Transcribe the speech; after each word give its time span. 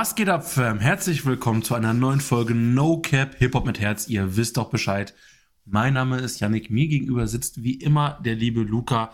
Was 0.00 0.14
geht 0.14 0.28
ab, 0.28 0.48
Fam? 0.48 0.78
Herzlich 0.78 1.26
willkommen 1.26 1.64
zu 1.64 1.74
einer 1.74 1.92
neuen 1.92 2.20
Folge 2.20 2.54
No 2.54 3.00
Cap 3.00 3.34
Hip 3.38 3.52
Hop 3.56 3.66
mit 3.66 3.80
Herz. 3.80 4.06
Ihr 4.06 4.36
wisst 4.36 4.56
doch 4.56 4.70
Bescheid. 4.70 5.12
Mein 5.64 5.94
Name 5.94 6.20
ist 6.20 6.38
Yannick. 6.38 6.70
Mir 6.70 6.86
gegenüber 6.86 7.26
sitzt 7.26 7.64
wie 7.64 7.74
immer 7.74 8.20
der 8.24 8.36
liebe 8.36 8.60
Luca. 8.60 9.10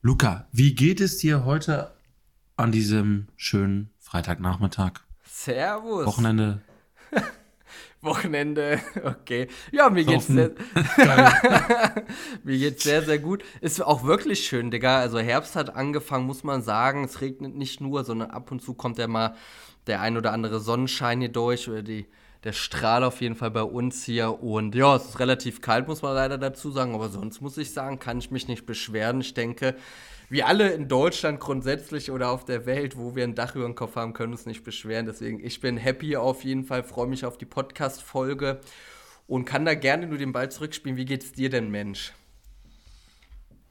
Luca, 0.00 0.48
wie 0.50 0.74
geht 0.74 1.02
es 1.02 1.18
dir 1.18 1.44
heute 1.44 1.94
an 2.56 2.72
diesem 2.72 3.28
schönen 3.36 3.90
Freitagnachmittag? 3.98 4.92
Servus. 5.26 6.06
Wochenende. 6.06 6.62
Wochenende, 8.00 8.80
okay. 9.04 9.48
Ja, 9.72 9.90
mir 9.90 10.04
geht's, 10.04 10.28
sehr, 10.28 10.52
mir 12.44 12.58
geht's 12.58 12.84
sehr, 12.84 13.02
sehr 13.02 13.18
gut. 13.18 13.44
Ist 13.60 13.82
auch 13.82 14.04
wirklich 14.04 14.46
schön, 14.46 14.70
Digga. 14.70 15.00
Also 15.00 15.18
Herbst 15.18 15.54
hat 15.54 15.76
angefangen, 15.76 16.24
muss 16.24 16.44
man 16.44 16.62
sagen. 16.62 17.04
Es 17.04 17.20
regnet 17.20 17.56
nicht 17.56 17.82
nur, 17.82 18.04
sondern 18.04 18.30
ab 18.30 18.50
und 18.50 18.62
zu 18.62 18.72
kommt 18.72 18.96
ja 18.96 19.06
mal 19.06 19.34
der 19.88 20.00
ein 20.00 20.16
oder 20.16 20.32
andere 20.32 20.60
Sonnenschein 20.60 21.20
hier 21.20 21.30
durch 21.30 21.68
oder 21.68 21.82
die, 21.82 22.06
der 22.44 22.52
Strahl 22.52 23.02
auf 23.04 23.20
jeden 23.20 23.34
Fall 23.34 23.50
bei 23.50 23.62
uns 23.62 24.04
hier. 24.04 24.42
Und 24.42 24.74
ja, 24.74 24.96
es 24.96 25.06
ist 25.06 25.18
relativ 25.18 25.60
kalt, 25.60 25.88
muss 25.88 26.02
man 26.02 26.14
leider 26.14 26.38
dazu 26.38 26.70
sagen. 26.70 26.94
Aber 26.94 27.08
sonst 27.08 27.40
muss 27.40 27.58
ich 27.58 27.72
sagen, 27.72 27.98
kann 27.98 28.18
ich 28.18 28.30
mich 28.30 28.46
nicht 28.46 28.66
beschweren. 28.66 29.20
Ich 29.20 29.34
denke, 29.34 29.74
wir 30.30 30.46
alle 30.46 30.70
in 30.72 30.88
Deutschland 30.88 31.40
grundsätzlich 31.40 32.10
oder 32.10 32.30
auf 32.30 32.44
der 32.44 32.66
Welt, 32.66 32.98
wo 32.98 33.16
wir 33.16 33.24
ein 33.24 33.34
Dach 33.34 33.54
über 33.54 33.64
dem 33.64 33.74
Kopf 33.74 33.96
haben, 33.96 34.12
können 34.12 34.32
uns 34.32 34.46
nicht 34.46 34.62
beschweren. 34.62 35.06
Deswegen, 35.06 35.42
ich 35.42 35.60
bin 35.60 35.76
happy 35.78 36.16
auf 36.16 36.44
jeden 36.44 36.64
Fall, 36.64 36.84
freue 36.84 37.06
mich 37.06 37.24
auf 37.24 37.38
die 37.38 37.46
Podcast-Folge 37.46 38.60
und 39.26 39.46
kann 39.46 39.64
da 39.64 39.74
gerne 39.74 40.06
nur 40.06 40.18
den 40.18 40.32
Ball 40.32 40.50
zurückspielen. 40.50 40.98
Wie 40.98 41.06
geht's 41.06 41.32
dir 41.32 41.48
denn, 41.48 41.70
Mensch? 41.70 42.12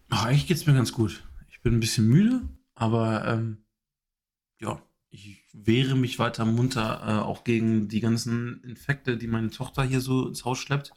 Ach, 0.09 0.25
eigentlich 0.25 0.47
geht's 0.47 0.65
mir 0.65 0.73
ganz 0.73 0.93
gut. 0.93 1.23
Ich 1.49 1.61
bin 1.61 1.73
ein 1.73 1.79
bisschen 1.79 2.07
müde, 2.07 2.41
aber 2.73 3.25
ähm, 3.27 3.65
ja, 4.59 4.81
ich 5.09 5.43
wehre 5.53 5.95
mich 5.95 6.19
weiter 6.19 6.45
munter 6.45 7.01
äh, 7.05 7.11
auch 7.23 7.43
gegen 7.43 7.87
die 7.87 7.99
ganzen 7.99 8.61
Infekte, 8.63 9.17
die 9.17 9.27
meine 9.27 9.49
Tochter 9.49 9.83
hier 9.83 10.01
so 10.01 10.27
ins 10.27 10.45
Haus 10.45 10.59
schleppt. 10.59 10.91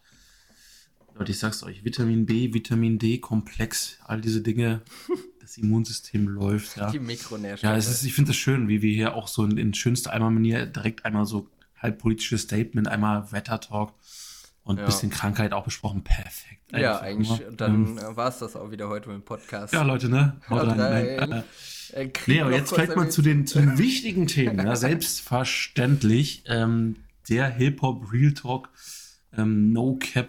Leute, 1.14 1.32
ich 1.32 1.38
sag's 1.38 1.62
euch, 1.62 1.84
Vitamin 1.84 2.26
B, 2.26 2.54
Vitamin 2.54 2.98
D, 2.98 3.18
Komplex, 3.18 3.98
all 4.04 4.20
diese 4.20 4.42
Dinge, 4.42 4.82
das 5.40 5.58
Immunsystem 5.58 6.28
läuft, 6.28 6.76
ja. 6.76 6.90
Die 6.90 6.98
Mikronährstoffe. 6.98 7.70
Ja, 7.70 7.76
es 7.76 7.88
ist, 7.88 8.04
ich 8.04 8.14
finde 8.14 8.30
es 8.30 8.36
schön, 8.36 8.68
wie 8.68 8.82
wir 8.82 8.92
hier 8.92 9.14
auch 9.14 9.28
so 9.28 9.44
in, 9.44 9.56
in 9.56 9.74
schönster 9.74 10.12
Eimer-Manier 10.12 10.66
direkt 10.66 11.04
einmal 11.04 11.26
so 11.26 11.48
halb 11.76 11.98
politisches 11.98 12.42
Statement, 12.42 12.88
einmal 12.88 13.32
Wettertalk 13.32 13.92
und 14.64 14.76
ein 14.76 14.80
Ja. 14.80 14.86
bisschen 14.86 15.10
Krankheit 15.10 15.52
auch 15.52 15.64
besprochen. 15.64 16.02
Perfekt. 16.04 16.60
ja, 16.72 16.92
Einfach 16.92 17.02
eigentlich, 17.06 17.28
nur. 17.40 17.52
dann 17.52 17.74
Ähm, 17.86 17.98
äh, 17.98 18.16
war 18.16 18.28
es 18.28 18.38
das 18.38 18.56
auch 18.56 18.70
wieder 18.70 18.88
heute 18.88 19.08
mit 19.08 19.16
dem 19.18 19.24
Podcast. 19.24 19.72
ja, 19.72 19.82
Leute, 19.82 20.08
ne? 20.08 20.36
Haut 20.48 20.66
rein. 20.68 20.80
rein. 20.80 21.16
Nein, 21.18 21.32
äh, 21.32 21.42
Äh, 22.04 22.10
Nee, 22.28 22.40
aber 22.40 22.52
jetzt 22.52 22.72
vielleicht 22.72 22.94
mal 22.94 23.10
zu 23.10 23.20
den, 23.20 23.46
zu 23.48 23.58
den 23.58 23.76
wichtigen 23.76 24.28
Themen. 24.28 24.64
Ja, 24.64 24.76
selbstverständlich. 25.44 26.44
Ähm, 26.46 26.96
der 27.28 27.48
Hip-Hop 27.48 28.12
Real 28.12 28.32
Talk, 28.32 28.68
ähm, 29.36 29.72
No 29.72 29.96
Cap 30.00 30.28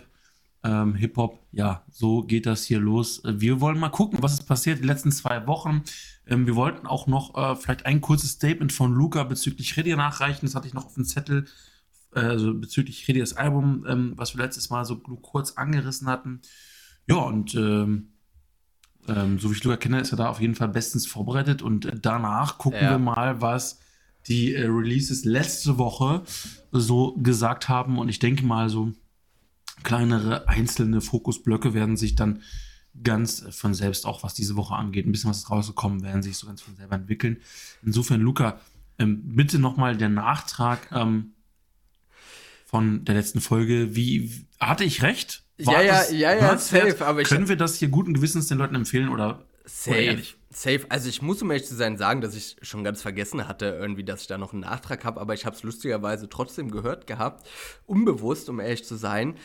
ähm, 0.64 0.96
Hip-Hop. 0.96 1.40
Ja, 1.52 1.84
so 1.92 2.22
geht 2.24 2.46
das 2.46 2.64
hier 2.66 2.80
los. 2.80 3.22
Wir 3.26 3.62
wollen 3.62 3.78
mal 3.80 3.90
gucken, 3.90 4.20
was 4.22 4.34
ist 4.34 4.44
passiert 4.48 4.80
die 4.80 4.84
letzten 4.88 5.12
zwei 5.12 5.46
Wochen. 5.48 5.84
Ähm, 6.28 6.46
wir 6.48 6.56
wollten 6.56 6.86
auch 6.88 7.08
noch 7.08 7.36
äh, 7.36 7.56
vielleicht 7.56 7.86
ein 7.86 8.02
kurzes 8.02 8.32
Statement 8.32 8.72
von 8.72 8.94
Luca 8.94 9.24
bezüglich 9.24 9.76
Redia 9.78 9.96
nachreichen. 9.96 10.42
Das 10.46 10.56
hatte 10.56 10.68
ich 10.68 10.74
noch 10.74 10.86
auf 10.86 10.94
dem 10.96 11.06
Zettel. 11.06 11.46
Also 12.14 12.54
bezüglich 12.54 13.08
Redias 13.08 13.34
Album, 13.34 13.86
ähm, 13.88 14.14
was 14.16 14.36
wir 14.36 14.44
letztes 14.44 14.70
Mal 14.70 14.84
so 14.86 14.98
kurz 14.98 15.54
angerissen 15.54 16.08
hatten. 16.08 16.42
Ja, 17.08 17.16
und 17.18 17.56
ähm, 17.56 18.10
ähm, 19.08 19.40
so 19.40 19.50
wie 19.50 19.56
ich 19.56 19.64
Luca 19.64 19.78
kenne, 19.78 20.02
ist 20.02 20.12
er 20.12 20.18
da 20.18 20.30
auf 20.30 20.42
jeden 20.42 20.56
Fall 20.56 20.68
bestens 20.68 21.08
vorbereitet. 21.08 21.62
Und 21.62 21.86
äh, 21.86 21.98
danach 22.00 22.58
gucken 22.58 22.82
Ja. 22.82 22.92
wir 22.92 23.00
mal, 23.00 23.42
was 23.42 23.80
die 24.28 24.54
äh, 24.54 24.66
Releases 24.68 25.26
letzte 25.26 25.78
Woche 25.78 26.24
so 26.72 27.16
gesagt 27.18 27.70
haben. 27.70 27.98
Und 27.98 28.10
ich 28.10 28.20
denke 28.20 28.46
mal, 28.46 28.70
so 28.70 28.92
kleinere 29.84 30.48
einzelne 30.48 31.02
Fokusblöcke 31.02 31.74
werden 31.74 31.98
sich 31.98 32.16
dann 32.16 32.42
ganz 33.04 33.46
von 33.52 33.74
selbst, 33.74 34.06
auch 34.06 34.22
was 34.22 34.34
diese 34.34 34.56
Woche 34.58 34.76
angeht, 34.76 35.08
ein 35.08 35.12
bisschen 35.14 35.30
was 35.30 35.50
rausgekommen, 35.50 36.04
werden 36.04 36.22
sich 36.22 36.38
so 36.38 36.46
ganz 36.46 36.62
von 36.62 36.76
selber 36.76 36.96
entwickeln. 36.96 37.38
Insofern, 37.84 38.20
Luca, 38.22 38.60
ähm, 39.00 39.22
bitte 39.36 39.60
nochmal 39.60 39.96
der 39.98 40.10
Nachtrag 40.10 40.90
ähm, 40.92 41.32
von 42.72 43.06
der 43.06 43.16
letzten 43.16 43.42
Folge. 43.42 43.96
Wie 43.96 44.48
hatte 44.60 44.84
ich 44.84 45.04
recht? 45.04 45.44
Ja, 45.58 45.82
ja, 45.82 46.10
ja, 46.10 46.34
ja, 46.34 46.42
hörenswert? 46.42 46.92
safe, 46.92 47.06
aber 47.06 47.24
Können 47.24 47.48
wir 47.48 47.58
das 47.58 47.76
hier 47.76 47.90
guten 47.90 48.16
Gewissens 48.16 48.48
den 48.48 48.58
Leuten 48.58 48.74
empfehlen 48.74 49.10
oder, 49.10 49.46
Safe. 49.66 50.24
Safe. 50.50 50.86
Also 50.90 51.08
ich 51.08 51.22
muss, 51.22 51.42
um 51.42 51.52
ehrlich 51.52 51.68
zu 51.68 51.76
sein, 51.76 51.98
sagen, 51.98 52.22
dass 52.22 52.36
ich 52.36 52.58
schon 52.62 52.84
ganz 52.84 53.02
vergessen 53.02 53.48
hatte, 53.48 53.66
irgendwie, 53.80 54.04
dass 54.04 54.22
ich 54.22 54.28
da 54.28 54.38
noch 54.38 54.54
einen 54.54 54.62
Nachtrag 54.62 55.06
habe, 55.06 55.22
aber 55.22 55.34
ich 55.34 55.46
habe 55.46 55.56
es 55.56 55.64
lustigerweise 55.64 56.30
trotzdem 56.30 56.72
gehört 56.72 57.08
gehabt. 57.08 57.48
Unbewusst, 57.86 58.50
um 58.50 58.60
ehrlich 58.60 58.84
zu 58.84 58.96
sein. 58.96 59.36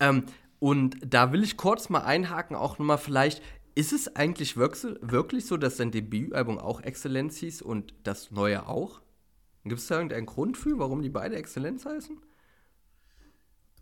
Ähm, 0.00 0.24
und 0.58 0.96
da 1.06 1.32
will 1.32 1.44
ich 1.44 1.56
kurz 1.56 1.88
mal 1.88 2.00
einhaken, 2.00 2.56
auch 2.56 2.78
nochmal 2.78 2.98
vielleicht. 2.98 3.42
Ist 3.74 3.92
es 3.92 4.16
eigentlich 4.16 4.56
wirklich 4.56 5.44
so, 5.44 5.58
dass 5.58 5.76
dein 5.76 5.90
Debütalbum 5.90 6.58
auch 6.58 6.80
Exzellenz 6.80 7.36
hieß 7.36 7.60
und 7.60 7.92
das 8.04 8.30
neue 8.30 8.66
auch? 8.66 9.02
Gibt 9.64 9.80
es 9.80 9.86
da 9.88 9.96
irgendeinen 9.96 10.24
Grund 10.24 10.56
für, 10.56 10.78
warum 10.78 11.02
die 11.02 11.10
beide 11.10 11.36
Exzellenz 11.36 11.84
heißen? 11.84 12.18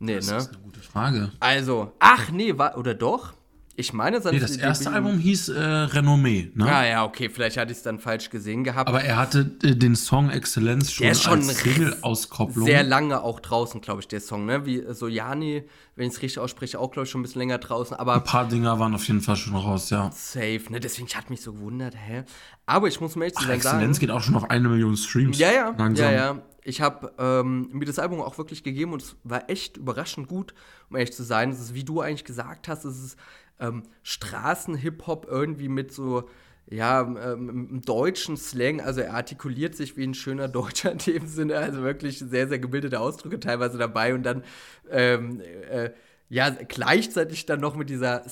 Nee, 0.04 0.16
Das 0.16 0.30
ne? 0.30 0.36
ist 0.36 0.48
eine 0.50 0.58
gute 0.58 0.80
Frage. 0.80 1.32
Also, 1.40 1.92
ach 1.98 2.30
nee, 2.30 2.56
war, 2.58 2.76
oder 2.76 2.94
doch? 2.94 3.32
Ich 3.76 3.92
meine, 3.92 4.20
Nee, 4.20 4.38
das 4.38 4.56
erste 4.56 4.92
Album 4.92 5.18
hieß 5.18 5.48
äh, 5.48 5.60
Renommee, 5.60 6.52
ne? 6.54 6.64
Ah 6.64 6.86
ja, 6.86 7.04
okay, 7.04 7.28
vielleicht 7.28 7.56
hatte 7.56 7.72
ich 7.72 7.78
es 7.78 7.82
dann 7.82 7.98
falsch 7.98 8.30
gesehen 8.30 8.62
gehabt. 8.62 8.88
Aber 8.88 9.02
er 9.02 9.16
hatte 9.16 9.50
äh, 9.64 9.74
den 9.74 9.96
Song 9.96 10.30
Exzellenz 10.30 10.92
schon, 10.92 11.02
Der 11.02 11.10
ist 11.10 11.24
schon 11.24 11.38
als 11.40 11.58
Single-Auskopplung. 11.58 12.66
Sehr 12.66 12.84
lange 12.84 13.20
auch 13.22 13.40
draußen, 13.40 13.80
glaube 13.80 14.00
ich, 14.00 14.06
der 14.06 14.20
Song, 14.20 14.46
ne? 14.46 14.64
Wie 14.64 14.84
so 14.90 15.08
Jani, 15.08 15.64
wenn 15.96 16.06
ich 16.06 16.14
es 16.14 16.22
richtig 16.22 16.38
ausspreche, 16.38 16.78
auch, 16.78 16.92
glaube 16.92 17.06
ich, 17.06 17.10
schon 17.10 17.20
ein 17.20 17.24
bisschen 17.24 17.40
länger 17.40 17.58
draußen, 17.58 17.96
aber 17.96 18.14
Ein 18.14 18.22
paar 18.22 18.46
Dinger 18.46 18.78
waren 18.78 18.94
auf 18.94 19.08
jeden 19.08 19.20
Fall 19.22 19.34
schon 19.34 19.56
raus, 19.56 19.90
ja. 19.90 20.08
safe, 20.12 20.62
ne? 20.70 20.78
Deswegen 20.78 21.08
hat 21.08 21.30
mich 21.30 21.40
so 21.40 21.52
gewundert, 21.54 21.96
hä? 21.96 22.22
Aber 22.66 22.86
ich 22.86 23.00
muss 23.00 23.16
mir 23.16 23.24
echt 23.24 23.38
Ach, 23.38 23.42
sagen, 23.42 23.54
Exzellenz 23.56 23.98
geht 23.98 24.12
auch 24.12 24.22
schon 24.22 24.36
auf 24.36 24.50
eine 24.50 24.68
Million 24.68 24.96
Streams. 24.96 25.36
ja, 25.40 25.50
ja, 25.50 25.74
Langsam. 25.76 26.06
ja, 26.06 26.12
ja. 26.12 26.42
Ich 26.64 26.80
habe 26.80 27.12
ähm, 27.18 27.68
mir 27.72 27.84
das 27.84 27.98
Album 27.98 28.22
auch 28.22 28.38
wirklich 28.38 28.64
gegeben 28.64 28.94
und 28.94 29.02
es 29.02 29.16
war 29.22 29.50
echt 29.50 29.76
überraschend 29.76 30.28
gut, 30.28 30.54
um 30.88 30.96
ehrlich 30.96 31.12
zu 31.12 31.22
sein. 31.22 31.50
Es 31.50 31.60
ist, 31.60 31.74
wie 31.74 31.84
du 31.84 32.00
eigentlich 32.00 32.24
gesagt 32.24 32.68
hast, 32.68 32.84
es 32.84 33.04
ist 33.04 33.18
ähm, 33.60 33.82
Straßen-Hip-Hop 34.02 35.26
irgendwie 35.30 35.68
mit 35.68 35.92
so, 35.92 36.28
ja, 36.66 37.02
ähm, 37.02 37.82
deutschen 37.84 38.38
Slang. 38.38 38.80
Also 38.80 39.02
er 39.02 39.12
artikuliert 39.14 39.74
sich 39.76 39.98
wie 39.98 40.04
ein 40.04 40.14
schöner 40.14 40.48
Deutscher 40.48 40.92
in 40.92 40.98
dem 40.98 41.26
Sinne. 41.26 41.58
Also 41.58 41.82
wirklich 41.82 42.18
sehr, 42.18 42.48
sehr 42.48 42.58
gebildete 42.58 42.98
Ausdrücke 42.98 43.38
teilweise 43.38 43.76
dabei 43.76 44.14
und 44.14 44.22
dann, 44.22 44.42
ähm, 44.90 45.40
äh, 45.70 45.90
ja, 46.30 46.48
gleichzeitig 46.50 47.44
dann 47.44 47.60
noch 47.60 47.76
mit 47.76 47.90
dieser 47.90 48.24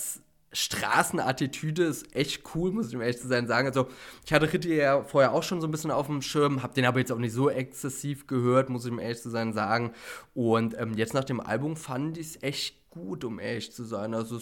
Straßenattitüde 0.52 1.84
ist 1.84 2.14
echt 2.14 2.42
cool, 2.54 2.72
muss 2.72 2.88
ich 2.88 2.94
mir 2.94 3.04
ehrlich 3.04 3.20
zu 3.20 3.28
sein 3.28 3.46
sagen. 3.46 3.68
Also, 3.68 3.88
ich 4.24 4.32
hatte 4.32 4.52
Ritti 4.52 4.74
ja 4.74 5.02
vorher 5.02 5.32
auch 5.32 5.42
schon 5.42 5.60
so 5.60 5.66
ein 5.66 5.70
bisschen 5.70 5.90
auf 5.90 6.06
dem 6.06 6.22
Schirm, 6.22 6.62
habe 6.62 6.74
den 6.74 6.84
aber 6.84 6.98
jetzt 6.98 7.12
auch 7.12 7.18
nicht 7.18 7.32
so 7.32 7.48
exzessiv 7.48 8.26
gehört, 8.26 8.68
muss 8.68 8.84
ich 8.84 8.92
mir 8.92 9.02
ehrlich 9.02 9.22
zu 9.22 9.30
sein 9.30 9.52
sagen. 9.52 9.92
Und 10.34 10.76
ähm, 10.78 10.94
jetzt 10.94 11.14
nach 11.14 11.24
dem 11.24 11.40
Album 11.40 11.76
fand 11.76 12.18
ich 12.18 12.26
es 12.28 12.42
echt 12.42 12.90
gut, 12.90 13.24
um 13.24 13.38
ehrlich 13.40 13.72
zu 13.72 13.84
sein. 13.84 14.14
Also, 14.14 14.40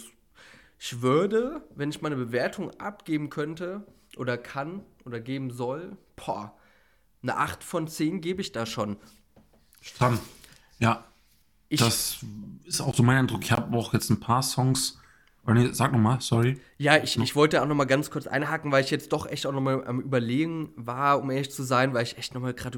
ich 0.79 1.03
würde, 1.03 1.63
wenn 1.75 1.91
ich 1.91 2.03
meine 2.03 2.17
Bewertung 2.17 2.71
abgeben 2.81 3.31
könnte 3.31 3.87
oder 4.17 4.39
kann 4.39 4.83
oder 5.05 5.21
geben 5.21 5.51
soll, 5.51 5.97
boah, 6.17 6.57
eine 7.23 7.37
8 7.37 7.63
von 7.63 7.87
10 7.87 8.21
gebe 8.21 8.41
ich 8.41 8.53
da 8.53 8.67
schon. 8.67 8.97
Dran. 9.99 10.19
Ja, 10.79 11.05
Ich, 11.69 11.81
das 11.81 12.19
ist 12.65 12.81
auch 12.81 12.95
so 12.95 13.03
mein 13.03 13.19
Eindruck. 13.19 13.43
Ich 13.45 13.53
habe 13.53 13.77
auch 13.77 13.93
jetzt 13.93 14.11
ein 14.11 14.21
paar 14.21 14.43
Songs. 14.43 15.00
Nee, 15.47 15.71
sag 15.73 15.93
nochmal, 15.93 16.21
sorry. 16.21 16.61
Ja, 16.79 16.97
ich, 17.03 17.19
ich 17.19 17.35
wollte 17.35 17.61
auch 17.63 17.67
noch 17.67 17.75
mal 17.75 17.85
ganz 17.85 18.11
kurz 18.11 18.27
einhaken, 18.27 18.71
weil 18.71 18.85
ich 18.85 18.91
jetzt 18.91 19.13
doch 19.13 19.27
echt 19.27 19.47
auch 19.47 19.53
noch 19.53 19.61
mal 19.61 19.85
am 19.85 20.01
Überlegen 20.01 20.73
war, 20.77 21.21
um 21.21 21.31
ehrlich 21.31 21.51
zu 21.51 21.63
sein, 21.63 21.93
weil 21.93 22.05
ich 22.05 22.19
echt 22.19 22.35
noch 22.35 22.41
mal 22.41 22.55
gerade 22.55 22.77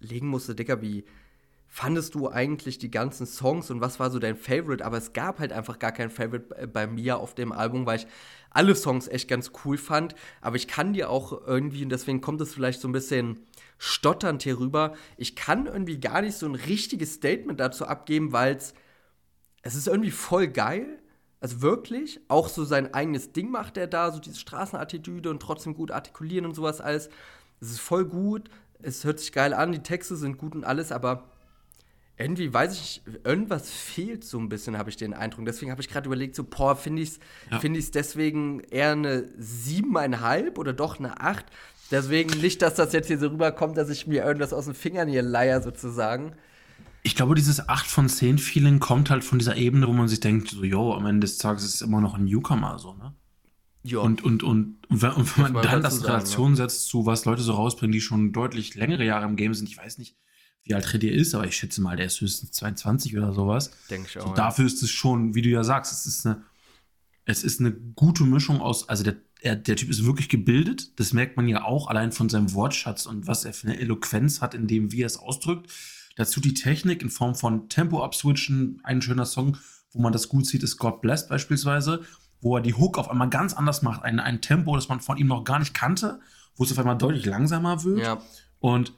überlegen 0.00 0.28
musste, 0.28 0.54
Dicker, 0.54 0.80
wie 0.80 1.04
fandest 1.66 2.14
du 2.14 2.28
eigentlich 2.30 2.78
die 2.78 2.90
ganzen 2.90 3.26
Songs 3.26 3.68
und 3.70 3.80
was 3.80 3.98
war 3.98 4.10
so 4.10 4.20
dein 4.20 4.36
Favorite? 4.36 4.84
Aber 4.84 4.96
es 4.96 5.12
gab 5.12 5.40
halt 5.40 5.52
einfach 5.52 5.80
gar 5.80 5.90
kein 5.90 6.08
Favorite 6.08 6.68
bei- 6.68 6.86
mir 6.86 7.18
auf 7.18 7.34
dem 7.34 7.50
Album, 7.50 7.84
weil 7.84 7.98
ich 7.98 8.06
alle 8.50 8.76
Songs 8.76 9.08
echt 9.08 9.26
ganz 9.28 9.50
cool 9.64 9.76
fand. 9.76 10.14
Aber 10.40 10.54
ich 10.54 10.68
kann 10.68 10.92
dir 10.92 11.10
auch 11.10 11.44
irgendwie, 11.46 11.82
und 11.82 11.90
deswegen 11.90 12.20
kommt 12.20 12.40
es 12.40 12.54
vielleicht 12.54 12.80
so 12.80 12.86
ein 12.86 12.92
bisschen 12.92 13.40
stotternd 13.78 14.44
hier 14.44 14.60
rüber, 14.60 14.94
ich 15.16 15.34
kann 15.34 15.66
irgendwie 15.66 15.98
gar 15.98 16.22
nicht 16.22 16.36
so 16.36 16.46
ein 16.46 16.54
richtiges 16.54 17.14
Statement 17.14 17.58
dazu 17.58 17.86
abgeben, 17.86 18.32
weil 18.32 18.56
es 19.62 19.74
ist 19.74 19.88
irgendwie 19.88 20.12
voll 20.12 20.46
geil. 20.46 21.00
Also 21.44 21.60
wirklich, 21.60 22.20
auch 22.28 22.48
so 22.48 22.64
sein 22.64 22.94
eigenes 22.94 23.32
Ding 23.32 23.50
macht 23.50 23.76
er 23.76 23.86
da, 23.86 24.10
so 24.10 24.18
diese 24.18 24.38
Straßenattitüde 24.38 25.28
und 25.28 25.42
trotzdem 25.42 25.74
gut 25.74 25.90
artikulieren 25.90 26.46
und 26.46 26.54
sowas 26.54 26.80
alles. 26.80 27.10
Es 27.60 27.72
ist 27.72 27.80
voll 27.80 28.06
gut, 28.06 28.48
es 28.80 29.04
hört 29.04 29.20
sich 29.20 29.30
geil 29.30 29.52
an, 29.52 29.70
die 29.70 29.80
Texte 29.80 30.16
sind 30.16 30.38
gut 30.38 30.54
und 30.54 30.64
alles, 30.64 30.90
aber 30.90 31.24
irgendwie 32.16 32.50
weiß 32.50 32.72
ich, 32.72 33.02
irgendwas 33.24 33.68
fehlt 33.68 34.24
so 34.24 34.38
ein 34.38 34.48
bisschen, 34.48 34.78
habe 34.78 34.88
ich 34.88 34.96
den 34.96 35.12
Eindruck. 35.12 35.44
Deswegen 35.44 35.70
habe 35.70 35.82
ich 35.82 35.90
gerade 35.90 36.06
überlegt, 36.06 36.34
so, 36.34 36.44
boah, 36.44 36.76
finde 36.76 37.02
ich 37.02 37.10
es 37.10 37.18
Ja. 37.50 37.60
find 37.60 37.76
ich's 37.76 37.90
deswegen 37.90 38.60
eher 38.60 38.92
eine 38.92 39.28
siebeneinhalb 39.36 40.56
oder 40.56 40.72
doch 40.72 40.98
eine 40.98 41.20
acht, 41.20 41.44
Deswegen 41.90 42.40
nicht, 42.40 42.62
dass 42.62 42.74
das 42.76 42.94
jetzt 42.94 43.08
hier 43.08 43.18
so 43.18 43.28
rüberkommt, 43.28 43.76
dass 43.76 43.90
ich 43.90 44.06
mir 44.06 44.24
irgendwas 44.24 44.54
aus 44.54 44.64
den 44.64 44.74
Fingern 44.74 45.06
hier 45.06 45.20
leier 45.20 45.60
sozusagen. 45.60 46.32
Ich 47.04 47.14
glaube, 47.14 47.34
dieses 47.34 47.68
8 47.68 47.86
von 47.86 48.08
10 48.08 48.38
Feeling 48.38 48.80
kommt 48.80 49.10
halt 49.10 49.22
von 49.22 49.38
dieser 49.38 49.56
Ebene, 49.56 49.86
wo 49.86 49.92
man 49.92 50.08
sich 50.08 50.20
denkt, 50.20 50.48
so, 50.48 50.64
jo, 50.64 50.94
am 50.94 51.06
Ende 51.06 51.20
des 51.26 51.38
Tages 51.38 51.62
ist 51.64 51.74
es 51.74 51.82
immer 51.82 52.00
noch 52.00 52.14
ein 52.14 52.24
Newcomer, 52.24 52.78
so, 52.78 52.94
ne? 52.94 53.14
Ja. 53.82 53.98
Und, 53.98 54.24
und, 54.24 54.42
und, 54.42 54.78
und 54.88 55.02
wenn, 55.02 55.12
und 55.12 55.36
wenn 55.36 55.52
man 55.52 55.62
dann 55.62 55.82
das 55.82 55.98
in 55.98 56.04
Relation 56.04 56.52
ne? 56.52 56.56
setzt 56.56 56.86
zu, 56.86 57.04
was 57.04 57.26
Leute 57.26 57.42
so 57.42 57.52
rausbringen, 57.52 57.92
die 57.92 58.00
schon 58.00 58.32
deutlich 58.32 58.74
längere 58.74 59.04
Jahre 59.04 59.26
im 59.26 59.36
Game 59.36 59.52
sind, 59.52 59.68
ich 59.68 59.76
weiß 59.76 59.98
nicht, 59.98 60.16
wie 60.62 60.74
alt 60.74 60.90
Redier 60.94 61.12
ist, 61.12 61.34
aber 61.34 61.46
ich 61.46 61.56
schätze 61.56 61.82
mal, 61.82 61.94
der 61.94 62.06
ist 62.06 62.20
höchstens 62.20 62.52
22 62.52 63.16
oder 63.16 63.34
sowas. 63.34 63.70
Denke 63.90 64.08
ich 64.08 64.18
auch. 64.18 64.22
So, 64.22 64.28
ja. 64.30 64.34
Dafür 64.34 64.64
ist 64.64 64.82
es 64.82 64.90
schon, 64.90 65.34
wie 65.34 65.42
du 65.42 65.50
ja 65.50 65.62
sagst, 65.62 65.92
es 65.92 66.06
ist 66.06 66.26
eine, 66.26 66.42
es 67.26 67.44
ist 67.44 67.60
eine 67.60 67.72
gute 67.72 68.24
Mischung 68.24 68.62
aus, 68.62 68.88
also 68.88 69.04
der, 69.04 69.16
er, 69.40 69.56
der 69.56 69.76
Typ 69.76 69.90
ist 69.90 70.06
wirklich 70.06 70.30
gebildet, 70.30 70.98
das 70.98 71.12
merkt 71.12 71.36
man 71.36 71.46
ja 71.48 71.64
auch 71.64 71.88
allein 71.88 72.12
von 72.12 72.30
seinem 72.30 72.54
Wortschatz 72.54 73.04
und 73.04 73.26
was 73.26 73.44
er 73.44 73.52
für 73.52 73.68
eine 73.68 73.78
Eloquenz 73.78 74.40
hat, 74.40 74.54
in 74.54 74.66
dem, 74.66 74.92
wie 74.92 75.02
er 75.02 75.06
es 75.06 75.18
ausdrückt. 75.18 75.70
Dazu 76.16 76.40
die 76.40 76.54
Technik 76.54 77.02
in 77.02 77.10
Form 77.10 77.34
von 77.34 77.68
Tempo 77.68 78.02
abswitchen, 78.02 78.80
ein 78.84 79.02
schöner 79.02 79.26
Song, 79.26 79.56
wo 79.92 80.00
man 80.00 80.12
das 80.12 80.28
gut 80.28 80.46
sieht, 80.46 80.62
ist 80.62 80.76
God 80.76 81.00
Bless 81.00 81.28
beispielsweise, 81.28 82.02
wo 82.40 82.56
er 82.56 82.62
die 82.62 82.74
Hook 82.74 82.98
auf 82.98 83.10
einmal 83.10 83.30
ganz 83.30 83.54
anders 83.54 83.82
macht, 83.82 84.02
ein, 84.02 84.20
ein 84.20 84.40
Tempo, 84.40 84.74
das 84.76 84.88
man 84.88 85.00
von 85.00 85.16
ihm 85.16 85.26
noch 85.26 85.44
gar 85.44 85.58
nicht 85.58 85.74
kannte, 85.74 86.20
wo 86.56 86.64
es 86.64 86.72
auf 86.72 86.78
einmal 86.78 86.98
deutlich 86.98 87.24
langsamer 87.24 87.84
wird. 87.84 88.00
Ja. 88.00 88.20
Und 88.60 88.92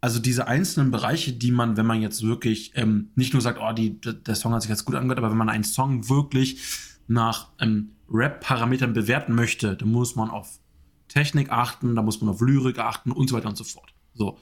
also 0.00 0.18
diese 0.18 0.46
einzelnen 0.46 0.90
Bereiche, 0.90 1.32
die 1.32 1.50
man, 1.50 1.76
wenn 1.76 1.86
man 1.86 2.02
jetzt 2.02 2.22
wirklich 2.22 2.72
ähm, 2.74 3.10
nicht 3.14 3.32
nur 3.32 3.40
sagt, 3.40 3.58
oh, 3.60 3.72
die, 3.72 4.00
der 4.00 4.34
Song 4.34 4.52
hat 4.52 4.62
sich 4.62 4.68
jetzt 4.68 4.84
gut 4.84 4.94
angehört, 4.94 5.18
aber 5.18 5.30
wenn 5.30 5.38
man 5.38 5.48
einen 5.48 5.64
Song 5.64 6.08
wirklich 6.10 6.60
nach 7.06 7.48
ähm, 7.58 7.92
Rap-Parametern 8.10 8.92
bewerten 8.92 9.34
möchte, 9.34 9.76
dann 9.76 9.90
muss 9.90 10.14
man 10.14 10.30
auf 10.30 10.60
Technik 11.08 11.50
achten, 11.50 11.94
da 11.96 12.02
muss 12.02 12.20
man 12.20 12.30
auf 12.30 12.40
Lyrik 12.40 12.78
achten 12.78 13.12
und 13.12 13.28
so 13.28 13.36
weiter 13.36 13.48
und 13.48 13.56
so 13.56 13.64
fort. 13.64 13.94
So. 14.14 14.38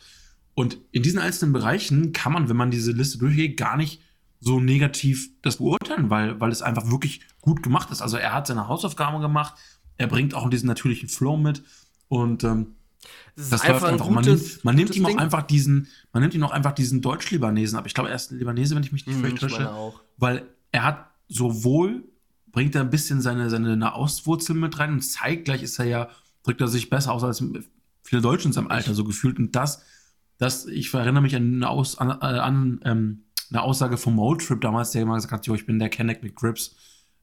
Und 0.55 0.79
in 0.91 1.03
diesen 1.03 1.19
einzelnen 1.19 1.53
Bereichen 1.53 2.13
kann 2.13 2.33
man, 2.33 2.49
wenn 2.49 2.57
man 2.57 2.71
diese 2.71 2.93
Liste 2.93 3.19
durchgeht, 3.19 3.57
gar 3.57 3.77
nicht 3.77 4.01
so 4.41 4.61
negativ 4.61 5.31
das 5.43 5.59
beurteilen, 5.59 6.11
weil, 6.11 6.41
weil 6.41 6.51
es 6.51 6.63
einfach 6.63 6.91
wirklich 6.91 7.21
gut 7.41 7.63
gemacht 7.63 7.91
ist. 7.91 8.03
Also 8.03 8.17
er 8.17 8.33
hat 8.33 8.47
seine 8.47 8.69
Hausaufgaben 8.69 9.21
gemacht, 9.23 9.55
er 9.97 10.09
bringt 10.09 10.35
auch 10.35 10.51
diesen 10.51 10.67
natürlichen 10.67 11.09
Flow 11.09 11.37
mit 11.37 11.63
und 12.09 12.45
ähm, 12.45 12.75
das, 13.37 13.51
das 13.51 13.67
läuft 13.67 13.85
einfach. 13.85 14.07
Ein 14.07 14.15
gutes, 14.15 14.65
man 14.65 14.75
nimmt, 14.75 14.95
man 14.95 14.97
nimmt 14.97 14.97
ihm 14.97 15.07
auch 15.07 15.17
einfach 15.17 15.43
diesen, 15.43 15.89
man 16.13 16.23
nimmt 16.23 16.35
ihm 16.35 16.43
auch 16.43 16.51
einfach 16.51 16.73
diesen 16.73 17.01
Deutsch-Libanesen 17.01 17.79
ab. 17.79 17.87
Ich 17.87 17.95
glaube, 17.95 18.11
er 18.11 18.17
ist 18.17 18.31
Libanese, 18.31 18.75
wenn 18.75 18.83
ich 18.83 18.93
mich 18.93 19.07
nicht 19.07 19.23
hm, 19.23 19.37
täusche. 19.37 19.93
Weil 20.19 20.47
er 20.71 20.85
hat 20.85 21.07
sowohl, 21.29 22.05
bringt 22.53 22.75
er 22.75 22.83
ein 22.83 22.91
bisschen 22.91 23.21
seine, 23.21 23.49
seine 23.49 23.77
Nahostwurzel 23.77 24.55
mit 24.55 24.79
rein 24.79 24.93
und 24.93 25.01
zeigt 25.03 25.47
gleich 25.47 25.63
ist 25.63 25.79
er 25.79 25.87
ja, 25.87 26.09
drückt 26.43 26.61
er 26.61 26.69
sich 26.69 26.91
besser 26.91 27.13
aus 27.13 27.25
als 27.25 27.43
viele 28.03 28.23
Deutsche 28.23 28.49
in 28.49 28.53
seinem 28.53 28.69
Alter 28.69 28.95
so 28.95 29.05
gefühlt. 29.05 29.39
Und 29.39 29.57
das, 29.57 29.83
das, 30.43 30.67
ich 30.67 30.93
erinnere 30.93 31.23
mich 31.23 31.37
an 31.37 31.55
eine, 31.55 31.69
aus, 31.69 31.99
an, 31.99 32.11
äh, 32.11 32.39
an 32.39 32.81
ähm, 32.85 33.25
eine 33.51 33.63
Aussage 33.63 33.97
vom 33.97 34.17
Motrip 34.17 34.61
damals, 34.61 34.91
der 34.91 35.03
immer 35.03 35.15
gesagt 35.15 35.33
hat, 35.33 35.47
jo, 35.47 35.55
ich 35.55 35.67
bin 35.67 35.79
der 35.79 35.89
Kenneck 35.89 36.23
mit 36.23 36.35
Grips 36.35 36.75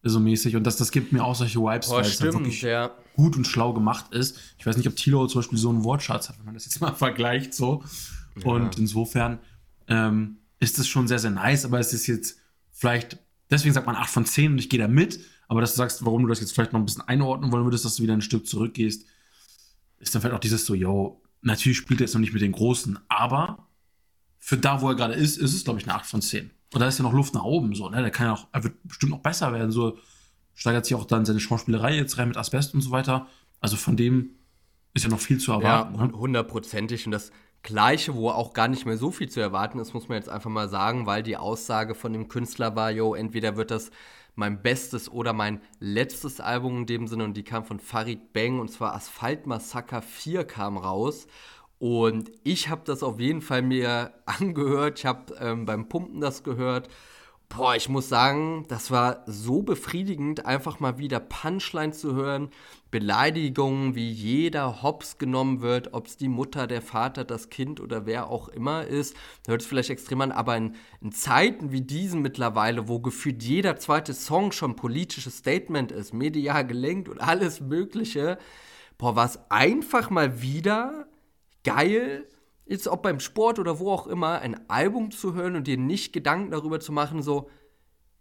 so 0.03 0.19
mäßig. 0.19 0.55
Und 0.55 0.63
das, 0.63 0.77
das 0.77 0.91
gibt 0.91 1.11
mir 1.11 1.23
auch 1.23 1.35
solche 1.35 1.59
Vibes, 1.59 1.89
weil 1.89 2.01
es 2.01 2.21
wirklich 2.21 2.61
ja. 2.61 2.91
gut 3.15 3.35
und 3.35 3.45
schlau 3.45 3.73
gemacht 3.73 4.13
ist. 4.13 4.39
Ich 4.57 4.65
weiß 4.65 4.77
nicht, 4.77 4.87
ob 4.87 4.95
Tilo 4.95 5.27
zum 5.27 5.39
Beispiel 5.39 5.57
so 5.57 5.69
einen 5.69 5.83
Wortschatz 5.83 6.29
hat, 6.29 6.37
wenn 6.37 6.45
man 6.45 6.53
das 6.53 6.65
jetzt 6.65 6.79
mal 6.79 6.93
vergleicht 6.95 7.53
so. 7.53 7.83
Ja. 8.37 8.45
Und 8.45 8.79
insofern 8.79 9.39
ähm, 9.87 10.37
ist 10.59 10.79
es 10.79 10.87
schon 10.87 11.07
sehr, 11.07 11.19
sehr 11.19 11.31
nice, 11.31 11.65
aber 11.65 11.79
es 11.79 11.93
ist 11.93 12.07
jetzt 12.07 12.37
vielleicht, 12.71 13.17
deswegen 13.49 13.73
sagt 13.73 13.87
man 13.87 13.95
8 13.95 14.09
von 14.09 14.25
10 14.25 14.53
und 14.53 14.57
ich 14.59 14.69
gehe 14.69 14.79
da 14.79 14.87
mit, 14.87 15.19
aber 15.47 15.61
dass 15.61 15.71
du 15.71 15.77
sagst, 15.77 16.05
warum 16.05 16.21
du 16.21 16.29
das 16.29 16.39
jetzt 16.39 16.53
vielleicht 16.53 16.71
noch 16.71 16.79
ein 16.79 16.85
bisschen 16.85 17.01
einordnen 17.01 17.51
wollen 17.51 17.65
würdest, 17.65 17.83
dass 17.83 17.95
du 17.95 18.03
wieder 18.03 18.13
ein 18.13 18.21
Stück 18.21 18.47
zurückgehst, 18.47 19.05
ist 19.97 20.15
dann 20.15 20.21
vielleicht 20.21 20.35
auch 20.35 20.39
dieses 20.39 20.65
so, 20.65 20.73
yo, 20.73 21.21
natürlich 21.41 21.77
spielt 21.77 22.01
er 22.01 22.05
jetzt 22.05 22.13
noch 22.13 22.21
nicht 22.21 22.33
mit 22.33 22.41
den 22.41 22.51
Großen, 22.51 22.99
aber 23.07 23.67
für 24.37 24.57
da, 24.57 24.81
wo 24.81 24.89
er 24.89 24.95
gerade 24.95 25.13
ist, 25.13 25.37
ist 25.37 25.53
es, 25.53 25.63
glaube 25.63 25.79
ich, 25.79 25.85
eine 25.85 25.95
8 25.95 26.05
von 26.05 26.21
10. 26.21 26.51
Und 26.73 26.79
da 26.79 26.87
ist 26.87 26.99
ja 26.99 27.03
noch 27.03 27.13
Luft 27.13 27.33
nach 27.33 27.43
oben, 27.43 27.73
so, 27.73 27.89
ne? 27.89 28.01
Der 28.01 28.11
kann 28.11 28.27
ja 28.27 28.33
auch, 28.33 28.47
er 28.51 28.63
wird 28.63 28.75
bestimmt 28.83 29.11
noch 29.11 29.19
besser 29.19 29.51
werden, 29.53 29.71
so 29.71 29.97
steigert 30.53 30.85
sich 30.85 30.95
auch 30.95 31.05
dann 31.05 31.25
seine 31.25 31.39
Schauspielerei 31.39 31.95
jetzt 31.95 32.17
rein 32.17 32.27
mit 32.27 32.37
Asbest 32.37 32.73
und 32.73 32.81
so 32.81 32.91
weiter. 32.91 33.27
Also 33.59 33.77
von 33.77 33.95
dem 33.97 34.31
ist 34.93 35.03
ja 35.03 35.09
noch 35.09 35.19
viel 35.19 35.37
zu 35.37 35.51
erwarten. 35.51 35.95
Ja, 35.95 36.07
ne? 36.07 36.13
hundertprozentig. 36.13 37.05
Und 37.05 37.11
das 37.11 37.31
Gleiche, 37.63 38.15
wo 38.15 38.29
auch 38.29 38.53
gar 38.53 38.67
nicht 38.67 38.85
mehr 38.85 38.97
so 38.97 39.11
viel 39.11 39.29
zu 39.29 39.39
erwarten 39.39 39.79
ist, 39.79 39.93
muss 39.93 40.07
man 40.07 40.17
jetzt 40.17 40.29
einfach 40.29 40.49
mal 40.49 40.69
sagen, 40.69 41.05
weil 41.05 41.23
die 41.23 41.37
Aussage 41.37 41.95
von 41.95 42.13
dem 42.13 42.27
Künstler 42.27 42.75
war, 42.75 42.91
yo, 42.91 43.15
entweder 43.15 43.55
wird 43.55 43.71
das 43.71 43.91
mein 44.39 44.61
bestes 44.63 45.11
oder 45.11 45.33
mein 45.33 45.61
letztes 45.79 46.39
Album 46.39 46.79
in 46.79 46.85
dem 46.87 47.07
Sinne 47.07 47.25
und 47.25 47.35
die 47.35 47.43
kam 47.43 47.65
von 47.65 47.79
Farid 47.79 48.33
Bang 48.33 48.59
und 48.59 48.71
zwar 48.71 48.95
Asphalt 48.95 49.45
Massacre 49.45 50.01
4 50.01 50.45
kam 50.45 50.77
raus 50.77 51.27
und 51.77 52.31
ich 52.43 52.69
habe 52.69 52.81
das 52.85 53.03
auf 53.03 53.19
jeden 53.19 53.41
Fall 53.41 53.61
mir 53.61 54.13
angehört. 54.25 54.99
Ich 54.99 55.05
habe 55.05 55.35
ähm, 55.39 55.65
beim 55.65 55.87
Pumpen 55.87 56.21
das 56.21 56.43
gehört. 56.43 56.89
Boah, 57.49 57.75
ich 57.75 57.89
muss 57.89 58.09
sagen, 58.09 58.65
das 58.67 58.91
war 58.91 59.23
so 59.25 59.63
befriedigend, 59.63 60.45
einfach 60.45 60.79
mal 60.79 60.99
wieder 60.99 61.19
Punchline 61.19 61.93
zu 61.93 62.13
hören, 62.13 62.49
Beleidigungen, 62.91 63.93
wie 63.93 64.09
jeder 64.09 64.81
Hops 64.81 65.17
genommen 65.17 65.61
wird, 65.61 65.93
ob 65.93 66.07
es 66.07 66.17
die 66.17 66.27
Mutter, 66.27 66.65
der 66.65 66.81
Vater, 66.81 67.23
das 67.23 67.49
Kind 67.49 67.79
oder 67.79 68.05
wer 68.05 68.29
auch 68.29 68.49
immer 68.49 68.85
ist. 68.85 69.15
Hört 69.47 69.61
es 69.61 69.67
vielleicht 69.67 69.91
extrem 69.91 70.21
an, 70.21 70.31
aber 70.31 70.57
in, 70.57 70.75
in 71.01 71.11
Zeiten 71.11 71.71
wie 71.71 71.81
diesen 71.81 72.21
mittlerweile, 72.21 72.87
wo 72.87 72.99
gefühlt 72.99 73.43
jeder 73.43 73.77
zweite 73.77 74.13
Song 74.13 74.51
schon 74.51 74.75
politisches 74.75 75.37
Statement 75.37 75.91
ist, 75.91 76.13
medial 76.13 76.65
gelenkt 76.65 77.09
und 77.09 77.19
alles 77.19 77.61
Mögliche, 77.61 78.37
boah, 78.97 79.15
war 79.15 79.25
es 79.25 79.39
einfach 79.49 80.09
mal 80.09 80.41
wieder 80.41 81.07
geil, 81.63 82.27
jetzt 82.65 82.87
ob 82.87 83.03
beim 83.03 83.19
Sport 83.19 83.59
oder 83.59 83.79
wo 83.79 83.91
auch 83.91 84.07
immer, 84.07 84.39
ein 84.39 84.69
Album 84.69 85.11
zu 85.11 85.33
hören 85.33 85.55
und 85.55 85.67
dir 85.67 85.77
nicht 85.77 86.13
Gedanken 86.13 86.51
darüber 86.51 86.79
zu 86.79 86.91
machen, 86.91 87.21
so, 87.21 87.49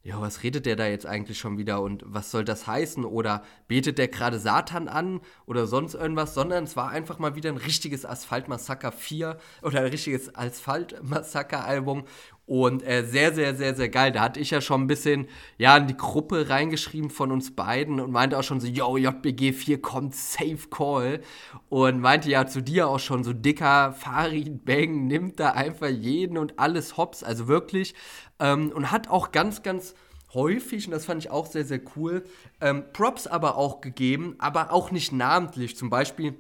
ja, 0.09 0.19
was 0.23 0.43
redet 0.43 0.65
der 0.65 0.75
da 0.75 0.87
jetzt 0.87 1.05
eigentlich 1.05 1.38
schon 1.38 1.59
wieder 1.59 1.83
und 1.83 2.03
was 2.07 2.31
soll 2.31 2.43
das 2.43 2.67
heißen? 2.67 3.05
Oder 3.05 3.43
betet 3.67 3.99
der 3.99 4.09
gerade 4.09 4.38
Satan 4.38 4.88
an 4.88 5.21
oder 5.45 5.67
sonst 5.67 5.93
irgendwas, 5.93 6.33
sondern 6.33 6.65
es 6.65 6.77
war 6.77 6.88
einfach 6.88 7.19
mal 7.19 7.35
wieder 7.35 7.50
ein 7.50 7.59
richtiges 7.59 8.07
Asphalt-Massaker 8.07 8.91
4 8.91 9.37
oder 9.61 9.81
ein 9.81 9.88
richtiges 9.88 10.35
Asphalt-Massaker-Album 10.35 12.05
und 12.49 12.83
äh, 12.83 13.05
sehr, 13.05 13.35
sehr, 13.35 13.55
sehr, 13.55 13.75
sehr 13.75 13.90
geil. 13.90 14.11
Da 14.11 14.23
hatte 14.23 14.40
ich 14.40 14.50
ja 14.50 14.62
schon 14.62 14.83
ein 14.83 14.87
bisschen, 14.87 15.28
ja, 15.59 15.76
in 15.76 15.87
die 15.87 15.97
Gruppe 15.97 16.49
reingeschrieben 16.49 17.11
von 17.11 17.31
uns 17.31 17.55
beiden 17.55 18.00
und 18.00 18.11
meinte 18.11 18.38
auch 18.38 18.43
schon 18.43 18.59
so, 18.59 18.67
yo, 18.67 18.97
JBG 18.97 19.52
4 19.52 19.83
kommt, 19.83 20.14
safe 20.14 20.69
call. 20.71 21.21
Und 21.69 22.00
meinte 22.00 22.31
ja 22.31 22.47
zu 22.47 22.62
dir 22.62 22.88
auch 22.88 23.00
schon 23.00 23.23
so, 23.23 23.35
dicker 23.35 23.93
Farid 23.93 24.64
Bang 24.64 25.07
nimmt 25.07 25.38
da 25.38 25.50
einfach 25.50 25.88
jeden 25.88 26.38
und 26.38 26.59
alles 26.59 26.97
hops. 26.97 27.23
Also 27.23 27.49
wirklich. 27.49 27.95
Ähm, 28.40 28.73
und 28.75 28.90
hat 28.90 29.11
auch 29.11 29.31
ganz, 29.31 29.62
ganz 29.62 29.95
häufig, 30.33 30.87
und 30.87 30.93
das 30.93 31.05
fand 31.05 31.23
ich 31.23 31.31
auch 31.31 31.45
sehr, 31.45 31.67
sehr 31.67 31.81
cool, 31.97 32.25
ähm, 32.62 32.85
Props 32.95 33.26
aber 33.26 33.57
auch 33.59 33.83
gegeben, 33.83 34.37
aber 34.38 34.73
auch 34.73 34.90
nicht 34.90 35.12
namentlich. 35.12 35.76
Zum 35.76 35.90
Beispiel 35.90 36.35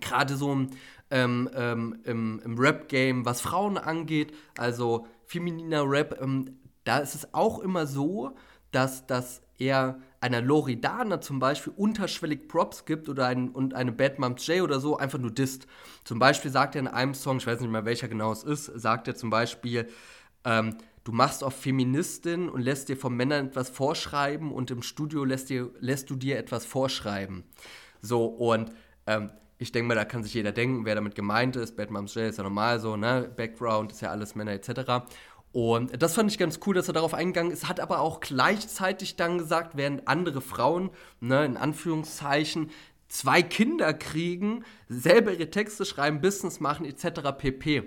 gerade 0.00 0.36
so 0.36 0.66
ähm, 1.10 1.50
ähm, 1.54 1.98
im, 2.04 2.40
im 2.44 2.56
Rap-Game, 2.56 3.24
was 3.24 3.40
Frauen 3.40 3.78
angeht, 3.78 4.32
also 4.56 5.08
femininer 5.30 5.88
Rap, 5.88 6.20
ähm, 6.20 6.58
da 6.82 6.98
ist 6.98 7.14
es 7.14 7.34
auch 7.34 7.60
immer 7.60 7.86
so, 7.86 8.32
dass, 8.72 9.06
dass 9.06 9.42
er 9.58 10.00
einer 10.20 10.40
Loridana 10.40 11.20
zum 11.20 11.38
Beispiel 11.38 11.72
unterschwellig 11.76 12.48
Props 12.48 12.84
gibt 12.84 13.08
oder 13.08 13.26
ein, 13.26 13.50
und 13.50 13.74
eine 13.74 13.92
Bad 13.92 14.18
Moms 14.18 14.46
J 14.46 14.62
oder 14.62 14.80
so 14.80 14.96
einfach 14.96 15.18
nur 15.18 15.30
disst. 15.30 15.66
Zum 16.04 16.18
Beispiel 16.18 16.50
sagt 16.50 16.74
er 16.74 16.80
in 16.80 16.88
einem 16.88 17.14
Song, 17.14 17.36
ich 17.36 17.46
weiß 17.46 17.60
nicht 17.60 17.70
mehr 17.70 17.84
welcher 17.84 18.08
genau 18.08 18.32
es 18.32 18.42
ist, 18.42 18.66
sagt 18.66 19.06
er 19.06 19.14
zum 19.14 19.30
Beispiel, 19.30 19.88
ähm, 20.44 20.76
du 21.04 21.12
machst 21.12 21.44
auf 21.44 21.54
Feministin 21.54 22.48
und 22.48 22.62
lässt 22.62 22.88
dir 22.88 22.96
von 22.96 23.14
Männern 23.14 23.46
etwas 23.46 23.70
vorschreiben 23.70 24.50
und 24.50 24.70
im 24.72 24.82
Studio 24.82 25.24
lässt, 25.24 25.48
dir, 25.48 25.70
lässt 25.78 26.10
du 26.10 26.16
dir 26.16 26.38
etwas 26.38 26.66
vorschreiben. 26.66 27.44
So, 28.00 28.24
und 28.26 28.72
ähm, 29.06 29.30
ich 29.60 29.72
denke 29.72 29.88
mal, 29.88 29.94
da 29.94 30.06
kann 30.06 30.24
sich 30.24 30.32
jeder 30.32 30.52
denken, 30.52 30.86
wer 30.86 30.94
damit 30.94 31.14
gemeint 31.14 31.54
ist. 31.54 31.76
Bad 31.76 31.90
Moms 31.90 32.14
J 32.14 32.24
ist 32.24 32.38
ja 32.38 32.44
normal 32.44 32.80
so, 32.80 32.96
ne? 32.96 33.30
Background 33.36 33.92
ist 33.92 34.00
ja 34.00 34.10
alles 34.10 34.34
Männer 34.34 34.52
etc. 34.52 35.04
Und 35.52 36.02
das 36.02 36.14
fand 36.14 36.30
ich 36.30 36.38
ganz 36.38 36.60
cool, 36.66 36.74
dass 36.74 36.88
er 36.88 36.94
darauf 36.94 37.12
eingegangen 37.12 37.52
ist, 37.52 37.68
hat 37.68 37.78
aber 37.78 38.00
auch 38.00 38.20
gleichzeitig 38.20 39.16
dann 39.16 39.36
gesagt, 39.36 39.76
während 39.76 40.08
andere 40.08 40.40
Frauen, 40.40 40.90
ne, 41.20 41.44
in 41.44 41.58
Anführungszeichen, 41.58 42.70
zwei 43.08 43.42
Kinder 43.42 43.92
kriegen, 43.92 44.64
selber 44.88 45.32
ihre 45.32 45.50
Texte 45.50 45.84
schreiben, 45.84 46.22
Business 46.22 46.60
machen 46.60 46.86
etc. 46.86 47.36
pp 47.36 47.82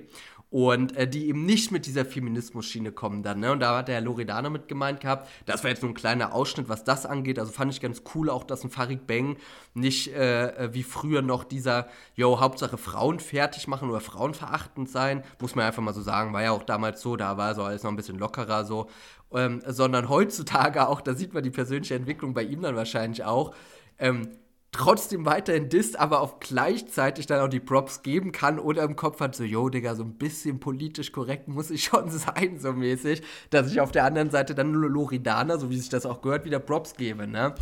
und 0.53 0.95
äh, 0.95 1.07
die 1.07 1.29
eben 1.29 1.47
nicht 1.47 1.71
mit 1.71 1.87
dieser 1.87 2.05
Feminismus-Schiene 2.05 2.91
kommen 2.91 3.23
dann. 3.23 3.39
Ne? 3.39 3.51
Und 3.51 3.59
da 3.59 3.75
hat 3.75 3.87
der 3.87 3.95
Herr 3.95 4.01
Loredana 4.01 4.51
mit 4.51 4.67
gemeint 4.67 4.99
gehabt. 4.99 5.27
Das 5.47 5.63
war 5.63 5.71
jetzt 5.71 5.81
nur 5.81 5.89
ein 5.89 5.95
kleiner 5.95 6.31
Ausschnitt, 6.31 6.69
was 6.69 6.83
das 6.83 7.07
angeht. 7.07 7.39
Also 7.39 7.51
fand 7.51 7.73
ich 7.73 7.81
ganz 7.81 8.03
cool 8.13 8.29
auch, 8.29 8.43
dass 8.43 8.63
ein 8.63 8.69
Farid 8.69 9.07
Bang 9.07 9.37
nicht 9.73 10.13
äh, 10.13 10.49
äh, 10.49 10.73
wie 10.75 10.83
früher 10.83 11.23
noch 11.23 11.43
dieser, 11.43 11.87
yo, 12.13 12.39
Hauptsache 12.39 12.77
Frauen 12.77 13.19
fertig 13.19 13.67
machen 13.67 13.89
oder 13.89 13.99
Frauen 13.99 14.35
verachtend 14.35 14.91
sein. 14.91 15.23
Muss 15.41 15.55
man 15.55 15.65
einfach 15.65 15.81
mal 15.81 15.95
so 15.95 16.03
sagen. 16.03 16.33
War 16.33 16.43
ja 16.43 16.51
auch 16.51 16.61
damals 16.61 17.01
so, 17.01 17.15
da 17.15 17.35
war 17.35 17.55
so 17.55 17.63
alles 17.63 17.81
noch 17.81 17.89
ein 17.89 17.95
bisschen 17.95 18.19
lockerer 18.19 18.63
so. 18.63 18.91
Ähm, 19.33 19.63
sondern 19.65 20.07
heutzutage 20.07 20.87
auch, 20.87 21.01
da 21.01 21.15
sieht 21.15 21.33
man 21.33 21.41
die 21.41 21.49
persönliche 21.49 21.95
Entwicklung 21.95 22.35
bei 22.35 22.43
ihm 22.43 22.61
dann 22.61 22.75
wahrscheinlich 22.75 23.23
auch. 23.23 23.55
Ähm, 23.97 24.29
trotzdem 24.73 25.25
weiterhin 25.25 25.69
disst, 25.69 25.97
aber 25.97 26.19
auch 26.19 26.39
gleichzeitig 26.39 27.25
dann 27.27 27.39
auch 27.39 27.47
die 27.47 27.61
Props 27.61 28.01
geben 28.01 28.31
kann 28.33 28.59
oder 28.59 28.83
im 28.83 28.95
Kopf 28.95 29.21
hat 29.21 29.35
so, 29.35 29.43
yo, 29.43 29.69
Digga, 29.69 29.95
so 29.95 30.03
ein 30.03 30.15
bisschen 30.15 30.59
politisch 30.59 31.13
korrekt 31.13 31.47
muss 31.47 31.71
ich 31.71 31.83
schon 31.85 32.09
sein, 32.09 32.59
so 32.59 32.73
mäßig, 32.73 33.21
dass 33.51 33.71
ich 33.71 33.79
auf 33.79 33.91
der 33.91 34.03
anderen 34.03 34.31
Seite 34.31 34.55
dann 34.55 34.73
Loridana, 34.73 35.57
so 35.57 35.69
wie 35.69 35.77
sich 35.77 35.89
das 35.89 36.05
auch 36.05 36.21
gehört, 36.21 36.43
wieder 36.43 36.59
Props 36.59 36.95
gebe, 36.95 37.27
ne? 37.27 37.55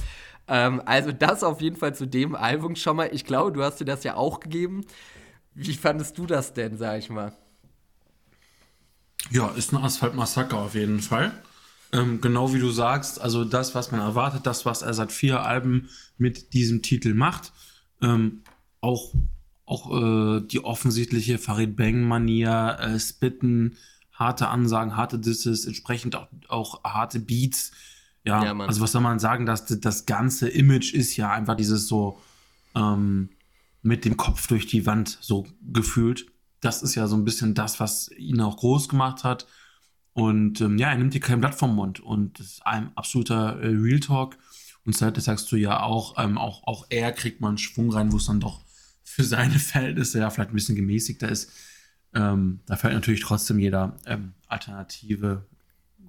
Ähm, 0.47 0.81
also 0.85 1.11
das 1.11 1.43
auf 1.43 1.61
jeden 1.61 1.75
Fall 1.75 1.93
zu 1.93 2.07
dem 2.07 2.35
Album 2.35 2.75
schon 2.75 2.95
mal. 2.95 3.09
Ich 3.13 3.25
glaube, 3.25 3.51
du 3.51 3.63
hast 3.63 3.79
dir 3.79 3.85
das 3.85 4.03
ja 4.03 4.15
auch 4.15 4.39
gegeben. 4.39 4.83
Wie 5.53 5.75
fandest 5.75 6.17
du 6.17 6.25
das 6.25 6.53
denn, 6.53 6.77
sag 6.77 6.97
ich 6.97 7.09
mal? 7.09 7.33
Ja, 9.29 9.49
ist 9.49 9.71
ein 9.73 9.83
Asphalt-Massaker 9.83 10.57
auf 10.57 10.73
jeden 10.73 10.99
Fall. 10.99 11.31
Ähm, 11.93 12.21
genau 12.21 12.53
wie 12.53 12.59
du 12.59 12.69
sagst, 12.69 13.19
also 13.19 13.43
das, 13.43 13.75
was 13.75 13.91
man 13.91 13.99
erwartet, 13.99 14.45
das, 14.45 14.65
was 14.65 14.81
er 14.81 14.93
seit 14.93 15.11
vier 15.11 15.43
Alben 15.43 15.89
mit 16.17 16.53
diesem 16.53 16.81
Titel 16.81 17.13
macht, 17.13 17.51
ähm, 18.01 18.43
auch, 18.79 19.13
auch 19.65 19.91
äh, 19.91 20.41
die 20.41 20.63
offensichtliche 20.63 21.37
Farid 21.37 21.75
Bang-Manier, 21.75 22.77
äh, 22.79 22.99
Spitten, 22.99 23.77
harte 24.13 24.47
Ansagen, 24.47 24.95
harte 24.95 25.19
Disses, 25.19 25.65
entsprechend 25.65 26.15
auch, 26.15 26.27
auch 26.47 26.83
harte 26.83 27.19
Beats. 27.19 27.71
Ja, 28.23 28.43
ja 28.43 28.57
also 28.57 28.81
was 28.81 28.93
soll 28.93 29.01
man 29.01 29.19
sagen, 29.19 29.45
dass 29.45 29.65
das 29.65 30.05
ganze 30.05 30.47
Image 30.47 30.93
ist 30.93 31.17
ja 31.17 31.31
einfach 31.31 31.55
dieses 31.55 31.87
so 31.87 32.21
ähm, 32.75 33.29
mit 33.81 34.05
dem 34.05 34.15
Kopf 34.15 34.47
durch 34.47 34.67
die 34.67 34.85
Wand 34.85 35.17
so 35.21 35.45
gefühlt. 35.73 36.27
Das 36.61 36.83
ist 36.83 36.95
ja 36.95 37.07
so 37.07 37.15
ein 37.15 37.25
bisschen 37.25 37.53
das, 37.53 37.79
was 37.79 38.11
ihn 38.11 38.39
auch 38.41 38.57
groß 38.57 38.89
gemacht 38.89 39.23
hat. 39.23 39.47
Und 40.13 40.59
ähm, 40.61 40.77
ja, 40.77 40.89
er 40.89 40.97
nimmt 40.97 41.13
dir 41.13 41.21
kein 41.21 41.39
Blatt 41.39 41.55
vom 41.55 41.75
Mund 41.75 41.99
und 41.99 42.37
das 42.39 42.47
ist 42.47 42.65
ein 42.65 42.91
absoluter 42.95 43.61
äh, 43.61 43.67
Real 43.67 43.99
Talk. 43.99 44.37
Und 44.85 44.99
das 44.99 45.25
sagst 45.25 45.51
du 45.51 45.55
ja 45.55 45.81
auch, 45.81 46.15
ähm, 46.17 46.37
auch, 46.37 46.63
auch 46.63 46.85
er 46.89 47.11
kriegt 47.11 47.39
mal 47.39 47.49
einen 47.49 47.57
Schwung 47.57 47.91
rein, 47.91 48.11
wo 48.11 48.17
es 48.17 48.25
dann 48.25 48.39
doch 48.39 48.61
für 49.03 49.23
seine 49.23 49.59
Verhältnisse 49.59 50.19
ja 50.19 50.29
vielleicht 50.29 50.51
ein 50.51 50.55
bisschen 50.55 50.75
gemäßigter 50.75 51.29
ist. 51.29 51.51
Ähm, 52.13 52.59
da 52.65 52.75
fällt 52.75 52.93
natürlich 52.93 53.21
trotzdem 53.21 53.59
jeder 53.59 53.95
ähm, 54.05 54.33
alternative 54.47 55.45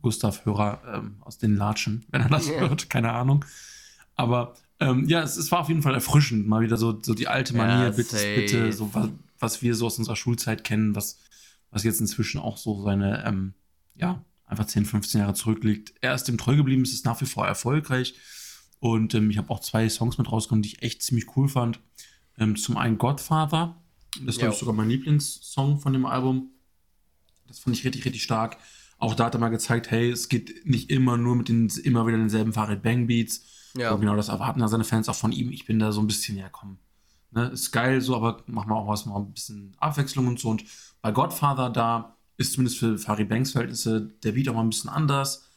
Gustav-Hörer 0.01 0.81
ähm, 0.95 1.17
aus 1.21 1.39
den 1.39 1.57
Latschen, 1.57 2.05
wenn 2.11 2.23
er 2.23 2.29
das 2.29 2.49
yeah. 2.49 2.61
hört, 2.61 2.91
keine 2.91 3.13
Ahnung. 3.13 3.45
Aber 4.17 4.55
ähm, 4.81 5.05
ja, 5.07 5.23
es, 5.23 5.37
es, 5.37 5.53
war 5.53 5.61
auf 5.61 5.69
jeden 5.69 5.83
Fall 5.83 5.95
erfrischend, 5.95 6.49
mal 6.49 6.61
wieder 6.61 6.77
so, 6.77 6.99
so 7.01 7.15
die 7.15 7.29
alte 7.29 7.55
Manier, 7.57 7.85
ja, 7.85 7.91
bitte, 7.91 8.17
bitte, 8.35 8.73
so 8.73 8.93
was, 8.93 9.09
was, 9.39 9.63
wir 9.63 9.77
so 9.77 9.87
aus 9.87 9.99
unserer 9.99 10.17
Schulzeit 10.17 10.65
kennen, 10.65 10.97
was, 10.97 11.21
was 11.71 11.85
jetzt 11.85 12.01
inzwischen 12.01 12.41
auch 12.41 12.57
so 12.57 12.83
seine 12.83 13.25
ja, 13.95 14.25
einfach 14.47 14.67
10, 14.67 14.85
15 14.85 15.21
Jahre 15.21 15.35
zurückliegt. 15.35 15.95
Er 16.01 16.15
ist 16.15 16.25
dem 16.25 16.39
treu 16.39 16.57
geblieben, 16.57 16.83
es 16.83 16.93
ist 16.93 17.05
nach 17.05 17.21
wie 17.21 17.27
vor 17.27 17.47
erfolgreich. 17.47 18.15
Und 18.79 19.15
ähm, 19.15 19.31
ich 19.31 19.39
habe 19.39 19.51
auch 19.51 19.61
zwei 19.61 19.89
Songs 19.89 20.19
mit 20.19 20.31
rausgekommen, 20.31 20.63
die 20.63 20.71
ich 20.71 20.83
echt 20.83 21.03
ziemlich 21.03 21.37
cool 21.37 21.49
fand. 21.49 21.81
Ähm, 22.39 22.57
zum 22.57 22.77
einen 22.77 22.99
Godfather, 22.99 23.81
das 24.19 24.35
ist, 24.35 24.39
glaube 24.39 24.55
ich, 24.55 24.59
sogar 24.59 24.75
mein 24.75 24.89
Lieblingssong 24.89 25.79
von 25.79 25.93
dem 25.93 26.05
Album. 26.05 26.51
Das 27.47 27.61
fand 27.61 27.77
ich 27.77 27.85
richtig, 27.85 28.05
richtig 28.05 28.23
stark. 28.23 28.59
Auch 28.99 29.15
da 29.15 29.27
hat 29.27 29.35
er 29.35 29.41
mal 29.41 29.49
gezeigt, 29.49 29.91
hey, 29.91 30.11
es 30.11 30.29
geht 30.29 30.67
nicht 30.67 30.91
immer 30.91 31.17
nur 31.17 31.37
mit 31.37 31.49
den 31.49 31.69
immer 31.83 32.07
wieder 32.07 32.19
denselben 32.19 32.53
Farid 32.53 32.83
Bang 32.83 33.07
Beats. 33.07 33.45
Ja. 33.77 33.95
genau, 33.97 34.17
das 34.17 34.29
erwarten 34.29 34.61
da 34.61 34.69
seine 34.69 34.85
Fans 34.85 35.09
auch 35.09 35.17
von 35.17 35.33
ihm. 35.33 35.51
Ich 35.51 35.65
bin 35.65 35.79
da 35.79 35.93
so 35.93 36.01
ein 36.01 36.07
bisschen, 36.07 36.37
ja 36.37 36.49
komm, 36.51 36.79
ne, 37.31 37.47
ist 37.47 37.73
geil 37.73 38.01
so, 38.01 38.15
aber 38.15 38.43
machen 38.47 38.71
wir 38.71 38.77
auch 38.77 38.89
was 38.89 39.07
mal 39.07 39.17
ein 39.17 39.33
bisschen 39.33 39.75
Abwechslung 39.79 40.27
und 40.27 40.39
so. 40.39 40.51
Und 40.51 40.65
bei 41.01 41.11
Godfather 41.11 41.71
da 41.71 42.17
ist 42.43 42.55
zumindest 42.55 42.79
für 42.79 42.99
Farid 42.99 43.29
Banks 43.29 43.53
Verhältnisse 43.53 44.11
der 44.23 44.33
Beat 44.33 44.49
auch 44.49 44.55
mal 44.55 44.63
ein 44.63 44.71
bisschen 44.71 44.91
anders. 44.91 45.49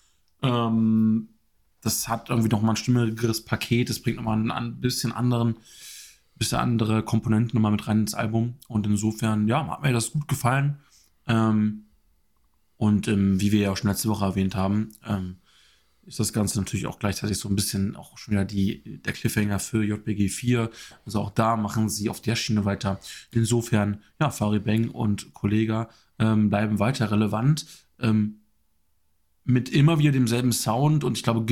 Ähm, 0.41 1.29
das 1.81 2.07
hat 2.07 2.29
irgendwie 2.29 2.49
noch 2.49 2.61
mal 2.61 2.73
ein 2.73 2.77
stimmigeres 2.77 3.45
Paket, 3.45 3.89
das 3.89 3.99
bringt 3.99 4.17
noch 4.17 4.23
mal 4.23 4.51
ein 4.51 4.81
bisschen 4.81 5.11
anderen, 5.11 5.57
bisschen 6.35 6.57
andere 6.57 7.03
Komponenten 7.03 7.55
noch 7.55 7.61
mal 7.61 7.71
mit 7.71 7.87
rein 7.87 8.01
ins 8.01 8.13
Album. 8.13 8.55
Und 8.67 8.87
insofern, 8.87 9.47
ja, 9.47 9.67
hat 9.67 9.83
mir 9.83 9.93
das 9.93 10.11
gut 10.11 10.27
gefallen. 10.27 10.79
Ähm, 11.27 11.85
und 12.77 13.07
ähm, 13.07 13.39
wie 13.39 13.51
wir 13.51 13.61
ja 13.61 13.71
auch 13.71 13.77
schon 13.77 13.89
letzte 13.89 14.09
Woche 14.09 14.25
erwähnt 14.25 14.55
haben, 14.55 14.91
ähm, 15.05 15.37
ist 16.05 16.19
das 16.19 16.33
Ganze 16.33 16.59
natürlich 16.59 16.85
auch 16.87 16.99
gleichzeitig 16.99 17.37
so 17.37 17.49
ein 17.49 17.55
bisschen 17.55 17.95
auch 17.95 18.17
schon 18.17 18.33
wieder 18.33 18.45
die, 18.45 19.01
der 19.01 19.13
Cliffhanger 19.13 19.59
für 19.59 19.83
JBG 19.83 20.29
4. 20.29 20.69
Also 21.05 21.19
auch 21.19 21.31
da 21.31 21.55
machen 21.55 21.89
sie 21.89 22.09
auf 22.09 22.21
der 22.21 22.35
Schiene 22.35 22.65
weiter. 22.65 22.99
Insofern, 23.31 24.01
ja, 24.19 24.29
Fari 24.29 24.59
Bang 24.59 24.89
und 24.89 25.33
Kollega 25.33 25.89
ähm, 26.19 26.49
bleiben 26.49 26.79
weiter 26.79 27.11
relevant. 27.11 27.65
Ähm, 27.99 28.41
mit 29.43 29.69
immer 29.69 29.99
wieder 29.99 30.11
demselben 30.11 30.51
Sound 30.51 31.03
und 31.03 31.17
ich 31.17 31.23
glaube, 31.23 31.45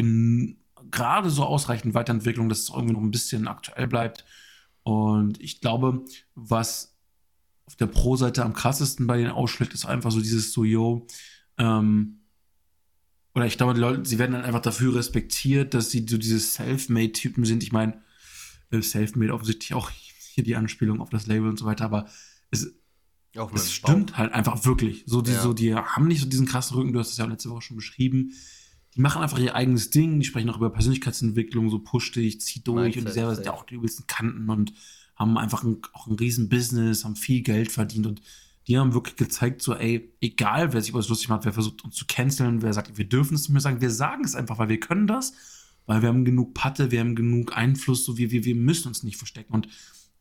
gerade 0.92 1.30
so 1.30 1.44
ausreichend 1.44 1.94
Weiterentwicklung, 1.94 2.50
dass 2.50 2.60
es 2.60 2.70
irgendwie 2.70 2.94
noch 2.94 3.02
ein 3.02 3.12
bisschen 3.12 3.48
aktuell 3.48 3.88
bleibt. 3.88 4.26
Und 4.84 5.40
ich 5.42 5.62
glaube, 5.62 6.04
was 6.36 6.98
auf 7.66 7.76
der 7.76 7.88
Pro-Seite 7.88 8.44
am 8.44 8.54
krassesten 8.54 9.08
bei 9.08 9.18
denen 9.18 9.32
ausschlägt, 9.32 9.74
ist 9.74 9.86
einfach 9.86 10.12
so 10.12 10.20
dieses 10.20 10.52
so, 10.52 10.64
yo, 10.64 11.08
ähm, 11.58 12.23
oder 13.36 13.46
ich 13.46 13.58
glaube, 13.58 13.74
die 13.74 13.80
Leute, 13.80 14.06
sie 14.06 14.20
werden 14.20 14.34
dann 14.34 14.44
einfach 14.44 14.62
dafür 14.62 14.96
respektiert, 14.96 15.74
dass 15.74 15.90
sie 15.90 16.06
so 16.08 16.18
diese 16.18 16.40
Self-Made-Typen 16.40 17.46
sind. 17.46 17.63
Ich 17.63 17.72
meine, 17.72 18.02
äh, 18.72 18.82
Self-Made 18.82 19.34
offensichtlich 19.34 19.74
auch 19.74 19.90
hier 19.90 20.44
die 20.44 20.56
Anspielung 20.56 21.02
auf 21.02 21.10
das 21.10 21.28
Label 21.28 21.50
und 21.50 21.58
so 21.58 21.66
weiter, 21.66 21.86
aber 21.86 22.08
es, 22.52 22.74
es 23.56 23.74
stimmt 23.74 24.12
Bauch. 24.12 24.18
halt 24.18 24.34
einfach 24.34 24.66
wirklich. 24.66 25.04
So 25.08 25.22
die, 25.22 25.32
ja. 25.32 25.42
so, 25.42 25.54
die 25.54 25.74
haben 25.74 26.08
nicht 26.08 26.22
so 26.22 26.28
diesen 26.28 26.46
krassen 26.46 26.78
Rücken, 26.78 26.94
du 26.94 27.00
hast 27.00 27.12
es 27.12 27.18
ja 27.18 27.25
letzte 27.25 27.50
Woche 27.50 27.62
schon 27.62 27.78
beschrieben. 27.78 28.34
Die 28.96 29.02
machen 29.02 29.24
einfach 29.24 29.40
ihr 29.40 29.56
eigenes 29.56 29.90
Ding, 29.90 30.20
die 30.20 30.25
sprechen 30.25 30.52
auch 30.52 30.58
über 30.58 30.70
Persönlichkeitsentwicklung, 30.70 31.72
so 31.72 31.80
push 31.80 32.12
dich, 32.12 32.40
zieh 32.42 32.63
durch 32.63 32.84
Mindset, 32.84 33.02
und 33.02 33.10
die 33.10 33.13
selber 33.13 33.36
sind 33.36 33.46
ja 33.46 33.54
auch 33.54 33.66
die 33.66 33.75
übelsten 33.75 34.06
Kanten 34.06 34.48
und 34.50 34.74
haben 35.16 35.38
einfach 35.40 35.63
ein, 35.63 35.82
auch 35.94 36.06
ein 36.06 36.13
riesen 36.13 36.50
Business, 36.50 37.04
haben 37.04 37.16
viel 37.16 37.42
Geld 37.42 37.72
verdient 37.72 38.06
und 38.06 38.22
die 38.67 38.77
haben 38.77 38.93
wirklich 38.93 39.15
gezeigt, 39.15 39.62
so, 39.62 39.75
ey, 39.75 40.13
egal 40.22 40.74
wer 40.74 40.82
sich 40.82 40.93
das 40.93 41.10
lustig 41.10 41.29
macht, 41.29 41.46
wer 41.46 41.53
versucht 41.53 41.84
uns 41.84 41.96
zu 41.96 42.05
canceln, 42.08 42.62
wer 42.62 42.74
sagt, 42.74 42.98
wir 42.98 43.05
dürfen 43.05 43.36
es 43.36 43.41
nicht 43.41 43.50
mehr 43.50 43.62
sagen, 43.62 43.82
wir 43.82 43.89
sagen 43.91 44.24
es 44.24 44.36
einfach, 44.36 44.58
weil 44.58 44.70
wir 44.70 44.79
können 44.79 45.08
das, 45.08 45.34
weil 45.86 46.01
wir 46.01 46.10
haben 46.10 46.25
genug 46.25 46.53
Patte, 46.53 46.91
wir 46.91 47.00
haben 47.00 47.15
genug 47.15 47.55
Einfluss, 47.58 48.05
so 48.05 48.17
wie 48.17 48.32
wir, 48.32 48.46
wir 48.46 48.55
müssen 48.55 48.88
uns 48.88 49.03
nicht 49.03 49.17
verstecken. 49.17 49.53
Und 49.53 49.67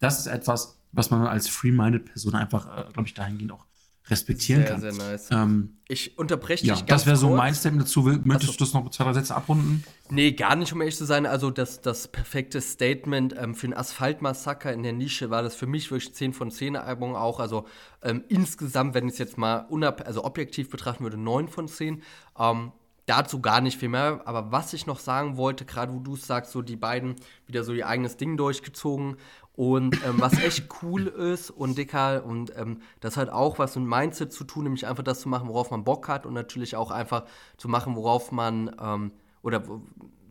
das 0.00 0.18
ist 0.18 0.26
etwas, 0.26 0.78
was 0.90 1.10
man 1.10 1.26
als 1.26 1.48
free-minded 1.48 2.06
Person 2.06 2.34
einfach, 2.34 2.66
äh, 2.66 2.92
glaube 2.92 3.08
ich, 3.08 3.14
dahingehend 3.14 3.52
auch 3.52 3.64
respektieren 4.08 4.62
sehr, 4.62 4.70
kann. 4.70 4.80
Sehr, 4.80 4.92
nice. 4.92 5.28
Ähm, 5.30 5.76
ich 5.88 6.18
unterbreche 6.18 6.66
ja, 6.66 6.74
dich 6.74 6.86
ganz 6.86 7.02
Das 7.02 7.06
wäre 7.06 7.16
so 7.16 7.30
mein 7.30 7.54
Statement 7.54 7.84
dazu. 7.84 8.02
Möchtest 8.24 8.52
so. 8.52 8.58
du 8.58 8.64
das 8.64 8.72
noch 8.74 8.84
mit 8.84 8.92
zwei, 8.92 9.04
drei 9.04 9.12
Sätze 9.12 9.34
abrunden? 9.34 9.84
Nee, 10.10 10.32
gar 10.32 10.56
nicht, 10.56 10.72
um 10.72 10.80
ehrlich 10.80 10.96
zu 10.96 11.04
sein. 11.04 11.26
Also 11.26 11.50
das, 11.50 11.80
das 11.80 12.08
perfekte 12.08 12.60
Statement 12.60 13.34
ähm, 13.38 13.54
für 13.54 13.68
ein 13.68 13.74
Asphaltmassaker 13.74 14.72
in 14.72 14.82
der 14.82 14.92
Nische 14.92 15.30
war 15.30 15.42
das 15.42 15.54
für 15.54 15.66
mich 15.66 15.90
wirklich 15.90 16.14
10 16.14 16.32
von 16.32 16.50
10 16.50 16.76
Album 16.76 17.14
auch. 17.14 17.40
Also 17.40 17.66
ähm, 18.02 18.24
insgesamt, 18.28 18.94
wenn 18.94 19.06
ich 19.06 19.12
es 19.12 19.18
jetzt 19.18 19.38
mal 19.38 19.66
unab 19.68 20.06
also 20.06 20.24
objektiv 20.24 20.70
betrachten 20.70 21.04
würde, 21.04 21.16
9 21.16 21.48
von 21.48 21.68
10. 21.68 22.02
Ähm, 22.38 22.72
dazu 23.06 23.40
gar 23.40 23.60
nicht 23.60 23.78
viel 23.78 23.88
mehr. 23.88 24.22
Aber 24.24 24.52
was 24.52 24.72
ich 24.72 24.86
noch 24.86 24.98
sagen 24.98 25.36
wollte, 25.36 25.64
gerade 25.64 25.92
wo 25.92 25.98
du 25.98 26.16
sagst, 26.16 26.52
so 26.52 26.62
die 26.62 26.76
beiden 26.76 27.16
wieder 27.46 27.64
so 27.64 27.72
ihr 27.72 27.86
eigenes 27.86 28.16
Ding 28.16 28.36
durchgezogen 28.36 29.16
und 29.54 30.04
ähm, 30.06 30.16
was 30.18 30.38
echt 30.42 30.68
cool 30.82 31.06
ist 31.06 31.50
und 31.50 31.76
dicker 31.76 32.24
und 32.24 32.56
ähm, 32.56 32.80
das 33.00 33.16
hat 33.16 33.28
auch 33.28 33.58
was 33.58 33.76
mit 33.76 33.86
Mindset 33.86 34.32
zu 34.32 34.44
tun, 34.44 34.64
nämlich 34.64 34.86
einfach 34.86 35.02
das 35.02 35.20
zu 35.20 35.28
machen, 35.28 35.48
worauf 35.48 35.70
man 35.70 35.84
Bock 35.84 36.08
hat 36.08 36.24
und 36.26 36.34
natürlich 36.34 36.76
auch 36.76 36.90
einfach 36.90 37.24
zu 37.56 37.68
machen, 37.68 37.94
worauf 37.96 38.32
man 38.32 38.74
ähm, 38.80 39.12
oder 39.42 39.62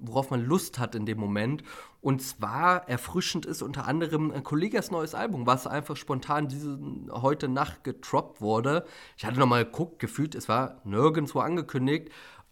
worauf 0.02 0.32
man 0.32 0.44
Lust 0.44 0.80
hat 0.80 0.96
in 0.96 1.06
dem 1.06 1.20
Moment. 1.20 1.64
Und 2.02 2.24
zwar 2.24 2.90
erfrischend 2.90 3.46
ist 3.46 3.62
unter 3.62 3.88
anderem 3.88 4.32
ein 4.32 4.44
Kollegas 4.44 4.90
neues 4.90 5.14
Album, 5.14 5.46
was 5.46 5.68
einfach 5.68 5.96
spontan 5.96 6.48
diese 6.48 6.80
heute 7.12 7.48
Nacht 7.48 7.84
getroppt 7.84 8.42
wurde. 8.42 8.86
Ich 9.16 9.26
hatte 9.26 9.40
nochmal 9.40 9.66
geguckt, 9.66 10.00
gefühlt, 10.00 10.34
es 10.34 10.50
war 10.50 10.82
nirgendwo 10.84 11.40
angekündigt. 11.40 12.10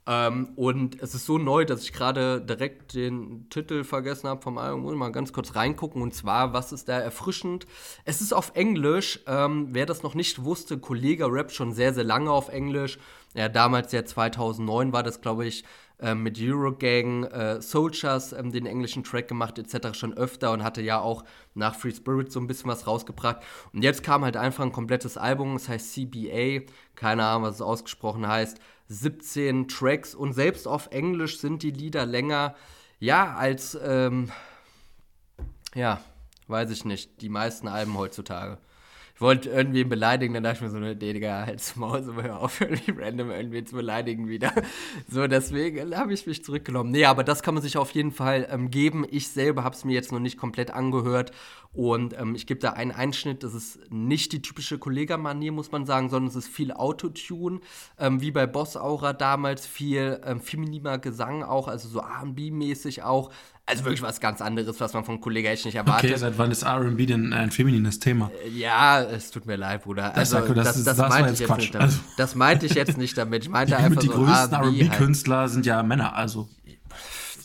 Ähm, 0.10 0.54
und 0.56 1.00
es 1.04 1.14
ist 1.14 1.28
so 1.28 1.38
neu, 1.38 1.66
dass 1.66 1.84
ich 1.84 1.94
gerade 1.94 2.42
direkt 2.42 2.96
den 2.96 3.48
Titel 3.52 3.84
vergessen 3.84 4.28
habe 4.28 4.42
vom 4.42 4.58
Album. 4.58 4.82
Muss 4.82 4.96
mal 4.96 5.12
ganz 5.12 5.32
kurz 5.32 5.56
reingucken. 5.56 6.02
Und 6.02 6.16
zwar, 6.16 6.52
was 6.52 6.72
ist 6.72 6.90
da 6.90 6.98
erfrischend? 6.98 7.68
Es 8.06 8.20
ist 8.20 8.34
auf 8.34 8.54
Englisch. 8.56 9.20
Ähm, 9.28 9.68
wer 9.70 9.86
das 9.86 10.02
noch 10.02 10.16
nicht 10.16 10.44
wusste, 10.44 10.80
Kollege 10.80 11.32
rappt 11.32 11.52
schon 11.52 11.74
sehr, 11.74 11.94
sehr 11.94 12.04
lange 12.04 12.32
auf 12.32 12.50
Englisch. 12.50 12.98
Ja, 13.36 13.50
damals 13.50 13.92
ja 13.92 14.04
2009 14.04 14.92
war 14.94 15.04
das, 15.04 15.22
glaube 15.22 15.46
ich, 15.46 15.64
äh, 16.00 16.16
mit 16.16 16.40
Eurogang, 16.42 17.26
äh, 17.26 17.62
Soldiers 17.62 18.34
ähm, 18.34 18.52
den 18.52 18.66
englischen 18.66 19.04
Track 19.04 19.28
gemacht 19.28 19.60
etc. 19.60 19.96
schon 19.96 20.18
öfter 20.18 20.52
und 20.54 20.64
hatte 20.64 20.82
ja 20.82 21.00
auch 21.00 21.24
nach 21.54 21.76
Free 21.76 21.92
Spirit 21.92 22.32
so 22.32 22.40
ein 22.40 22.48
bisschen 22.48 22.72
was 22.72 22.88
rausgebracht. 22.88 23.44
Und 23.74 23.84
jetzt 23.84 24.02
kam 24.02 24.24
halt 24.24 24.38
einfach 24.38 24.64
ein 24.64 24.72
komplettes 24.72 25.18
Album, 25.18 25.54
das 25.54 25.70
heißt 25.70 25.94
CBA, 25.94 26.62
keine 26.96 27.26
Ahnung, 27.26 27.44
was 27.44 27.56
es 27.56 27.62
ausgesprochen 27.62 28.28
heißt. 28.28 28.60
17 28.90 29.68
Tracks 29.68 30.14
und 30.16 30.34
selbst 30.34 30.68
auf 30.68 30.88
Englisch 30.92 31.40
sind 31.40 31.64
die 31.64 31.72
Lieder 31.72 32.06
länger, 32.06 32.56
ja, 33.00 33.36
als, 33.36 33.78
ähm, 33.82 34.32
ja, 35.74 36.02
weiß 36.48 36.72
ich 36.72 36.86
nicht, 36.86 37.22
die 37.22 37.30
meisten 37.30 37.68
Alben 37.68 37.98
heutzutage. 37.98 38.58
Ich 39.20 39.22
wollte 39.22 39.50
irgendwie 39.50 39.84
beleidigen, 39.84 40.34
dann 40.34 40.44
dachte 40.44 40.56
ich 40.56 40.62
mir 40.62 40.70
so, 40.70 40.80
nee, 40.80 40.96
Digga, 40.96 41.46
halt's 41.46 41.76
Maul, 41.76 42.02
so 42.02 42.14
hör 42.14 42.40
auf, 42.40 42.62
irgendwie 42.62 42.92
random 42.92 43.32
irgendwie 43.32 43.66
zu 43.66 43.76
beleidigen 43.76 44.30
wieder. 44.30 44.54
So, 45.10 45.28
deswegen 45.28 45.94
habe 45.94 46.14
ich 46.14 46.26
mich 46.26 46.42
zurückgenommen. 46.42 46.90
Nee, 46.90 47.04
aber 47.04 47.26
das 47.26 47.44
kann 47.44 47.54
man 47.54 47.62
sich 47.62 47.76
auf 47.76 47.92
jeden 47.92 48.14
Fall 48.14 48.48
ähm, 48.50 48.72
geben. 48.72 49.06
Ich 49.12 49.28
selber 49.28 49.66
habe 49.66 49.76
es 49.76 49.84
mir 49.84 49.92
jetzt 49.92 50.14
noch 50.14 50.22
nicht 50.22 50.38
komplett 50.38 50.72
angehört 50.72 51.34
und 51.74 52.18
ähm, 52.18 52.34
ich 52.34 52.48
gebe 52.48 52.62
da 52.62 52.72
einen 52.72 52.92
Einschnitt, 52.92 53.44
das 53.44 53.54
ist 53.54 53.92
nicht 53.92 54.32
die 54.32 54.42
typische 54.42 54.80
Kollega-Manier, 54.80 55.52
muss 55.52 55.74
man 55.74 55.86
sagen, 55.86 56.10
sondern 56.10 56.30
es 56.30 56.38
ist 56.38 56.48
viel 56.48 56.72
Autotune, 56.72 57.60
ähm, 57.98 58.22
wie 58.22 58.32
bei 58.32 58.48
Boss 58.48 58.78
Aura 58.78 59.12
damals, 59.12 59.68
viel 59.68 60.22
ähm, 60.24 60.40
femininer 60.40 60.98
Gesang 60.98 61.44
auch, 61.44 61.68
also 61.68 61.90
so 61.90 62.00
RB-mäßig 62.02 63.04
auch. 63.04 63.32
Also 63.70 63.86
wirklich 63.86 64.02
was 64.02 64.20
ganz 64.20 64.42
anderes, 64.42 64.80
was 64.80 64.94
man 64.94 65.04
von 65.04 65.22
Kollege 65.22 65.50
echt 65.50 65.66
nicht 65.66 65.76
erwartet. 65.76 66.10
Okay, 66.10 66.20
seit 66.20 66.38
wann 66.38 66.50
ist 66.52 66.66
RB 66.66 67.06
denn 67.06 67.34
ein 67.34 67.52
feminines 67.52 68.00
Thema? 68.00 68.32
Äh, 68.44 68.50
ja, 68.50 69.02
es 69.02 69.32
tut 69.32 69.46
mir 69.46 69.58
leid, 69.58 69.84
Bruder. 69.84 70.16
Also, 70.16 70.40
das, 70.40 70.56
das, 70.56 70.84
das, 70.84 70.98
das 70.98 71.10
meinte 71.10 71.34
ich 71.34 71.40
jetzt 71.40 71.48
Quatsch. 71.48 71.60
nicht 71.60 71.76
damit. 71.76 71.88
Also, 71.88 72.00
das 72.18 72.36
meinte 72.36 72.66
ich 72.66 72.74
jetzt 72.74 72.98
nicht 72.98 73.18
damit. 73.18 73.44
Ich 73.44 73.50
meinte 73.50 73.78
einfach 73.78 74.02
die 74.02 74.08
so. 74.08 74.14
Die 74.14 74.26
größten 74.26 74.56
RB-Künstler 74.56 75.38
halt. 75.38 75.52
sind 75.52 75.66
ja 75.66 75.84
Männer, 75.84 76.16
also 76.16 76.50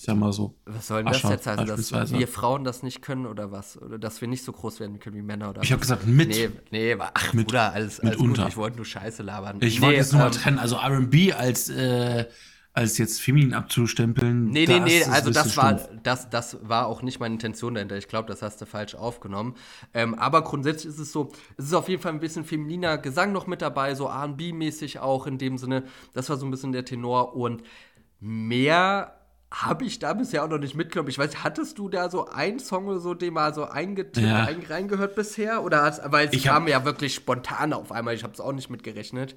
ist 0.04 0.09
ja 0.09 0.14
mal 0.14 0.33
so. 0.33 0.54
Was 0.66 0.88
soll 0.88 1.02
denn 1.02 1.12
das 1.12 1.23
jetzt 1.23 1.47
heißen, 1.47 1.66
dass 1.66 2.12
wir 2.12 2.28
Frauen 2.28 2.62
das 2.64 2.83
nicht 2.83 3.00
können 3.00 3.25
oder 3.25 3.52
was? 3.52 3.81
Oder 3.81 3.99
dass 3.99 4.21
wir 4.21 4.28
nicht 4.28 4.45
so 4.45 4.52
groß 4.52 4.81
werden 4.81 4.99
können 4.99 5.16
wie 5.16 5.23
Männer 5.23 5.49
oder 5.49 5.62
Ich 5.62 5.73
habe 5.73 5.81
gesagt 5.81 6.07
mit. 6.07 6.28
Nee, 6.28 6.50
nee, 6.71 6.97
ach 6.99 7.33
mit, 7.33 7.47
Bruder, 7.47 7.73
alles, 7.73 8.00
alles 8.00 8.19
Gut. 8.19 8.38
Ich 8.47 8.57
wollte 8.59 8.76
nur 8.76 8.85
Scheiße 8.85 9.23
labern. 9.23 9.59
Ich 9.61 9.76
nee, 9.76 9.87
wollte 9.87 9.97
jetzt 9.97 10.12
nur 10.12 10.21
mal 10.21 10.26
ähm, 10.26 10.33
trennen, 10.33 10.59
also 10.59 10.76
R&B 10.76 11.33
als 11.33 11.71
äh, 11.71 12.26
als 12.75 12.99
jetzt 12.99 13.23
feminin 13.23 13.54
abzustempeln. 13.54 14.50
Nee, 14.50 14.66
nee, 14.66 14.81
nee, 14.81 15.04
also 15.04 15.31
das 15.31 15.57
war, 15.57 15.78
das, 16.02 16.28
das 16.28 16.59
war 16.61 16.88
auch 16.88 17.02
nicht 17.02 17.21
meine 17.21 17.35
Intention 17.35 17.75
dahinter. 17.75 17.97
Ich 17.97 18.09
glaube, 18.09 18.28
das 18.28 18.43
hast 18.43 18.61
du 18.61 18.66
falsch 18.66 18.97
aufgenommen. 18.97 19.54
Ähm, 19.95 20.14
aber 20.14 20.43
grundsätzlich 20.43 20.93
ist 20.93 20.99
es 20.99 21.12
so, 21.12 21.31
es 21.57 21.66
ist 21.66 21.75
auf 21.75 21.88
jeden 21.88 22.02
Fall 22.02 22.12
ein 22.12 22.19
bisschen 22.19 22.45
femininer 22.45 22.99
Gesang 22.99 23.31
noch 23.31 23.47
mit 23.47 23.62
dabei, 23.62 23.95
so 23.95 24.09
RB-mäßig 24.09 24.99
auch 24.99 25.28
in 25.28 25.38
dem 25.38 25.57
Sinne. 25.57 25.85
Das 26.14 26.28
war 26.28 26.37
so 26.37 26.47
ein 26.47 26.50
bisschen 26.50 26.73
der 26.73 26.85
Tenor 26.85 27.37
und 27.37 27.62
mehr 28.19 29.21
habe 29.52 29.85
ich 29.85 30.00
da 30.00 30.12
bisher 30.12 30.43
auch 30.43 30.49
noch 30.49 30.59
nicht 30.59 30.75
mitgenommen. 30.75 31.11
Ich 31.11 31.19
weiß, 31.19 31.45
hattest 31.45 31.78
du 31.78 31.88
da 31.88 32.11
so 32.11 32.26
einen 32.26 32.59
Song 32.59 32.88
oder 32.88 32.99
so, 32.99 33.14
den 33.14 33.35
mal 33.35 33.54
so 33.54 33.66
eingetippt, 33.66 34.26
ja. 34.26 34.49
reingehört 34.69 35.14
bisher? 35.14 35.62
Oder 35.62 35.83
hast, 35.83 36.00
weil 36.11 36.26
es 36.26 36.35
ich 36.35 36.43
kam 36.43 36.66
ja 36.66 36.85
wirklich 36.85 37.14
spontan 37.14 37.73
auf 37.73 37.93
einmal, 37.93 38.14
ich 38.14 38.25
habe 38.25 38.33
es 38.33 38.40
auch 38.40 38.52
nicht 38.52 38.69
mitgerechnet. 38.69 39.37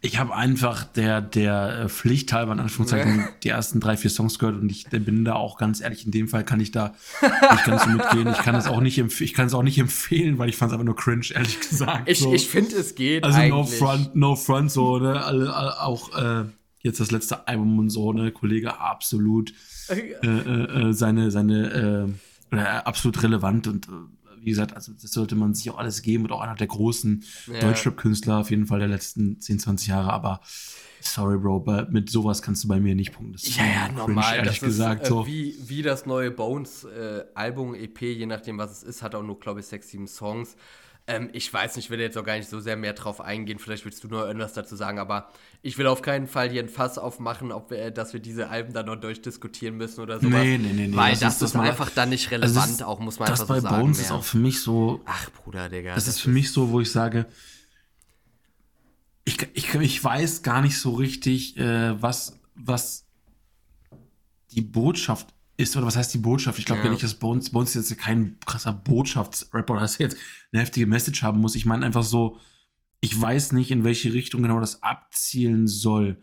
Ich 0.00 0.18
habe 0.18 0.32
einfach 0.32 0.84
der, 0.84 1.20
der 1.20 1.80
äh, 1.80 1.88
Pflicht 1.88 2.32
halber 2.32 2.52
in 2.52 2.60
Anführungszeichen 2.60 3.18
ja. 3.18 3.28
die 3.42 3.48
ersten 3.48 3.80
drei, 3.80 3.96
vier 3.96 4.10
Songs 4.10 4.38
gehört 4.38 4.60
und 4.60 4.70
ich 4.70 4.84
bin 4.88 5.24
da 5.24 5.34
auch 5.34 5.58
ganz 5.58 5.80
ehrlich, 5.80 6.06
in 6.06 6.12
dem 6.12 6.28
Fall 6.28 6.44
kann 6.44 6.60
ich 6.60 6.70
da 6.70 6.94
nicht 7.20 7.64
ganz 7.64 7.82
so 7.82 7.90
mitgehen. 7.90 8.28
Ich 8.28 8.38
kann 8.38 8.54
es 8.54 8.68
auch 8.68 8.80
nicht, 8.80 8.98
ich 8.98 9.34
kann 9.34 9.46
es 9.46 9.54
auch 9.54 9.64
nicht 9.64 9.78
empfehlen, 9.78 10.38
weil 10.38 10.48
ich 10.48 10.56
fand 10.56 10.70
es 10.70 10.74
einfach 10.74 10.84
nur 10.84 10.94
cringe, 10.94 11.26
ehrlich 11.34 11.58
gesagt. 11.58 12.08
Ich, 12.08 12.20
so. 12.20 12.32
ich 12.32 12.48
finde, 12.48 12.76
es 12.76 12.94
geht. 12.94 13.24
Also 13.24 13.38
eigentlich. 13.38 13.50
no 13.50 13.64
front, 13.64 14.14
no 14.14 14.36
front, 14.36 14.70
so, 14.70 14.98
ne? 14.98 15.20
Alle, 15.24 15.52
alle, 15.52 15.80
auch 15.80 16.16
äh, 16.16 16.44
jetzt 16.80 17.00
das 17.00 17.10
letzte 17.10 17.48
Album 17.48 17.78
und 17.78 17.90
so, 17.90 18.12
ne, 18.12 18.30
Kollege 18.30 18.78
absolut 18.78 19.52
äh, 19.88 20.12
äh, 20.22 20.28
äh, 20.28 20.92
seine, 20.92 21.30
seine, 21.32 22.08
äh, 22.52 22.58
absolut 22.58 23.22
relevant 23.22 23.66
und 23.66 23.88
äh, 23.88 23.90
wie 24.40 24.50
gesagt, 24.50 24.74
also 24.74 24.92
das 24.92 25.10
sollte 25.10 25.34
man 25.34 25.54
sich 25.54 25.70
auch 25.70 25.78
alles 25.78 26.02
geben 26.02 26.24
und 26.24 26.32
auch 26.32 26.40
einer 26.40 26.54
der 26.54 26.66
großen 26.66 27.24
ja. 27.52 27.60
Deutschrap-Künstler 27.60 28.38
auf 28.38 28.50
jeden 28.50 28.66
Fall 28.66 28.78
der 28.78 28.88
letzten 28.88 29.40
10, 29.40 29.60
20 29.60 29.88
Jahre, 29.88 30.12
aber 30.12 30.40
sorry, 31.00 31.38
Bro, 31.38 31.64
mit 31.90 32.10
sowas 32.10 32.42
kannst 32.42 32.64
du 32.64 32.68
bei 32.68 32.80
mir 32.80 32.94
nicht 32.94 33.12
punkten. 33.12 33.36
ja, 33.56 33.64
ja, 33.64 33.92
normal. 33.92 34.36
Ehrlich 34.36 34.60
das 34.60 34.60
gesagt, 34.60 35.02
ist, 35.02 35.08
äh, 35.08 35.10
so. 35.10 35.26
wie, 35.26 35.56
wie 35.66 35.82
das 35.82 36.06
neue 36.06 36.30
Bones-Album, 36.30 37.74
äh, 37.74 37.84
EP, 37.84 38.02
je 38.02 38.26
nachdem, 38.26 38.58
was 38.58 38.70
es 38.70 38.82
ist, 38.82 39.02
hat 39.02 39.14
auch 39.14 39.22
nur, 39.22 39.38
glaube 39.38 39.60
ich, 39.60 39.66
sechs, 39.66 39.88
sieben 39.88 40.06
Songs. 40.06 40.56
Ähm, 41.08 41.30
ich 41.32 41.50
weiß 41.50 41.76
nicht, 41.76 41.86
ich 41.86 41.90
will 41.90 42.00
jetzt 42.00 42.18
auch 42.18 42.24
gar 42.24 42.36
nicht 42.36 42.50
so 42.50 42.60
sehr 42.60 42.76
mehr 42.76 42.92
drauf 42.92 43.22
eingehen. 43.22 43.58
Vielleicht 43.58 43.86
willst 43.86 44.04
du 44.04 44.08
nur 44.08 44.26
irgendwas 44.26 44.52
dazu 44.52 44.76
sagen, 44.76 44.98
aber 44.98 45.30
ich 45.62 45.78
will 45.78 45.86
auf 45.86 46.02
keinen 46.02 46.26
Fall 46.26 46.50
hier 46.50 46.62
ein 46.62 46.68
Fass 46.68 46.98
aufmachen, 46.98 47.50
ob 47.50 47.70
wir, 47.70 47.90
dass 47.90 48.12
wir 48.12 48.20
diese 48.20 48.50
Alben 48.50 48.74
dann 48.74 48.84
noch 48.86 48.96
durchdiskutieren 48.96 49.76
müssen 49.76 50.02
oder 50.02 50.20
sowas. 50.20 50.30
Nee, 50.30 50.58
nee, 50.58 50.72
nee. 50.74 50.86
nee 50.88 50.96
weil 50.96 51.12
das, 51.12 51.20
das 51.20 51.42
ist, 51.42 51.54
das 51.54 51.62
einfach 51.62 51.88
dann 51.88 52.10
nicht 52.10 52.30
relevant, 52.30 52.58
also 52.58 52.84
auch 52.84 53.00
muss 53.00 53.18
man 53.18 53.30
einfach 53.30 53.46
so 53.46 53.46
sagen. 53.46 53.62
Das 53.62 53.72
bei 53.72 53.78
Bones 53.80 54.00
ist 54.00 54.12
auch 54.12 54.22
für 54.22 54.36
mich 54.36 54.60
so. 54.60 55.00
Ach, 55.06 55.30
Bruder, 55.30 55.70
Digga. 55.70 55.94
Das, 55.94 56.04
das 56.04 56.16
ist 56.16 56.20
für 56.20 56.30
mich 56.30 56.52
so, 56.52 56.70
wo 56.70 56.80
ich 56.80 56.92
sage, 56.92 57.24
ich, 59.24 59.38
ich, 59.54 59.74
ich 59.74 60.04
weiß 60.04 60.42
gar 60.42 60.60
nicht 60.60 60.78
so 60.78 60.92
richtig, 60.92 61.56
äh, 61.56 62.00
was, 62.02 62.38
was 62.54 63.06
die 64.52 64.62
Botschaft 64.62 65.34
ist, 65.58 65.76
oder 65.76 65.86
was 65.86 65.96
heißt 65.96 66.14
die 66.14 66.18
Botschaft? 66.18 66.58
Ich 66.58 66.64
glaube 66.64 66.84
ja. 66.84 66.90
nicht, 66.90 67.02
dass 67.02 67.14
Bones, 67.14 67.50
Bones 67.50 67.74
jetzt 67.74 67.98
kein 67.98 68.38
krasser 68.46 68.72
Botschaftsrapper 68.72 69.74
oder 69.74 69.82
dass 69.82 69.96
er 69.96 70.06
jetzt 70.06 70.16
eine 70.52 70.62
heftige 70.62 70.86
Message 70.86 71.22
haben 71.22 71.40
muss. 71.40 71.56
Ich 71.56 71.66
meine 71.66 71.84
einfach 71.84 72.04
so, 72.04 72.38
ich 73.00 73.20
weiß 73.20 73.52
nicht, 73.52 73.72
in 73.72 73.82
welche 73.82 74.12
Richtung 74.12 74.42
genau 74.42 74.60
das 74.60 74.82
abzielen 74.84 75.66
soll. 75.66 76.22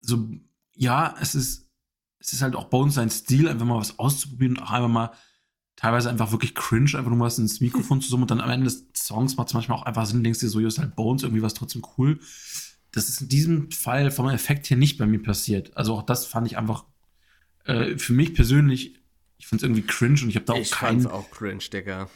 So, 0.00 0.30
ja, 0.74 1.14
es 1.20 1.34
ist, 1.34 1.70
es 2.18 2.32
ist 2.32 2.40
halt 2.40 2.56
auch 2.56 2.64
Bones 2.64 2.94
sein 2.94 3.10
Stil, 3.10 3.48
einfach 3.48 3.66
mal 3.66 3.78
was 3.78 3.98
auszuprobieren 3.98 4.56
und 4.56 4.62
auch 4.62 4.70
einfach 4.70 4.88
mal 4.88 5.12
teilweise 5.76 6.08
einfach 6.08 6.32
wirklich 6.32 6.54
cringe, 6.54 6.94
einfach 6.94 7.10
nur 7.10 7.20
was 7.20 7.38
ins 7.38 7.60
Mikrofon 7.60 8.00
zu 8.00 8.08
summen 8.08 8.22
und 8.24 8.30
dann 8.30 8.40
am 8.40 8.50
Ende 8.50 8.64
des 8.64 8.86
Songs 8.96 9.36
macht 9.36 9.48
es 9.48 9.54
manchmal 9.54 9.78
auch 9.78 9.84
einfach 9.84 10.06
Sinn, 10.06 10.24
denkst 10.24 10.40
dir 10.40 10.48
so, 10.48 10.58
hier 10.58 10.68
ist 10.68 10.78
halt 10.78 10.96
Bones, 10.96 11.22
irgendwie 11.22 11.42
was 11.42 11.54
trotzdem 11.54 11.82
cool. 11.98 12.18
Das 12.92 13.10
ist 13.10 13.20
in 13.20 13.28
diesem 13.28 13.70
Fall 13.70 14.10
vom 14.10 14.28
Effekt 14.30 14.66
hier 14.66 14.78
nicht 14.78 14.96
bei 14.96 15.06
mir 15.06 15.22
passiert. 15.22 15.76
Also 15.76 15.94
auch 15.94 16.02
das 16.02 16.26
fand 16.26 16.46
ich 16.46 16.56
einfach 16.56 16.84
äh, 17.70 17.98
für 17.98 18.12
mich 18.12 18.34
persönlich, 18.34 18.94
ich 19.38 19.46
finde 19.46 19.64
es 19.64 19.68
irgendwie 19.68 19.86
cringe 19.86 20.20
und 20.22 20.28
ich 20.28 20.36
habe 20.36 20.46
da 20.46 20.52
auch 20.54 20.58
ich 20.58 20.70
keinen. 20.70 21.00
Ich 21.00 21.06
auch 21.06 21.30
cringe, 21.30 21.64
Digga. 21.72 22.08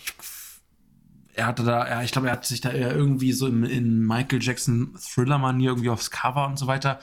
Er 1.35 1.47
hatte 1.47 1.65
da, 1.65 1.89
ja, 1.89 2.03
ich 2.03 2.13
glaube, 2.13 2.29
er 2.29 2.35
hat 2.35 2.47
sich 2.47 2.61
da 2.61 2.71
eher 2.71 2.95
irgendwie 2.95 3.33
so 3.33 3.47
in, 3.47 3.65
in 3.65 4.07
Michael 4.07 4.43
Jackson 4.43 4.97
Thriller-Manier 4.97 5.71
irgendwie 5.71 5.91
aufs 5.91 6.11
Cover 6.11 6.47
und 6.47 6.59
so 6.59 6.67
weiter. 6.67 7.01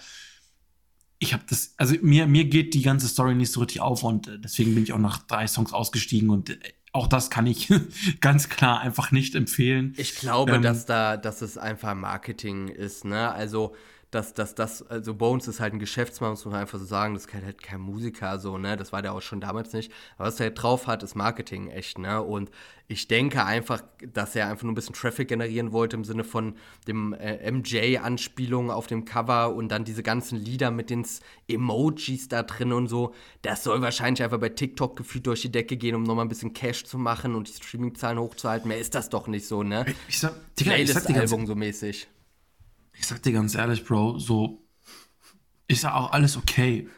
Ich 1.19 1.33
habe 1.33 1.43
das, 1.49 1.73
also 1.77 1.95
mir, 2.01 2.27
mir 2.27 2.45
geht 2.45 2.73
die 2.73 2.81
ganze 2.81 3.07
Story 3.07 3.35
nicht 3.35 3.51
so 3.51 3.59
richtig 3.59 3.81
auf 3.81 4.03
und 4.03 4.27
äh, 4.27 4.39
deswegen 4.39 4.73
bin 4.73 4.83
ich 4.83 4.93
auch 4.93 4.99
nach 4.99 5.19
drei 5.19 5.47
Songs 5.47 5.73
ausgestiegen 5.73 6.29
und 6.29 6.49
äh, 6.51 6.57
auch 6.93 7.07
das 7.07 7.29
kann 7.29 7.47
ich 7.47 7.69
ganz 8.21 8.49
klar 8.49 8.79
einfach 8.79 9.11
nicht 9.11 9.35
empfehlen. 9.35 9.93
Ich 9.97 10.15
glaube, 10.15 10.53
ähm, 10.53 10.61
dass 10.61 10.85
da, 10.85 11.17
dass 11.17 11.41
es 11.41 11.57
einfach 11.57 11.93
Marketing 11.95 12.67
ist, 12.67 13.05
ne? 13.05 13.31
Also, 13.31 13.75
dass, 14.11 14.33
dass 14.33 14.55
das, 14.55 14.85
also 14.87 15.15
Bones 15.15 15.47
ist 15.47 15.61
halt 15.61 15.73
ein 15.73 15.79
Geschäftsmann, 15.79 16.31
muss 16.31 16.45
man 16.45 16.55
einfach 16.55 16.77
so 16.77 16.85
sagen, 16.85 17.13
das 17.13 17.25
ist 17.25 17.33
halt 17.33 17.63
kein 17.63 17.79
Musiker, 17.79 18.39
so, 18.39 18.57
ne, 18.57 18.75
das 18.75 18.91
war 18.91 19.01
der 19.01 19.13
auch 19.13 19.21
schon 19.21 19.39
damals 19.39 19.71
nicht. 19.71 19.91
Aber 20.17 20.27
was 20.27 20.39
er 20.39 20.47
halt 20.47 20.61
drauf 20.61 20.85
hat, 20.85 21.01
ist 21.01 21.15
Marketing, 21.15 21.69
echt, 21.69 21.97
ne, 21.97 22.21
und 22.21 22.51
ich 22.89 23.07
denke 23.07 23.45
einfach, 23.45 23.81
dass 24.13 24.35
er 24.35 24.49
einfach 24.49 24.63
nur 24.63 24.73
ein 24.73 24.75
bisschen 24.75 24.95
Traffic 24.95 25.29
generieren 25.29 25.71
wollte 25.71 25.95
im 25.95 26.03
Sinne 26.03 26.25
von 26.25 26.55
dem 26.89 27.13
äh, 27.13 27.49
MJ-Anspielung 27.49 28.69
auf 28.69 28.87
dem 28.87 29.05
Cover 29.05 29.55
und 29.55 29.69
dann 29.69 29.85
diese 29.85 30.03
ganzen 30.03 30.37
Lieder 30.37 30.71
mit 30.71 30.89
den 30.89 31.07
Emojis 31.47 32.27
da 32.27 32.43
drin 32.43 32.73
und 32.73 32.87
so. 32.87 33.13
Das 33.43 33.63
soll 33.63 33.81
wahrscheinlich 33.81 34.21
einfach 34.23 34.39
bei 34.39 34.49
TikTok 34.49 34.97
gefühlt 34.97 35.25
durch 35.25 35.41
die 35.41 35.53
Decke 35.53 35.77
gehen, 35.77 35.95
um 35.95 36.03
nochmal 36.03 36.25
ein 36.25 36.29
bisschen 36.29 36.51
Cash 36.51 36.83
zu 36.83 36.97
machen 36.97 37.33
und 37.33 37.47
die 37.47 37.53
Streaming-Zahlen 37.53 38.19
hochzuhalten. 38.19 38.67
Mehr 38.67 38.79
ist 38.79 38.93
das 38.93 39.07
doch 39.07 39.27
nicht 39.27 39.47
so, 39.47 39.63
ne? 39.63 39.85
Ich 40.09 40.19
sag, 40.19 40.33
Digga, 40.57 40.75
ich 40.75 40.91
sag 40.91 41.09
Album 41.11 41.47
so 41.47 41.55
mäßig 41.55 42.09
ich 42.93 43.07
sag 43.07 43.21
dir 43.23 43.31
ganz 43.31 43.55
ehrlich, 43.55 43.83
Bro, 43.83 44.19
so 44.19 44.61
ist 45.67 45.83
ja 45.83 45.95
auch 45.95 46.11
alles 46.11 46.37
okay. 46.37 46.89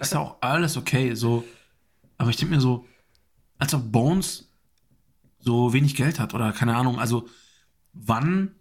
Ist 0.00 0.12
ja 0.12 0.20
auch 0.20 0.36
alles 0.40 0.76
okay, 0.76 1.14
so. 1.14 1.44
Aber 2.16 2.30
ich 2.30 2.36
denke 2.36 2.54
mir 2.54 2.60
so, 2.60 2.86
als 3.58 3.74
ob 3.74 3.90
Bones 3.90 4.50
so 5.40 5.72
wenig 5.72 5.96
Geld 5.96 6.18
hat 6.18 6.32
oder 6.32 6.52
keine 6.52 6.76
Ahnung, 6.76 6.98
also 6.98 7.28
wann 7.92 8.54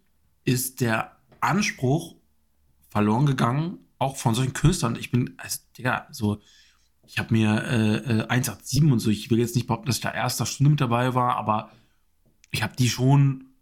ist 0.44 0.82
der 0.82 1.18
Anspruch 1.40 2.16
verloren 2.90 3.26
gegangen, 3.26 3.80
auch 4.00 4.18
von 4.18 4.36
solchen 4.36 4.54
Künstlern? 4.54 4.96
Ich 4.96 5.12
bin, 5.12 5.36
also, 5.38 5.60
Digga, 5.78 6.08
so, 6.12 6.42
ich 7.06 7.20
habe 7.20 7.34
mir 7.34 7.64
äh, 7.64 8.26
187 8.30 8.82
äh, 8.82 8.92
und 8.92 9.00
so, 9.00 9.10
ich 9.10 9.30
will 9.30 9.40
jetzt 9.40 9.56
nicht 9.56 9.68
behaupten, 9.68 9.88
dass 9.88 9.98
ich 9.98 10.02
da 10.02 10.12
erster 10.12 10.46
Stunde 10.46 10.72
mit 10.72 10.82
dabei 10.82 11.14
war, 11.14 11.36
aber 11.36 11.72
ich 12.52 12.64
habe 12.64 12.76
die 12.76 12.90
schon 12.90 13.53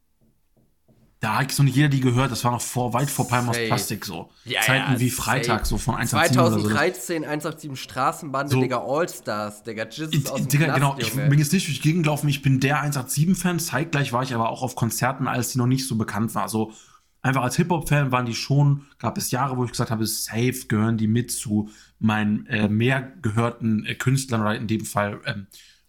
da 1.21 1.38
hat 1.38 1.51
so 1.51 1.62
nicht 1.62 1.75
jeder 1.75 1.88
die 1.88 2.01
gehört. 2.01 2.31
Das 2.31 2.43
war 2.43 2.51
noch 2.51 2.62
vor, 2.62 2.93
weit 2.93 3.10
vor 3.10 3.27
Palm 3.27 3.47
aus 3.47 3.55
Plastik 3.55 4.05
so. 4.05 4.31
Ja, 4.43 4.62
Zeiten 4.62 4.93
ja, 4.93 4.99
wie 4.99 5.12
Freitag, 5.12 5.60
safe. 5.60 5.69
so 5.69 5.77
von 5.77 5.95
187 5.95 6.34
2013, 6.34 7.21
so. 7.21 7.29
187 7.29 7.79
Straßenbande, 7.79 8.51
so. 8.51 8.62
Digga, 8.62 8.84
Allstars, 8.84 9.62
Digga, 9.62 9.88
Jesus 9.88 10.25
aus 10.25 10.39
dem 10.41 10.47
Digga, 10.47 10.65
Knast, 10.65 10.79
genau, 10.79 10.95
ich 10.97 11.13
bin 11.13 11.38
jetzt 11.38 11.53
nicht 11.53 11.67
durch 11.67 11.79
die 11.79 11.88
Gegend 11.88 12.03
gelaufen, 12.03 12.27
ich 12.27 12.41
bin 12.41 12.60
der 12.60 12.84
187-Fan. 12.84 13.60
Zeitgleich 13.60 14.12
war 14.13 14.23
ich 14.23 14.34
aber 14.34 14.49
auch 14.49 14.63
auf 14.63 14.73
Konzerten, 14.75 15.27
als 15.27 15.49
die 15.49 15.60
noch 15.60 15.67
nicht 15.67 15.88
so 15.88 15.95
bekannt 15.95 16.34
war. 16.34 16.49
So 16.49 16.73
einfach 17.21 17.43
als 17.43 17.55
Hip-Hop-Fan 17.55 18.12
waren 18.12 18.25
die 18.25 18.34
schon, 18.34 18.88
gab 18.97 19.15
es 19.15 19.29
Jahre, 19.29 19.57
wo 19.57 19.63
ich 19.63 19.71
gesagt 19.71 19.91
habe, 19.91 20.07
safe 20.07 20.65
gehören 20.67 20.97
die 20.97 21.07
mit 21.07 21.31
zu 21.31 21.69
meinen 21.99 22.47
äh, 22.47 22.67
mehr 22.67 23.12
gehörten 23.21 23.86
äh, 23.86 23.93
Künstlern 23.93 24.41
oder 24.41 24.55
in 24.55 24.65
dem 24.65 24.86
Fall 24.86 25.19
ähm, 25.27 25.45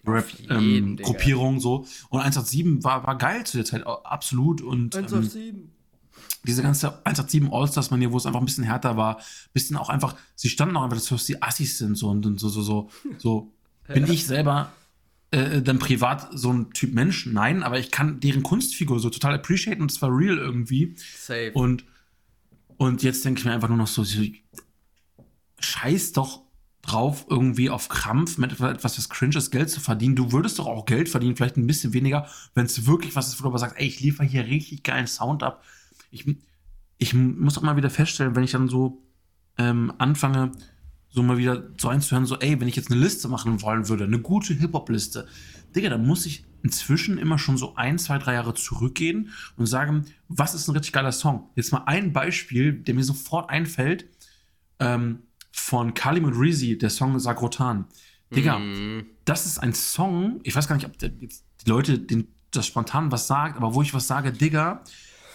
Rap-Gruppierung 0.07 1.55
ähm, 1.55 1.61
so. 1.61 1.87
Und 2.09 2.21
187 2.21 2.85
war, 2.85 3.07
war 3.07 3.19
geil 3.19 3.45
zu 3.45 3.59
der 3.59 3.67
Zeit, 3.67 3.87
absolut. 3.87 4.61
Und 4.61 4.95
187. 4.95 5.49
Ähm, 5.49 5.69
diese 6.45 6.63
ganze 6.63 6.89
187 7.05 7.53
All-Stars-Manier, 7.53 8.13
wo 8.13 8.17
es 8.17 8.27
einfach 8.27 8.41
ein 8.41 8.47
bisschen 8.47 8.65
härter 8.65 8.97
war, 8.97 9.21
bisschen 9.53 9.77
auch 9.77 9.89
einfach, 9.89 10.17
sie 10.35 10.49
standen 10.49 10.77
auch 10.77 10.83
einfach, 10.83 11.01
dass 11.01 11.25
die 11.25 11.41
Assis 11.41 11.79
sind 11.79 11.97
so 11.97 12.09
und, 12.09 12.27
und 12.27 12.39
so, 12.39 12.49
so, 12.49 12.63
so, 12.63 12.91
so. 13.19 13.53
Bin 13.93 14.11
ich 14.11 14.27
selber 14.27 14.73
äh, 15.33 15.63
dann 15.63 15.79
privat 15.79 16.29
so 16.33 16.53
ein 16.53 16.71
Typ 16.73 16.95
Mensch, 16.95 17.27
nein, 17.27 17.63
aber 17.63 17.79
ich 17.79 17.91
kann 17.91 18.21
deren 18.21 18.43
Kunstfigur 18.43 19.01
so 19.01 19.11
total 19.11 19.35
appreciaten 19.35 19.83
und 19.83 19.91
es 19.91 20.01
war 20.03 20.11
real 20.11 20.39
irgendwie. 20.39 20.95
Safe. 20.97 21.53
Und, 21.55 21.85
und 22.77 23.03
jetzt 23.03 23.25
denke 23.25 23.41
ich 23.41 23.45
mir 23.45 23.53
einfach 23.53 23.69
nur 23.69 23.79
noch 23.79 23.87
so, 23.87 24.05
so, 24.05 24.23
scheiß 25.59 26.13
doch 26.13 26.42
drauf, 26.83 27.27
irgendwie 27.31 27.71
auf 27.71 27.89
Krampf 27.89 28.39
mit 28.39 28.53
etwas, 28.53 28.99
was 28.99 29.09
cringes 29.09 29.51
Geld 29.51 29.71
zu 29.71 29.81
verdienen. 29.81 30.17
Du 30.17 30.33
würdest 30.33 30.59
doch 30.59 30.67
auch 30.67 30.85
Geld 30.85 31.09
verdienen, 31.09 31.37
vielleicht 31.37 31.57
ein 31.57 31.67
bisschen 31.67 31.93
weniger, 31.93 32.27
wenn 32.55 32.67
es 32.67 32.87
wirklich 32.87 33.15
was 33.15 33.29
ist, 33.29 33.39
wo 33.39 33.45
du 33.45 33.49
aber 33.51 33.59
sagst, 33.59 33.77
ey, 33.79 33.87
ich 33.87 34.01
liefere 34.01 34.27
hier 34.27 34.45
richtig 34.47 34.83
geilen 34.83 35.07
Sound 35.07 35.43
ab. 35.43 35.65
Ich, 36.11 36.27
ich 36.99 37.15
muss 37.15 37.57
auch 37.57 37.63
mal 37.63 37.77
wieder 37.77 37.91
feststellen, 37.91 38.35
wenn 38.35 38.43
ich 38.43 38.51
dann 38.51 38.69
so 38.69 39.01
ähm, 39.59 39.93
anfange, 39.99 40.53
so 41.09 41.23
mal 41.23 41.39
wieder 41.39 41.69
so 41.79 41.89
einzuhören, 41.89 42.27
so, 42.27 42.39
ey, 42.39 42.61
wenn 42.61 42.69
ich 42.69 42.77
jetzt 42.77 42.91
eine 42.91 43.01
Liste 43.01 43.29
machen 43.29 43.63
wollen 43.63 43.89
würde, 43.89 44.05
eine 44.05 44.19
gute 44.19 44.55
Hip-Hop-Liste, 44.55 45.29
Digga, 45.77 45.89
dann 45.89 46.07
muss 46.07 46.27
ich 46.27 46.45
inzwischen 46.63 47.19
immer 47.19 47.39
schon 47.39 47.57
so 47.57 47.77
ein, 47.77 47.99
zwei, 47.99 48.19
drei 48.19 48.35
Jahre 48.35 48.55
zurückgehen 48.55 49.31
und 49.57 49.67
sagen, 49.67 50.07
was 50.29 50.55
ist 50.55 50.69
ein 50.69 50.73
richtig 50.73 50.93
geiler 50.93 51.13
Song? 51.13 51.51
Jetzt 51.55 51.73
mal 51.73 51.85
ein 51.87 52.13
Beispiel, 52.13 52.73
der 52.73 52.95
mir 52.95 53.05
sofort 53.05 53.51
einfällt, 53.51 54.07
ähm, 54.79 55.21
von 55.53 55.95
Kalim 55.95 56.25
und 56.25 56.35
Reezy, 56.35 56.77
der 56.79 56.91
Song 56.91 57.19
Sagrotan. 57.19 57.87
Digga, 58.35 58.59
mm. 58.59 59.05
das 59.25 59.47
ist 59.47 59.59
ein 59.59 59.75
Song, 59.75 60.41
ich 60.43 60.57
weiß 60.57 60.67
gar 60.67 60.77
nicht, 60.77 60.87
ob 60.87 60.99
die 60.99 61.11
Leute 61.67 61.99
den, 61.99 62.29
das 62.51 62.67
spontan 62.67 63.13
was 63.13 63.27
sagt, 63.27 63.57
aber 63.57 63.75
wo 63.75 63.83
ich 63.83 63.93
was 63.95 64.07
sage, 64.07 64.33
Digga, 64.33 64.83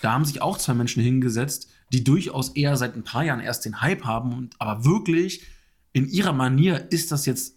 da 0.02 0.14
haben 0.14 0.26
sich 0.26 0.42
auch 0.42 0.58
zwei 0.58 0.74
Menschen 0.74 1.02
hingesetzt, 1.04 1.70
die 1.92 2.04
durchaus 2.04 2.50
eher 2.50 2.76
seit 2.76 2.96
ein 2.96 3.04
paar 3.04 3.24
Jahren 3.24 3.40
erst 3.40 3.66
den 3.66 3.82
Hype 3.82 4.04
haben, 4.04 4.34
und, 4.34 4.60
aber 4.60 4.84
wirklich 4.84 5.46
in 5.94 6.08
ihrer 6.08 6.34
Manier 6.34 6.92
ist 6.92 7.12
das 7.12 7.26
jetzt 7.26 7.56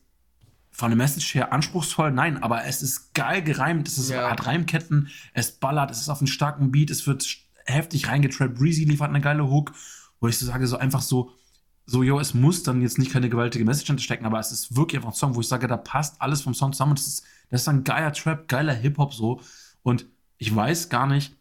von 0.70 0.90
der 0.90 0.96
Message 0.96 1.34
her 1.34 1.52
anspruchsvoll, 1.52 2.12
nein, 2.12 2.42
aber 2.42 2.64
es 2.64 2.82
ist 2.82 3.12
geil 3.12 3.42
gereimt, 3.42 3.88
es 3.88 3.98
ist, 3.98 4.10
ja. 4.10 4.30
hat 4.30 4.46
Reimketten, 4.46 5.08
es 5.34 5.52
ballert, 5.52 5.90
es 5.90 6.00
ist 6.00 6.08
auf 6.08 6.20
einem 6.20 6.28
starken 6.28 6.70
Beat, 6.70 6.90
es 6.90 7.06
wird 7.06 7.26
heftig 7.64 8.08
reingetrappt, 8.08 8.54
Breezy 8.54 8.84
liefert 8.84 9.08
eine 9.08 9.20
geile 9.20 9.48
Hook, 9.48 9.72
wo 10.20 10.28
ich 10.28 10.38
so 10.38 10.46
sage, 10.46 10.66
so 10.66 10.76
einfach 10.76 11.02
so, 11.02 11.32
so, 11.90 12.04
yo, 12.04 12.20
es 12.20 12.34
muss 12.34 12.62
dann 12.62 12.82
jetzt 12.82 12.98
nicht 12.98 13.10
keine 13.10 13.28
gewaltige 13.28 13.64
Message 13.64 13.88
hinterstecken, 13.88 14.24
aber 14.24 14.38
es 14.38 14.52
ist 14.52 14.76
wirklich 14.76 14.98
einfach 14.98 15.10
ein 15.10 15.16
Song, 15.16 15.34
wo 15.34 15.40
ich 15.40 15.48
sage, 15.48 15.66
da 15.66 15.76
passt 15.76 16.22
alles 16.22 16.40
vom 16.40 16.54
Song 16.54 16.72
zusammen. 16.72 16.94
Das 16.94 17.08
ist, 17.08 17.24
das 17.50 17.62
ist 17.62 17.68
ein 17.68 17.82
geiler 17.82 18.12
Trap, 18.12 18.46
geiler 18.46 18.74
Hip-Hop 18.74 19.12
so. 19.12 19.40
Und 19.82 20.06
ich 20.38 20.54
weiß 20.54 20.88
gar 20.88 21.08
nicht, 21.08 21.36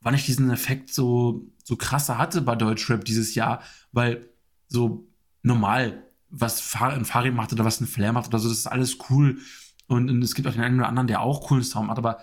wann 0.00 0.14
ich 0.14 0.26
diesen 0.26 0.50
Effekt 0.50 0.92
so, 0.92 1.46
so 1.62 1.76
krasser 1.76 2.18
hatte 2.18 2.42
bei 2.42 2.56
Deutschrap 2.56 3.04
dieses 3.04 3.36
Jahr, 3.36 3.62
weil 3.92 4.28
so 4.66 5.06
normal, 5.42 6.02
was 6.30 6.74
ein 6.74 7.04
Farid 7.04 7.32
macht 7.32 7.52
oder 7.52 7.64
was 7.64 7.80
ein 7.80 7.86
Flair 7.86 8.12
macht 8.12 8.26
oder 8.26 8.40
so, 8.40 8.48
das 8.48 8.58
ist 8.58 8.66
alles 8.66 8.98
cool. 9.08 9.38
Und, 9.86 10.10
und 10.10 10.20
es 10.20 10.34
gibt 10.34 10.48
auch 10.48 10.52
den 10.52 10.62
einen 10.62 10.80
oder 10.80 10.88
anderen, 10.88 11.06
der 11.06 11.20
auch 11.20 11.46
coolen 11.46 11.62
Sound 11.62 11.90
hat, 11.90 11.98
aber 11.98 12.18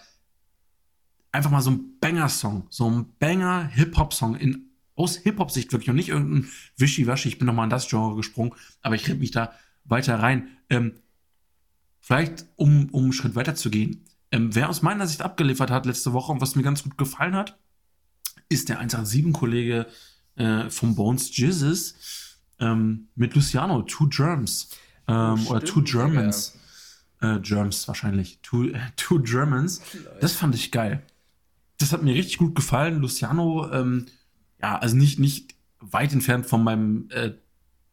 einfach 1.31 1.49
mal 1.49 1.61
so 1.61 1.71
ein 1.71 1.97
Banger-Song, 2.01 2.67
so 2.69 2.89
ein 2.89 3.05
Banger-Hip-Hop-Song 3.19 4.35
in 4.35 4.64
aus 4.95 5.17
Hip-Hop-Sicht 5.17 5.71
wirklich 5.71 5.89
und 5.89 5.95
nicht 5.97 6.09
irgendein 6.09 6.49
Wischiwaschi, 6.77 7.29
ich 7.29 7.37
bin 7.37 7.45
nochmal 7.45 7.65
in 7.65 7.69
das 7.69 7.87
Genre 7.87 8.15
gesprungen, 8.15 8.53
aber 8.81 8.95
ich 8.95 9.07
rede 9.07 9.19
mich 9.19 9.31
da 9.31 9.53
weiter 9.83 10.19
rein. 10.19 10.47
Ähm, 10.69 10.93
vielleicht, 11.99 12.45
um, 12.55 12.89
um 12.91 13.03
einen 13.03 13.13
Schritt 13.13 13.35
weiter 13.35 13.55
zu 13.55 13.69
gehen, 13.69 14.05
ähm, 14.31 14.55
wer 14.55 14.69
aus 14.69 14.81
meiner 14.81 15.07
Sicht 15.07 15.21
abgeliefert 15.21 15.69
hat 15.69 15.85
letzte 15.85 16.13
Woche 16.13 16.31
und 16.31 16.41
was 16.41 16.55
mir 16.55 16.63
ganz 16.63 16.83
gut 16.83 16.97
gefallen 16.97 17.35
hat, 17.35 17.57
ist 18.49 18.69
der 18.69 18.81
187-Kollege 18.81 19.87
äh, 20.35 20.69
vom 20.69 20.95
Bones 20.95 21.35
Jizzes 21.35 21.95
ähm, 22.59 23.07
mit 23.15 23.35
Luciano, 23.35 23.81
Two 23.83 24.07
Germs. 24.07 24.69
Ähm, 25.07 25.45
oh, 25.45 25.51
oder 25.51 25.61
Two 25.63 25.81
Germans. 25.83 26.57
Äh, 27.21 27.39
Germs 27.39 27.87
wahrscheinlich. 27.87 28.39
Two, 28.41 28.69
äh, 28.69 28.79
two 28.95 29.19
Germans. 29.21 29.81
Das 30.21 30.33
fand 30.33 30.55
ich 30.55 30.71
geil. 30.71 31.03
Das 31.77 31.91
hat 31.91 32.03
mir 32.03 32.13
richtig 32.13 32.37
gut 32.37 32.55
gefallen. 32.55 32.99
Luciano, 32.99 33.71
ähm, 33.71 34.05
ja, 34.65 34.77
also 34.79 34.95
nicht, 34.95 35.19
nicht 35.19 35.55
weit 35.79 36.11
entfernt 36.13 36.45
von 36.45 36.63
meinem, 36.63 37.07
äh, 37.11 37.31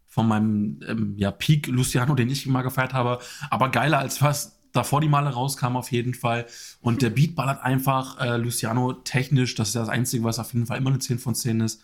von 0.07 0.27
meinem 0.27 0.81
ähm, 0.87 1.15
ja, 1.17 1.31
Peak 1.31 1.67
Luciano, 1.67 2.15
den 2.15 2.31
ich 2.31 2.47
immer 2.47 2.63
gefeiert 2.63 2.95
habe, 2.95 3.19
aber 3.51 3.71
geiler 3.71 3.99
als 3.99 4.23
was 4.23 4.59
davor 4.73 5.03
die 5.03 5.09
Male 5.09 5.29
rauskam 5.29 5.77
auf 5.77 5.93
jeden 5.93 6.15
Fall. 6.15 6.47
Und 6.81 7.03
der 7.03 7.11
Beat 7.17 7.35
ballert 7.35 7.63
einfach 7.63 8.19
äh, 8.21 8.39
Luciano 8.39 8.95
technisch, 8.95 9.55
das 9.55 9.69
ist 9.69 9.75
ja 9.75 9.83
das 9.83 9.91
Einzige, 9.91 10.25
was 10.25 10.39
auf 10.39 10.53
jeden 10.55 10.67
Fall 10.67 10.79
immer 10.79 10.91
eine 10.91 10.99
10 10.99 11.19
von 11.19 11.35
10 11.35 11.61
ist. 11.61 11.83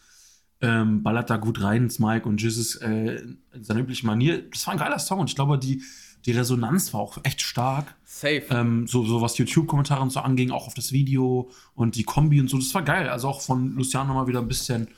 Ähm, 0.60 1.02
ballert 1.04 1.30
da 1.30 1.36
gut 1.36 1.62
rein 1.62 1.88
Mike 1.98 2.28
und 2.28 2.42
Jesus 2.42 2.76
äh, 2.76 3.20
in 3.52 3.64
seiner 3.64 3.80
üblichen 3.80 4.06
Manier. 4.06 4.50
Das 4.50 4.66
war 4.66 4.74
ein 4.74 4.80
geiler 4.80 4.98
Song 4.98 5.20
und 5.20 5.30
ich 5.30 5.36
glaube, 5.36 5.56
die, 5.58 5.82
die 6.26 6.32
Resonanz 6.32 6.92
war 6.92 7.00
auch 7.00 7.18
echt 7.22 7.40
stark. 7.40 7.94
Safe. 8.04 8.44
Ähm, 8.50 8.86
so, 8.86 9.04
so 9.04 9.20
was 9.20 9.38
YouTube-Kommentare 9.38 10.02
und 10.02 10.10
so 10.10 10.20
anging, 10.20 10.50
auch 10.50 10.66
auf 10.66 10.74
das 10.74 10.92
Video 10.92 11.50
und 11.74 11.94
die 11.96 12.04
Kombi 12.04 12.40
und 12.40 12.48
so. 12.48 12.58
Das 12.58 12.74
war 12.74 12.82
geil. 12.82 13.08
Also 13.08 13.28
auch 13.28 13.40
von 13.40 13.74
Luciano 13.74 14.14
mal 14.14 14.26
wieder 14.26 14.40
ein 14.40 14.48
bisschen. 14.48 14.88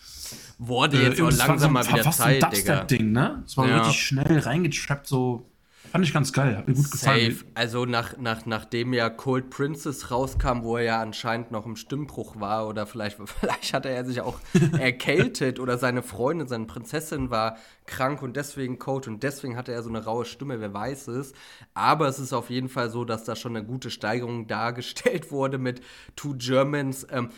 Wurde 0.58 0.98
äh, 0.98 1.08
jetzt 1.08 1.20
auch 1.20 1.30
langsam 1.30 1.72
mal 1.72 1.86
wieder 1.86 2.04
fast 2.04 2.18
Zeit, 2.18 2.42
ein 2.42 2.50
Dubstep-Ding, 2.50 3.12
ne? 3.12 3.42
Es 3.46 3.56
war 3.56 3.68
ja. 3.68 3.78
richtig 3.78 4.02
schnell 4.02 4.38
reingetrappt, 4.38 5.06
so 5.06 5.49
Fand 5.90 6.04
ich 6.04 6.14
ganz 6.14 6.32
geil, 6.32 6.56
hat 6.56 6.68
mir 6.68 6.74
gut 6.74 6.90
gefallen. 6.90 7.32
Safe. 7.32 7.44
Also 7.54 7.84
nach, 7.84 8.16
nach, 8.16 8.46
nachdem 8.46 8.92
ja 8.92 9.10
Cold 9.10 9.50
Princess 9.50 10.12
rauskam, 10.12 10.62
wo 10.62 10.76
er 10.76 10.84
ja 10.84 11.02
anscheinend 11.02 11.50
noch 11.50 11.66
im 11.66 11.74
Stimmbruch 11.74 12.38
war 12.38 12.68
oder 12.68 12.86
vielleicht, 12.86 13.18
vielleicht 13.40 13.74
hatte 13.74 13.88
er 13.88 14.04
sich 14.04 14.20
auch 14.20 14.38
erkältet 14.78 15.58
oder 15.58 15.78
seine 15.78 16.02
Freundin, 16.02 16.46
seine 16.46 16.66
Prinzessin 16.66 17.30
war 17.30 17.56
krank 17.86 18.22
und 18.22 18.36
deswegen 18.36 18.78
Cold 18.78 19.08
und 19.08 19.24
deswegen 19.24 19.56
hatte 19.56 19.72
er 19.72 19.82
so 19.82 19.88
eine 19.88 20.04
raue 20.04 20.24
Stimme, 20.24 20.60
wer 20.60 20.72
weiß 20.72 21.08
es. 21.08 21.32
Aber 21.74 22.06
es 22.06 22.20
ist 22.20 22.32
auf 22.32 22.50
jeden 22.50 22.68
Fall 22.68 22.88
so, 22.88 23.04
dass 23.04 23.24
da 23.24 23.34
schon 23.34 23.56
eine 23.56 23.66
gute 23.66 23.90
Steigerung 23.90 24.46
dargestellt 24.46 25.32
wurde 25.32 25.58
mit 25.58 25.80
Two 26.14 26.36
Germans. 26.38 27.04
Ähm, 27.10 27.30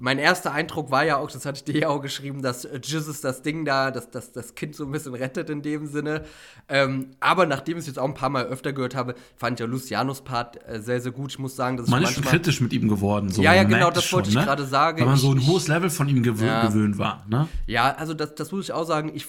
mein 0.00 0.18
erster 0.18 0.52
Eindruck 0.52 0.90
war 0.90 1.04
ja 1.04 1.18
auch, 1.18 1.30
das 1.30 1.46
hatte 1.46 1.58
ich 1.58 1.64
dir 1.64 1.82
ja 1.82 1.88
auch 1.88 2.00
geschrieben, 2.00 2.42
dass 2.42 2.64
äh, 2.64 2.80
Jesus 2.82 3.20
das 3.20 3.42
Ding 3.42 3.64
da, 3.64 3.90
dass, 3.90 4.10
dass 4.10 4.32
das 4.32 4.54
Kind 4.54 4.74
so 4.74 4.84
ein 4.84 4.90
bisschen 4.90 5.14
rettet 5.14 5.50
in 5.50 5.62
dem 5.62 5.86
Sinne. 5.86 6.24
Ähm, 6.68 7.10
aber 7.20 7.46
nachdem 7.46 7.76
ich 7.76 7.82
es 7.82 7.86
jetzt 7.86 7.98
auch 7.98 8.04
ein 8.04 8.14
paar 8.14 8.30
Mal 8.30 8.46
öfter 8.46 8.72
gehört 8.72 8.94
habe, 8.96 9.14
fand 9.36 9.60
ich 9.60 9.64
ja 9.64 9.70
Lucianos 9.70 10.22
Part 10.22 10.58
äh, 10.68 10.80
sehr, 10.80 11.00
sehr 11.00 11.12
gut. 11.12 11.30
Ich 11.30 11.38
muss 11.38 11.54
sagen, 11.54 11.76
dass 11.76 11.88
man 11.88 12.02
ich 12.02 12.08
ist 12.08 12.14
schon 12.16 12.24
kritisch 12.24 12.60
mit 12.60 12.72
ihm 12.72 12.88
geworden. 12.88 13.30
So. 13.30 13.42
Ja, 13.42 13.54
ja, 13.54 13.62
genau, 13.62 13.90
das 13.90 14.12
wollte 14.12 14.30
ich 14.30 14.34
ne? 14.34 14.42
gerade 14.42 14.64
sagen. 14.64 15.00
Weil 15.00 15.06
man 15.06 15.16
so 15.16 15.32
ein 15.32 15.46
hohes 15.46 15.68
Level 15.68 15.90
von 15.90 16.08
ihm 16.08 16.22
gewö 16.22 16.46
ja. 16.46 16.66
gewöhnt 16.66 16.98
war. 16.98 17.24
Ne? 17.28 17.48
Ja, 17.66 17.94
also 17.94 18.14
das, 18.14 18.34
das 18.34 18.50
muss 18.50 18.64
ich 18.64 18.72
auch 18.72 18.84
sagen. 18.84 19.12
Ich 19.14 19.26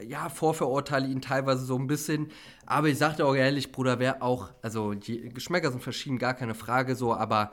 äh, 0.00 0.06
ja, 0.06 0.30
vorverurteile 0.30 1.06
ihn 1.08 1.20
teilweise 1.20 1.64
so 1.64 1.78
ein 1.78 1.86
bisschen. 1.86 2.28
Aber 2.64 2.88
ich 2.88 2.96
sagte 2.96 3.26
auch 3.26 3.34
ehrlich, 3.34 3.70
Bruder, 3.70 3.98
wer 3.98 4.22
auch, 4.22 4.48
also 4.62 4.94
die 4.94 5.28
Geschmäcker 5.28 5.70
sind 5.70 5.82
verschieden, 5.82 6.18
gar 6.18 6.34
keine 6.34 6.54
Frage 6.54 6.94
so, 6.94 7.14
aber 7.14 7.50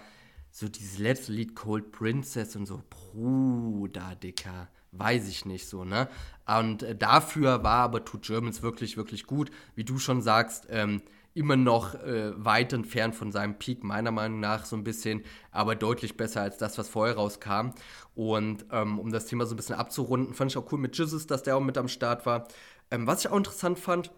so 0.57 0.67
dieses 0.67 0.97
letzte 0.97 1.33
Lied 1.33 1.55
Cold 1.55 1.91
Princess 1.91 2.55
und 2.55 2.65
so, 2.65 2.81
Bruder, 2.89 4.15
Dicker, 4.15 4.69
weiß 4.91 5.27
ich 5.27 5.45
nicht 5.45 5.67
so, 5.67 5.83
ne? 5.83 6.09
Und 6.47 6.81
äh, 6.81 6.95
dafür 6.95 7.63
war 7.63 7.83
aber 7.83 8.03
Two 8.03 8.17
Germans 8.17 8.63
wirklich, 8.63 8.97
wirklich 8.97 9.27
gut. 9.27 9.51
Wie 9.75 9.83
du 9.83 9.99
schon 9.99 10.23
sagst, 10.23 10.65
ähm, 10.71 11.03
immer 11.35 11.57
noch 11.57 11.93
äh, 11.93 12.31
weit 12.43 12.73
entfernt 12.73 13.13
von 13.13 13.31
seinem 13.31 13.59
Peak, 13.59 13.83
meiner 13.83 14.09
Meinung 14.09 14.39
nach 14.39 14.65
so 14.65 14.75
ein 14.75 14.83
bisschen, 14.83 15.21
aber 15.51 15.75
deutlich 15.75 16.17
besser 16.17 16.41
als 16.41 16.57
das, 16.57 16.75
was 16.79 16.89
vorher 16.89 17.17
rauskam. 17.17 17.69
Und 18.15 18.65
ähm, 18.71 18.97
um 18.97 19.11
das 19.11 19.27
Thema 19.27 19.45
so 19.45 19.53
ein 19.53 19.57
bisschen 19.57 19.75
abzurunden, 19.75 20.33
fand 20.33 20.49
ich 20.49 20.57
auch 20.57 20.71
cool 20.71 20.79
mit 20.79 20.97
Jizzes, 20.97 21.27
dass 21.27 21.43
der 21.43 21.55
auch 21.55 21.61
mit 21.61 21.77
am 21.77 21.87
Start 21.87 22.25
war. 22.25 22.47
Ähm, 22.89 23.05
was 23.05 23.19
ich 23.19 23.29
auch 23.29 23.37
interessant 23.37 23.77
fand, 23.77 24.09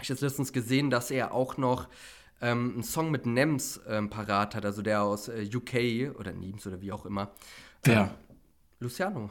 ich 0.00 0.10
habe 0.10 0.20
letztens 0.20 0.52
gesehen, 0.52 0.90
dass 0.90 1.10
er 1.10 1.34
auch 1.34 1.56
noch 1.56 1.88
ähm, 2.42 2.72
einen 2.74 2.82
Song 2.82 3.10
mit 3.10 3.24
Nems 3.24 3.80
ähm, 3.88 4.10
parat 4.10 4.54
hat, 4.54 4.66
also 4.66 4.82
der 4.82 5.02
aus 5.02 5.28
äh, 5.28 5.48
UK 5.54 6.18
oder 6.18 6.32
Nems 6.32 6.66
oder 6.66 6.80
wie 6.80 6.92
auch 6.92 7.06
immer. 7.06 7.30
Wer? 7.84 8.00
Ähm, 8.00 8.10
Luciano. 8.80 9.30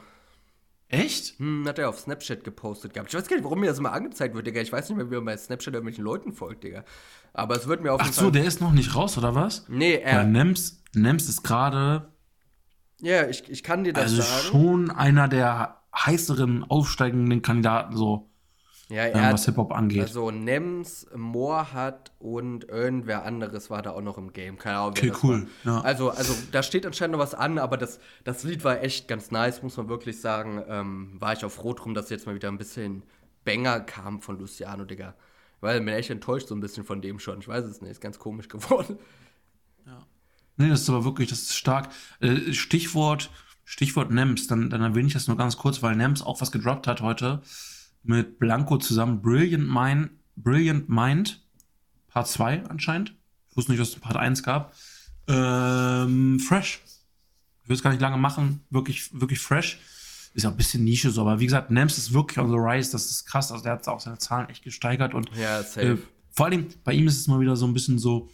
Echt? 0.88 1.38
Hm, 1.38 1.66
hat 1.66 1.78
er 1.78 1.88
auf 1.88 2.00
Snapchat 2.00 2.44
gepostet 2.44 2.92
gehabt. 2.92 3.10
Ich 3.10 3.18
weiß 3.18 3.28
gar 3.28 3.36
nicht, 3.36 3.44
warum 3.44 3.60
mir 3.60 3.66
das 3.66 3.78
immer 3.78 3.92
angezeigt 3.92 4.34
wird, 4.34 4.46
Digga. 4.46 4.60
Ich 4.60 4.72
weiß 4.72 4.88
nicht 4.88 4.98
mehr, 4.98 5.10
wie 5.10 5.14
man 5.14 5.26
bei 5.26 5.36
Snapchat 5.36 5.72
irgendwelchen 5.72 6.04
Leuten 6.04 6.32
folgt, 6.32 6.64
Digga. 6.64 6.84
Aber 7.32 7.56
es 7.56 7.66
wird 7.66 7.82
mir 7.82 7.92
auf 7.92 8.00
jeden 8.00 8.10
Ach 8.10 8.14
so, 8.14 8.22
Fall 8.24 8.32
der 8.32 8.44
ist 8.44 8.60
noch 8.60 8.72
nicht 8.72 8.94
raus, 8.94 9.16
oder 9.16 9.34
was? 9.34 9.66
Nee, 9.68 9.94
er. 9.96 10.18
Weil 10.18 10.28
Nems, 10.28 10.82
Nems 10.94 11.28
ist 11.28 11.42
gerade. 11.42 12.12
Ja, 13.00 13.26
ich, 13.26 13.48
ich 13.48 13.62
kann 13.62 13.84
dir 13.84 13.92
das 13.92 14.04
also 14.04 14.16
sagen. 14.16 14.32
Also 14.32 14.48
schon 14.48 14.90
einer 14.90 15.28
der 15.28 15.82
heißeren, 15.94 16.64
aufsteigenden 16.64 17.42
Kandidaten, 17.42 17.96
so. 17.96 18.30
Ja, 18.92 19.06
ähm, 19.06 19.32
was 19.32 19.46
Hip-Hop 19.46 19.72
angeht. 19.72 20.02
Also 20.02 20.30
Nems, 20.30 21.06
Moorhat 21.16 22.12
und 22.18 22.68
irgendwer 22.68 23.24
anderes 23.24 23.70
war 23.70 23.80
da 23.80 23.92
auch 23.92 24.02
noch 24.02 24.18
im 24.18 24.34
Game. 24.34 24.58
Keine 24.58 24.76
Ahnung. 24.76 24.90
Okay, 24.90 25.12
cool. 25.22 25.46
Ja. 25.64 25.80
Also, 25.80 26.10
also 26.10 26.34
da 26.52 26.62
steht 26.62 26.84
anscheinend 26.84 27.12
noch 27.12 27.18
was 27.18 27.32
an, 27.34 27.58
aber 27.58 27.78
das, 27.78 28.00
das 28.24 28.44
Lied 28.44 28.64
war 28.64 28.82
echt 28.82 29.08
ganz 29.08 29.30
nice, 29.30 29.62
muss 29.62 29.78
man 29.78 29.88
wirklich 29.88 30.20
sagen. 30.20 30.62
Ähm, 30.68 31.12
war 31.18 31.32
ich 31.32 31.42
auch 31.42 31.50
froh 31.50 31.72
drum, 31.72 31.94
dass 31.94 32.10
jetzt 32.10 32.26
mal 32.26 32.34
wieder 32.34 32.48
ein 32.48 32.58
bisschen 32.58 33.02
Banger 33.46 33.80
kam 33.80 34.20
von 34.20 34.38
Luciano, 34.38 34.84
Digga. 34.84 35.14
Weil 35.62 35.78
ich 35.78 35.84
bin 35.86 35.94
echt 35.94 36.10
enttäuscht 36.10 36.48
so 36.48 36.54
ein 36.54 36.60
bisschen 36.60 36.84
von 36.84 37.00
dem 37.00 37.18
schon. 37.18 37.40
Ich 37.40 37.48
weiß 37.48 37.64
es 37.64 37.80
nicht, 37.80 37.92
ist 37.92 38.02
ganz 38.02 38.18
komisch 38.18 38.48
geworden. 38.48 38.98
Ja. 39.86 40.06
Nee, 40.58 40.68
das 40.68 40.82
ist 40.82 40.90
aber 40.90 41.06
wirklich, 41.06 41.30
das 41.30 41.40
ist 41.40 41.56
stark. 41.56 41.88
Äh, 42.20 42.52
Stichwort, 42.52 43.30
Stichwort 43.64 44.10
Nems, 44.10 44.48
dann, 44.48 44.68
dann 44.68 44.82
erwähne 44.82 45.06
ich 45.06 45.14
das 45.14 45.28
nur 45.28 45.38
ganz 45.38 45.56
kurz, 45.56 45.82
weil 45.82 45.96
Nems 45.96 46.20
auch 46.20 46.42
was 46.42 46.52
gedroppt 46.52 46.86
hat 46.86 47.00
heute 47.00 47.40
mit 48.02 48.38
Blanco 48.38 48.78
zusammen 48.78 49.22
Brilliant 49.22 49.68
Mind, 49.68 50.10
Brilliant 50.36 50.88
Mind, 50.88 51.40
Part 52.08 52.28
2 52.28 52.64
anscheinend. 52.68 53.14
Ich 53.50 53.56
wusste 53.56 53.72
nicht, 53.72 53.80
dass 53.80 53.90
es 53.90 53.96
Part 54.00 54.16
1 54.16 54.42
gab. 54.42 54.74
Ähm, 55.28 56.40
fresh. 56.40 56.80
Ich 57.62 57.68
will 57.68 57.76
es 57.76 57.82
gar 57.82 57.90
nicht 57.90 58.00
lange 58.00 58.16
machen. 58.16 58.60
Wirklich, 58.70 59.18
wirklich 59.18 59.38
fresh. 59.38 59.78
Ist 60.34 60.42
ja 60.44 60.50
ein 60.50 60.56
bisschen 60.56 60.82
Nische 60.84 61.10
so, 61.10 61.20
aber 61.20 61.38
wie 61.40 61.44
gesagt, 61.44 61.70
Nems 61.70 61.98
ist 61.98 62.12
wirklich 62.12 62.38
on 62.38 62.48
the 62.50 62.56
rise. 62.56 62.90
Das 62.92 63.10
ist 63.10 63.26
krass. 63.26 63.52
Also 63.52 63.62
der 63.64 63.74
hat 63.74 63.86
auch 63.88 64.00
seine 64.00 64.18
Zahlen 64.18 64.48
echt 64.48 64.64
gesteigert 64.64 65.14
und 65.14 65.30
Ja, 65.36 65.62
safe. 65.62 65.80
äh, 65.92 65.98
vor 66.30 66.46
allem 66.46 66.68
bei 66.84 66.94
ihm 66.94 67.06
ist 67.06 67.18
es 67.18 67.28
mal 67.28 67.38
wieder 67.40 67.54
so 67.56 67.66
ein 67.66 67.74
bisschen 67.74 67.98
so, 67.98 68.30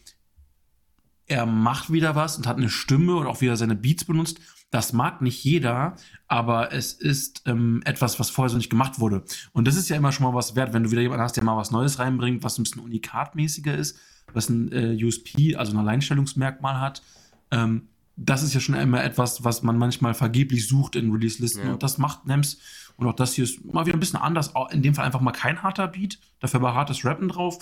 er 1.28 1.46
macht 1.46 1.92
wieder 1.92 2.14
was 2.14 2.36
und 2.36 2.46
hat 2.46 2.56
eine 2.56 2.70
Stimme 2.70 3.16
und 3.16 3.26
auch 3.26 3.40
wieder 3.40 3.56
seine 3.56 3.76
Beats 3.76 4.04
benutzt. 4.04 4.40
Das 4.70 4.92
mag 4.92 5.22
nicht 5.22 5.42
jeder, 5.44 5.96
aber 6.26 6.72
es 6.72 6.92
ist 6.92 7.42
ähm, 7.46 7.80
etwas, 7.84 8.20
was 8.20 8.28
vorher 8.28 8.50
so 8.50 8.56
nicht 8.56 8.68
gemacht 8.68 8.98
wurde. 8.98 9.22
Und 9.52 9.66
das 9.66 9.76
ist 9.76 9.88
ja 9.88 9.96
immer 9.96 10.12
schon 10.12 10.26
mal 10.26 10.34
was 10.34 10.56
wert, 10.56 10.74
wenn 10.74 10.82
du 10.82 10.90
wieder 10.90 11.00
jemanden 11.00 11.22
hast, 11.22 11.36
der 11.36 11.44
mal 11.44 11.56
was 11.56 11.70
Neues 11.70 11.98
reinbringt, 11.98 12.42
was 12.42 12.58
ein 12.58 12.64
bisschen 12.64 12.82
unikatmäßiger 12.82 13.74
ist, 13.74 13.98
was 14.34 14.50
ein 14.50 14.70
äh, 14.72 15.02
USP, 15.02 15.56
also 15.56 15.72
ein 15.72 15.78
Alleinstellungsmerkmal 15.78 16.80
hat. 16.80 17.02
Ähm, 17.50 17.88
das 18.16 18.42
ist 18.42 18.52
ja 18.52 18.60
schon 18.60 18.74
immer 18.74 19.02
etwas, 19.02 19.44
was 19.44 19.62
man 19.62 19.78
manchmal 19.78 20.12
vergeblich 20.12 20.66
sucht 20.66 20.96
in 20.96 21.12
Release-Listen. 21.12 21.66
Ja. 21.66 21.72
Und 21.74 21.82
das 21.82 21.98
macht 21.98 22.26
Nems. 22.26 22.58
Und 22.96 23.06
auch 23.06 23.14
das 23.14 23.34
hier 23.34 23.44
ist 23.44 23.64
mal 23.64 23.86
wieder 23.86 23.96
ein 23.96 24.00
bisschen 24.00 24.18
anders. 24.18 24.52
In 24.70 24.82
dem 24.82 24.94
Fall 24.94 25.06
einfach 25.06 25.20
mal 25.20 25.32
kein 25.32 25.62
harter 25.62 25.86
Beat, 25.86 26.18
dafür 26.40 26.60
aber 26.60 26.74
hartes 26.74 27.04
Rappen 27.04 27.28
drauf. 27.28 27.58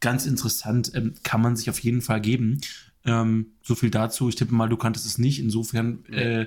Ganz 0.00 0.26
interessant, 0.26 0.92
ähm, 0.94 1.14
kann 1.22 1.40
man 1.40 1.56
sich 1.56 1.70
auf 1.70 1.78
jeden 1.80 2.02
Fall 2.02 2.20
geben. 2.20 2.60
Ähm, 3.04 3.52
so 3.62 3.74
viel 3.74 3.90
dazu. 3.90 4.28
Ich 4.28 4.36
tippe 4.36 4.54
mal, 4.54 4.68
du 4.68 4.76
kanntest 4.76 5.06
es 5.06 5.18
nicht. 5.18 5.38
Insofern 5.38 6.04
äh, 6.06 6.46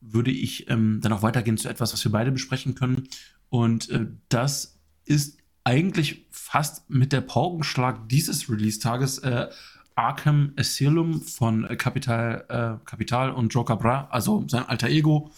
würde 0.00 0.30
ich 0.30 0.68
ähm, 0.70 1.00
dann 1.02 1.12
auch 1.12 1.22
weitergehen 1.22 1.58
zu 1.58 1.68
etwas, 1.68 1.92
was 1.92 2.04
wir 2.04 2.12
beide 2.12 2.32
besprechen 2.32 2.74
können. 2.74 3.08
Und 3.48 3.90
äh, 3.90 4.06
das 4.28 4.78
ist 5.04 5.38
eigentlich 5.64 6.26
fast 6.30 6.88
mit 6.88 7.12
der 7.12 7.20
Paukenschlag 7.20 8.08
dieses 8.08 8.48
Release-Tages 8.48 9.18
äh, 9.18 9.48
Arkham 9.94 10.52
Asylum 10.56 11.20
von 11.20 11.66
Capital, 11.76 12.44
äh, 12.48 12.84
Capital 12.86 13.32
und 13.32 13.52
Joker 13.52 13.76
Bra, 13.76 14.08
also 14.10 14.44
sein 14.48 14.66
alter 14.66 14.88
Ego 14.88 15.30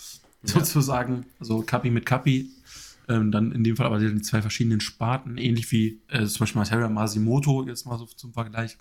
sozusagen, 0.43 1.27
also 1.41 1.63
Capi 1.63 1.91
mit 1.91 2.07
Capi. 2.07 2.51
Ähm, 3.09 3.33
dann 3.33 3.51
in 3.51 3.65
dem 3.65 3.77
Fall 3.77 3.87
aber 3.87 3.99
die 3.99 4.23
zwei 4.23 4.41
verschiedenen 4.41 4.81
Sparten, 4.81 5.37
ähnlich 5.37 5.73
wie 5.73 6.01
äh, 6.09 6.25
zum 6.27 6.41
Beispiel 6.41 6.61
Materia 6.61 6.89
Masimoto, 6.89 7.67
jetzt 7.67 7.85
mal 7.85 7.99
so 7.99 8.07
zum 8.07 8.33
Vergleich. 8.33 8.79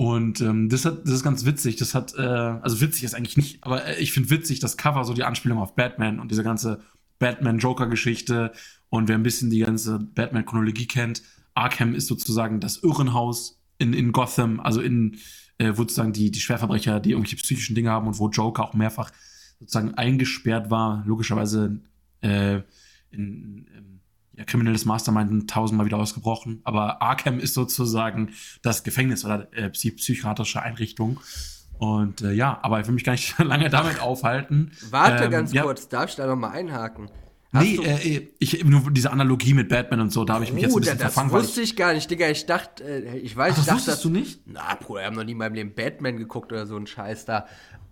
Und 0.00 0.40
ähm, 0.40 0.70
das, 0.70 0.86
hat, 0.86 1.04
das 1.04 1.12
ist 1.12 1.22
ganz 1.22 1.44
witzig. 1.44 1.76
Das 1.76 1.94
hat, 1.94 2.14
äh, 2.14 2.22
also 2.22 2.80
witzig 2.80 3.04
ist 3.04 3.12
eigentlich 3.12 3.36
nicht, 3.36 3.62
aber 3.62 3.84
äh, 3.84 4.00
ich 4.00 4.12
finde 4.12 4.30
witzig, 4.30 4.58
das 4.58 4.78
Cover, 4.78 5.04
so 5.04 5.12
die 5.12 5.24
Anspielung 5.24 5.58
auf 5.58 5.74
Batman 5.74 6.20
und 6.20 6.30
diese 6.30 6.42
ganze 6.42 6.80
Batman-Joker-Geschichte. 7.18 8.52
Und 8.88 9.08
wer 9.08 9.16
ein 9.16 9.22
bisschen 9.22 9.50
die 9.50 9.58
ganze 9.58 9.98
Batman-Chronologie 9.98 10.86
kennt, 10.86 11.20
Arkham 11.52 11.94
ist 11.94 12.06
sozusagen 12.06 12.60
das 12.60 12.82
Irrenhaus 12.82 13.60
in, 13.76 13.92
in 13.92 14.12
Gotham, 14.12 14.58
also 14.60 14.80
in, 14.80 15.18
äh, 15.58 15.72
wo 15.72 15.82
sozusagen 15.82 16.14
die, 16.14 16.30
die 16.30 16.40
Schwerverbrecher, 16.40 16.98
die 16.98 17.10
irgendwelche 17.10 17.36
psychischen 17.36 17.74
Dinge 17.74 17.90
haben 17.90 18.06
und 18.06 18.18
wo 18.18 18.30
Joker 18.30 18.64
auch 18.64 18.72
mehrfach 18.72 19.12
sozusagen 19.58 19.92
eingesperrt 19.96 20.70
war, 20.70 21.04
logischerweise 21.06 21.78
äh, 22.22 22.62
in, 23.10 23.66
in 23.76 23.89
ja, 24.40 24.44
kriminelles 24.44 24.84
Mastermind 24.84 25.48
tausendmal 25.50 25.86
wieder 25.86 25.98
ausgebrochen. 25.98 26.60
Aber 26.64 27.00
Arkham 27.02 27.38
ist 27.38 27.54
sozusagen 27.54 28.30
das 28.62 28.82
Gefängnis 28.82 29.24
oder 29.24 29.48
äh, 29.52 29.66
psy- 29.70 29.94
psychiatrische 29.96 30.62
Einrichtung. 30.62 31.20
Und 31.78 32.20
äh, 32.22 32.32
ja, 32.32 32.58
aber 32.62 32.80
ich 32.80 32.86
will 32.86 32.94
mich 32.94 33.04
gar 33.04 33.12
nicht 33.12 33.38
lange 33.38 33.70
damit 33.70 34.00
aufhalten. 34.00 34.72
Warte 34.90 35.24
Ähm, 35.24 35.30
ganz 35.30 35.52
ja, 35.52 35.62
kurz, 35.62 35.88
darf 35.88 36.10
ich 36.10 36.16
da 36.16 36.26
nochmal 36.26 36.50
einhaken? 36.52 37.10
Hast 37.52 37.64
Nee, 37.64 37.76
äh, 37.82 38.28
ich 38.38 38.62
nur 38.64 38.92
diese 38.92 39.10
Analogie 39.10 39.54
mit 39.54 39.68
Batman 39.70 40.00
und 40.02 40.10
so, 40.12 40.24
da 40.24 40.34
habe 40.34 40.44
ich 40.44 40.52
mich 40.52 40.62
jetzt 40.62 40.70
ein 40.70 40.74
Bruder, 40.74 40.84
bisschen 40.92 40.98
das 40.98 41.12
verfangen. 41.14 41.32
weil 41.32 41.40
wusste 41.42 41.62
ich 41.62 41.74
gar 41.74 41.94
nicht, 41.94 42.08
Digga. 42.08 42.28
Ich 42.28 42.46
dachte, 42.46 42.84
äh, 42.84 43.18
ich 43.18 43.36
weiß, 43.36 43.54
Ach, 43.54 43.58
ich 43.58 43.64
das 43.64 43.66
dachte, 43.66 43.78
wusstest 43.88 44.04
du 44.04 44.10
nicht? 44.10 44.40
Na, 44.46 44.74
Bruder, 44.76 45.00
wir 45.00 45.06
haben 45.06 45.16
noch 45.16 45.24
nie 45.24 45.32
in 45.32 45.38
meinem 45.38 45.54
Leben 45.54 45.74
Batman 45.74 46.16
geguckt 46.16 46.52
oder 46.52 46.66
so 46.66 46.76
ein 46.76 46.86
Scheiß 46.86 47.24
da. 47.24 47.46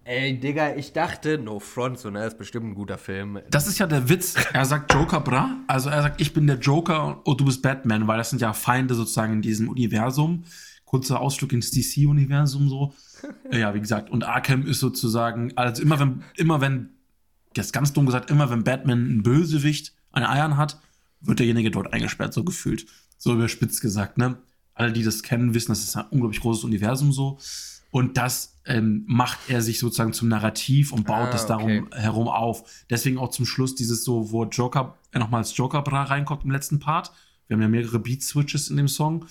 Ey, 0.09 0.40
Digga, 0.40 0.75
ich 0.75 0.94
dachte, 0.94 1.37
No 1.37 1.61
Front, 1.61 1.99
so, 1.99 2.09
ne, 2.09 2.25
ist 2.25 2.38
bestimmt 2.38 2.64
ein 2.64 2.75
guter 2.75 2.97
Film. 2.97 3.40
Das 3.51 3.66
ist 3.66 3.79
ja 3.79 3.87
der 3.87 4.09
Witz. 4.09 4.37
Er 4.55 4.64
sagt 4.64 4.94
Joker, 4.94 5.21
bra. 5.21 5.59
Also 5.66 5.90
er 5.90 6.01
sagt, 6.01 6.18
ich 6.18 6.33
bin 6.33 6.47
der 6.47 6.57
Joker 6.57 7.21
und 7.27 7.38
du 7.38 7.44
bist 7.44 7.61
Batman, 7.61 8.09
weil 8.09 8.16
das 8.16 8.31
sind 8.31 8.40
ja 8.40 8.55
Feinde 8.55 8.94
sozusagen 8.94 9.35
in 9.35 9.42
diesem 9.42 9.68
Universum. 9.68 10.44
Kurzer 10.87 11.21
Ausflug 11.21 11.53
ins 11.53 11.73
DC-Universum 11.73 12.71
so. 12.71 12.94
Ja, 13.53 13.75
wie 13.75 13.81
gesagt. 13.81 14.09
Und 14.09 14.25
Arkham 14.25 14.64
ist 14.64 14.81
sozusagen, 14.81 15.53
also 15.57 15.83
immer 15.83 16.01
wenn, 16.01 16.25
immer 16.37 16.62
wenn, 16.62 16.88
jetzt 17.55 17.75
ganz 17.75 17.92
dumm 17.92 18.07
gesagt, 18.07 18.31
immer 18.31 18.49
wenn 18.49 18.64
Batman 18.64 19.01
einen 19.01 19.23
Bösewicht 19.23 19.92
an 20.12 20.25
Eiern 20.25 20.57
hat, 20.57 20.81
wird 21.21 21.38
derjenige 21.38 21.71
dort 21.71 21.92
eingesperrt, 21.92 22.33
so 22.33 22.44
gefühlt. 22.44 22.87
So 23.18 23.35
überspitzt 23.35 23.83
gesagt, 23.83 24.16
ne? 24.16 24.38
Alle, 24.73 24.90
die 24.90 25.03
das 25.03 25.23
kennen, 25.23 25.53
wissen, 25.53 25.73
das 25.73 25.81
ist 25.81 25.97
ein 25.97 26.07
unglaublich 26.11 26.40
großes 26.40 26.64
Universum 26.64 27.12
so. 27.12 27.38
Und 27.90 28.16
das 28.16 28.59
ähm, 28.66 29.05
macht 29.07 29.38
er 29.48 29.62
sich 29.62 29.79
sozusagen 29.79 30.12
zum 30.12 30.29
Narrativ 30.29 30.92
und 30.92 31.07
baut 31.07 31.29
Ah, 31.31 31.35
es 31.35 31.46
darum 31.46 31.87
okay. 31.87 32.01
herum 32.01 32.29
auf. 32.29 32.85
Deswegen 32.90 33.18
auch 33.18 33.31
zum 33.31 33.46
Schluss 33.46 33.74
dieses 33.74 34.05
so, 34.05 34.31
wo 34.31 34.44
Joker 34.44 34.96
äh, 35.12 35.18
nochmal 35.18 35.40
als 35.40 35.57
Joker 35.57 35.83
Bra 35.83 36.03
reinkommt 36.05 36.44
im 36.44 36.51
letzten 36.51 36.79
Part. 36.79 37.12
Wir 37.46 37.57
haben 37.57 37.62
ja 37.62 37.68
mehrere 37.68 37.98
Beat-Switches 37.98 38.68
in 38.68 38.77
dem 38.77 38.88
Song. 38.88 39.24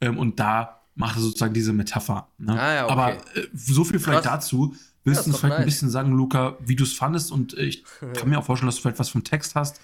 Ähm, 0.00 0.18
und 0.18 0.38
da 0.38 0.82
macht 0.94 1.16
er 1.16 1.22
sozusagen 1.22 1.54
diese 1.54 1.72
Metapher. 1.72 2.28
Ne? 2.38 2.60
Ah 2.60 2.74
ja, 2.74 2.84
okay. 2.84 2.92
Aber 2.92 3.12
äh, 3.12 3.48
so 3.54 3.84
viel 3.84 3.98
vielleicht 3.98 4.24
Krass. 4.24 4.46
dazu. 4.46 4.76
Willst 5.04 5.26
du 5.26 5.30
uns 5.30 5.40
vielleicht 5.40 5.54
ein 5.54 5.62
nice. 5.62 5.74
bisschen 5.74 5.90
sagen, 5.90 6.12
Luca, 6.12 6.56
wie 6.60 6.76
du 6.76 6.84
es 6.84 6.92
fandest? 6.92 7.32
Und 7.32 7.56
äh, 7.56 7.64
ich 7.64 7.84
kann 8.14 8.28
mir 8.28 8.38
auch 8.38 8.44
vorstellen, 8.44 8.68
dass 8.68 8.76
du 8.76 8.82
vielleicht 8.82 8.98
was 8.98 9.08
vom 9.08 9.24
Text 9.24 9.54
hast, 9.54 9.80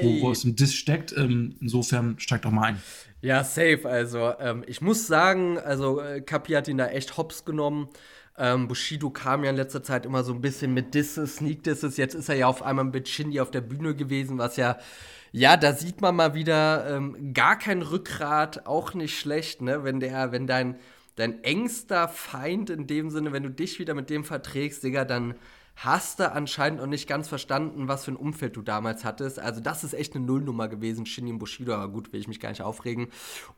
wo, 0.00 0.22
wo 0.22 0.30
es 0.30 0.44
im 0.44 0.54
Diss 0.54 0.72
steckt. 0.74 1.12
Ähm, 1.16 1.56
insofern 1.60 2.14
steig 2.18 2.42
doch 2.42 2.52
mal 2.52 2.68
ein. 2.68 2.82
Ja, 3.22 3.44
safe. 3.44 3.82
Also, 3.88 4.34
ähm, 4.40 4.64
ich 4.66 4.80
muss 4.80 5.06
sagen, 5.06 5.56
also 5.58 6.00
äh, 6.00 6.20
Kapi 6.20 6.54
hat 6.54 6.66
ihn 6.66 6.78
da 6.78 6.88
echt 6.88 7.16
hops 7.16 7.44
genommen. 7.44 7.88
Ähm, 8.36 8.66
Bushido 8.66 9.10
kam 9.10 9.44
ja 9.44 9.50
in 9.50 9.56
letzter 9.56 9.82
Zeit 9.84 10.06
immer 10.06 10.24
so 10.24 10.32
ein 10.32 10.40
bisschen 10.40 10.74
mit 10.74 10.94
Disses, 10.94 11.36
Sneak 11.36 11.62
Disses. 11.62 11.96
Jetzt 11.96 12.14
ist 12.14 12.28
er 12.28 12.34
ja 12.34 12.46
auf 12.48 12.62
einmal 12.62 12.84
mit 12.86 13.08
Shindy 13.08 13.40
auf 13.40 13.52
der 13.52 13.60
Bühne 13.60 13.94
gewesen, 13.94 14.38
was 14.38 14.56
ja, 14.56 14.78
ja, 15.30 15.56
da 15.56 15.72
sieht 15.74 16.00
man 16.00 16.16
mal 16.16 16.34
wieder 16.34 16.96
ähm, 16.96 17.32
gar 17.32 17.56
kein 17.58 17.82
Rückgrat, 17.82 18.66
auch 18.66 18.92
nicht 18.94 19.18
schlecht, 19.18 19.62
ne? 19.62 19.84
Wenn 19.84 20.00
der, 20.00 20.32
wenn 20.32 20.46
dein, 20.48 20.78
dein 21.16 21.44
engster 21.44 22.08
Feind 22.08 22.70
in 22.70 22.86
dem 22.88 23.10
Sinne, 23.10 23.32
wenn 23.32 23.44
du 23.44 23.50
dich 23.50 23.78
wieder 23.78 23.94
mit 23.94 24.10
dem 24.10 24.24
verträgst, 24.24 24.82
Digga, 24.82 25.04
dann 25.04 25.34
hast 25.76 26.20
du 26.20 26.30
anscheinend 26.30 26.80
noch 26.80 26.86
nicht 26.86 27.08
ganz 27.08 27.28
verstanden, 27.28 27.88
was 27.88 28.04
für 28.04 28.12
ein 28.12 28.16
Umfeld 28.16 28.56
du 28.56 28.62
damals 28.62 29.04
hattest. 29.04 29.38
Also 29.38 29.60
das 29.60 29.84
ist 29.84 29.94
echt 29.94 30.14
eine 30.14 30.24
Nullnummer 30.24 30.68
gewesen, 30.68 31.06
Shinny 31.06 31.30
und 31.32 31.38
Bushido, 31.38 31.74
aber 31.74 31.88
gut, 31.88 32.12
will 32.12 32.20
ich 32.20 32.28
mich 32.28 32.40
gar 32.40 32.50
nicht 32.50 32.62
aufregen. 32.62 33.08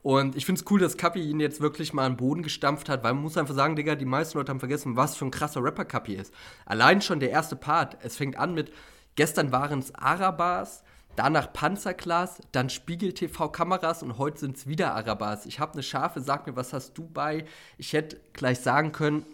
Und 0.02 0.36
ich 0.36 0.46
finde 0.46 0.60
es 0.60 0.70
cool, 0.70 0.80
dass 0.80 0.96
Kapi 0.96 1.20
ihn 1.20 1.40
jetzt 1.40 1.60
wirklich 1.60 1.92
mal 1.92 2.06
am 2.06 2.16
Boden 2.16 2.42
gestampft 2.42 2.88
hat, 2.88 3.02
weil 3.02 3.14
man 3.14 3.22
muss 3.22 3.36
einfach 3.36 3.54
sagen, 3.54 3.76
Digga, 3.76 3.94
die 3.94 4.04
meisten 4.04 4.38
Leute 4.38 4.50
haben 4.50 4.60
vergessen, 4.60 4.96
was 4.96 5.16
für 5.16 5.26
ein 5.26 5.30
krasser 5.30 5.62
Rapper 5.62 5.84
Kapi 5.84 6.14
ist. 6.14 6.32
Allein 6.66 7.02
schon 7.02 7.20
der 7.20 7.30
erste 7.30 7.56
Part, 7.56 7.98
es 8.02 8.16
fängt 8.16 8.36
an 8.36 8.54
mit, 8.54 8.72
gestern 9.16 9.52
waren 9.52 9.80
es 9.80 9.94
Arabas, 9.94 10.84
danach 11.16 11.52
Panzerglas, 11.52 12.40
dann 12.52 12.70
Spiegel 12.70 13.12
TV 13.12 13.48
Kameras 13.48 14.02
und 14.02 14.18
heute 14.18 14.38
sind 14.40 14.56
es 14.56 14.66
wieder 14.66 14.94
Arabas. 14.94 15.46
Ich 15.46 15.60
habe 15.60 15.74
eine 15.74 15.82
Schafe, 15.82 16.20
sag 16.20 16.46
mir, 16.46 16.56
was 16.56 16.72
hast 16.72 16.96
du 16.96 17.08
bei? 17.08 17.44
Ich 17.76 17.92
hätte 17.92 18.20
gleich 18.32 18.60
sagen 18.60 18.92
können, 18.92 19.24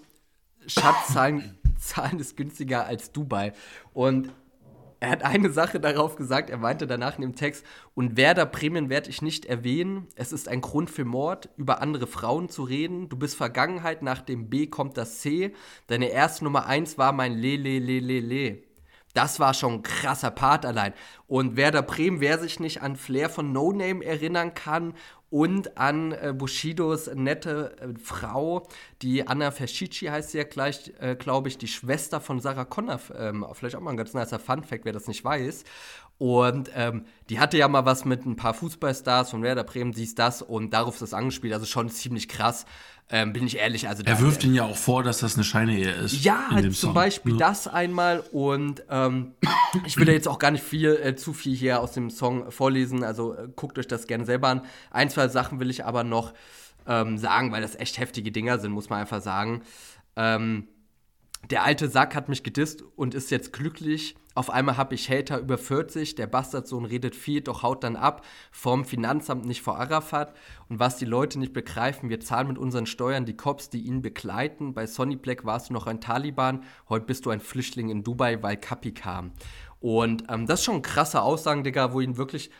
Schatz, 0.66 1.12
Zahlen, 1.12 1.58
Zahlen 1.80 2.18
ist 2.18 2.36
günstiger 2.36 2.86
als 2.86 3.12
Dubai. 3.12 3.52
Und 3.92 4.30
er 5.00 5.08
hat 5.08 5.22
eine 5.22 5.50
Sache 5.50 5.80
darauf 5.80 6.16
gesagt, 6.16 6.50
er 6.50 6.58
meinte 6.58 6.86
danach 6.86 7.16
in 7.16 7.22
dem 7.22 7.34
Text, 7.34 7.64
und 7.94 8.18
Werder 8.18 8.44
Bremen 8.44 8.90
werde 8.90 9.08
ich 9.08 9.22
nicht 9.22 9.46
erwähnen. 9.46 10.06
Es 10.14 10.30
ist 10.30 10.46
ein 10.46 10.60
Grund 10.60 10.90
für 10.90 11.06
Mord, 11.06 11.48
über 11.56 11.80
andere 11.80 12.06
Frauen 12.06 12.50
zu 12.50 12.62
reden. 12.64 13.08
Du 13.08 13.16
bist 13.16 13.34
Vergangenheit, 13.34 14.02
nach 14.02 14.20
dem 14.20 14.50
B 14.50 14.66
kommt 14.66 14.98
das 14.98 15.20
C. 15.20 15.54
Deine 15.86 16.10
erste 16.10 16.44
Nummer 16.44 16.66
eins 16.66 16.98
war 16.98 17.12
mein 17.12 17.32
Le, 17.32 17.56
Le, 17.56 17.78
Le, 17.78 18.00
Le, 18.00 18.20
Le. 18.20 18.62
Das 19.14 19.40
war 19.40 19.54
schon 19.54 19.74
ein 19.74 19.82
krasser 19.82 20.30
Part 20.30 20.64
allein. 20.64 20.92
Und 21.26 21.56
Werder 21.56 21.82
Bremen, 21.82 22.20
wer 22.20 22.38
sich 22.38 22.60
nicht 22.60 22.82
an 22.82 22.96
Flair 22.96 23.28
von 23.30 23.52
No 23.52 23.72
Name 23.72 24.04
erinnern 24.04 24.54
kann 24.54 24.94
und 25.30 25.78
an 25.78 26.12
äh, 26.12 26.34
Bushidos 26.36 27.08
nette 27.14 27.76
äh, 27.80 27.98
Frau, 27.98 28.66
die 29.00 29.26
Anna 29.26 29.52
Fascici 29.52 30.06
heißt 30.06 30.30
sie 30.30 30.38
ja 30.38 30.44
gleich, 30.44 30.92
äh, 30.98 31.14
glaube 31.14 31.48
ich, 31.48 31.56
die 31.56 31.68
Schwester 31.68 32.20
von 32.20 32.40
Sarah 32.40 32.64
Connor. 32.64 33.00
Ähm, 33.16 33.46
vielleicht 33.52 33.76
auch 33.76 33.80
mal 33.80 33.92
ein 33.92 33.96
ganz 33.96 34.12
nicer 34.12 34.40
Fun-Fact, 34.40 34.84
wer 34.84 34.92
das 34.92 35.06
nicht 35.06 35.24
weiß. 35.24 35.64
Und 36.18 36.70
ähm, 36.74 37.06
die 37.30 37.38
hatte 37.38 37.56
ja 37.56 37.66
mal 37.68 37.86
was 37.86 38.04
mit 38.04 38.26
ein 38.26 38.36
paar 38.36 38.52
Fußballstars 38.54 39.30
von 39.30 39.42
Werder 39.42 39.64
Bremen, 39.64 39.92
dies, 39.92 40.14
das 40.14 40.42
und 40.42 40.74
darauf 40.74 40.94
ist 40.94 41.02
das 41.02 41.14
angespielt. 41.14 41.54
Also 41.54 41.64
schon 41.64 41.88
ziemlich 41.88 42.28
krass, 42.28 42.66
ähm, 43.10 43.32
bin 43.32 43.46
ich 43.46 43.56
ehrlich. 43.58 43.88
Also 43.88 44.02
Er 44.04 44.20
wirft 44.20 44.44
ihn 44.44 44.54
ja 44.54 44.64
auch 44.64 44.76
vor, 44.76 45.02
dass 45.02 45.18
das 45.18 45.34
eine 45.34 45.44
Scheinehe 45.44 45.90
ist. 45.90 46.24
ja, 46.24 46.48
dem 46.50 46.62
zum 46.64 46.74
Song. 46.74 46.94
Beispiel 46.94 47.32
Ja. 47.32 47.38
das 47.48 47.66
einmal 47.68 48.20
und 48.32 48.84
ähm, 48.90 49.32
ich 49.86 49.96
will 49.96 50.06
da 50.06 50.12
jetzt 50.12 50.28
auch 50.28 50.38
gar 50.38 50.50
nicht 50.50 50.64
viel, 50.64 50.90
äh, 51.02 51.16
zu 51.16 51.32
viel 51.32 51.54
hier 51.56 51.80
aus 51.80 51.92
dem 51.92 52.10
Song 52.10 52.50
vorlesen, 52.50 53.02
also 53.04 53.34
äh, 53.34 53.48
guckt 53.56 53.78
euch 53.78 53.88
das 53.88 54.06
gerne 54.06 54.24
selber 54.24 54.48
an. 54.48 54.62
Ein, 54.90 55.10
zwei 55.10 55.28
Sachen 55.28 55.60
will 55.60 55.70
ich 55.70 55.84
aber 55.84 56.04
noch 56.04 56.32
ähm, 56.86 57.18
sagen, 57.18 57.52
weil 57.52 57.62
das 57.62 57.76
echt 57.76 57.98
heftige 57.98 58.32
Dinger 58.32 58.58
sind, 58.58 58.72
muss 58.72 58.88
man 58.90 59.00
einfach 59.00 59.20
sagen. 59.22 59.62
Ähm, 60.16 60.68
der 61.50 61.64
alte 61.64 61.88
Sack 61.88 62.14
hat 62.14 62.28
mich 62.28 62.42
gedisst 62.42 62.82
und 62.96 63.14
ist 63.14 63.30
jetzt 63.30 63.52
glücklich. 63.52 64.14
Auf 64.34 64.48
einmal 64.48 64.76
habe 64.76 64.94
ich 64.94 65.10
Hater 65.10 65.40
über 65.40 65.58
40, 65.58 66.14
der 66.14 66.28
Bastardsohn 66.28 66.84
redet 66.84 67.16
viel, 67.16 67.40
doch 67.40 67.64
haut 67.64 67.82
dann 67.82 67.96
ab, 67.96 68.24
vom 68.52 68.84
Finanzamt 68.84 69.44
nicht 69.44 69.60
vor 69.60 69.78
Arafat. 69.78 70.36
Und 70.68 70.78
was 70.78 70.98
die 70.98 71.04
Leute 71.04 71.38
nicht 71.40 71.52
begreifen, 71.52 72.10
wir 72.10 72.20
zahlen 72.20 72.46
mit 72.46 72.58
unseren 72.58 72.86
Steuern 72.86 73.24
die 73.24 73.36
Cops, 73.36 73.70
die 73.70 73.80
ihn 73.80 74.02
begleiten. 74.02 74.72
Bei 74.72 74.86
Sonny 74.86 75.16
Black 75.16 75.44
warst 75.44 75.70
du 75.70 75.72
noch 75.72 75.88
ein 75.88 76.00
Taliban, 76.00 76.62
heute 76.88 77.06
bist 77.06 77.26
du 77.26 77.30
ein 77.30 77.40
Flüchtling 77.40 77.90
in 77.90 78.04
Dubai, 78.04 78.40
weil 78.40 78.56
Kapi 78.56 78.92
kam. 78.92 79.32
Und 79.80 80.24
ähm, 80.28 80.46
das 80.46 80.60
ist 80.60 80.66
schon 80.66 80.82
krasse 80.82 81.22
Aussagen, 81.22 81.64
Digga, 81.64 81.92
wo 81.92 82.00
ihn 82.00 82.16
wirklich 82.16 82.50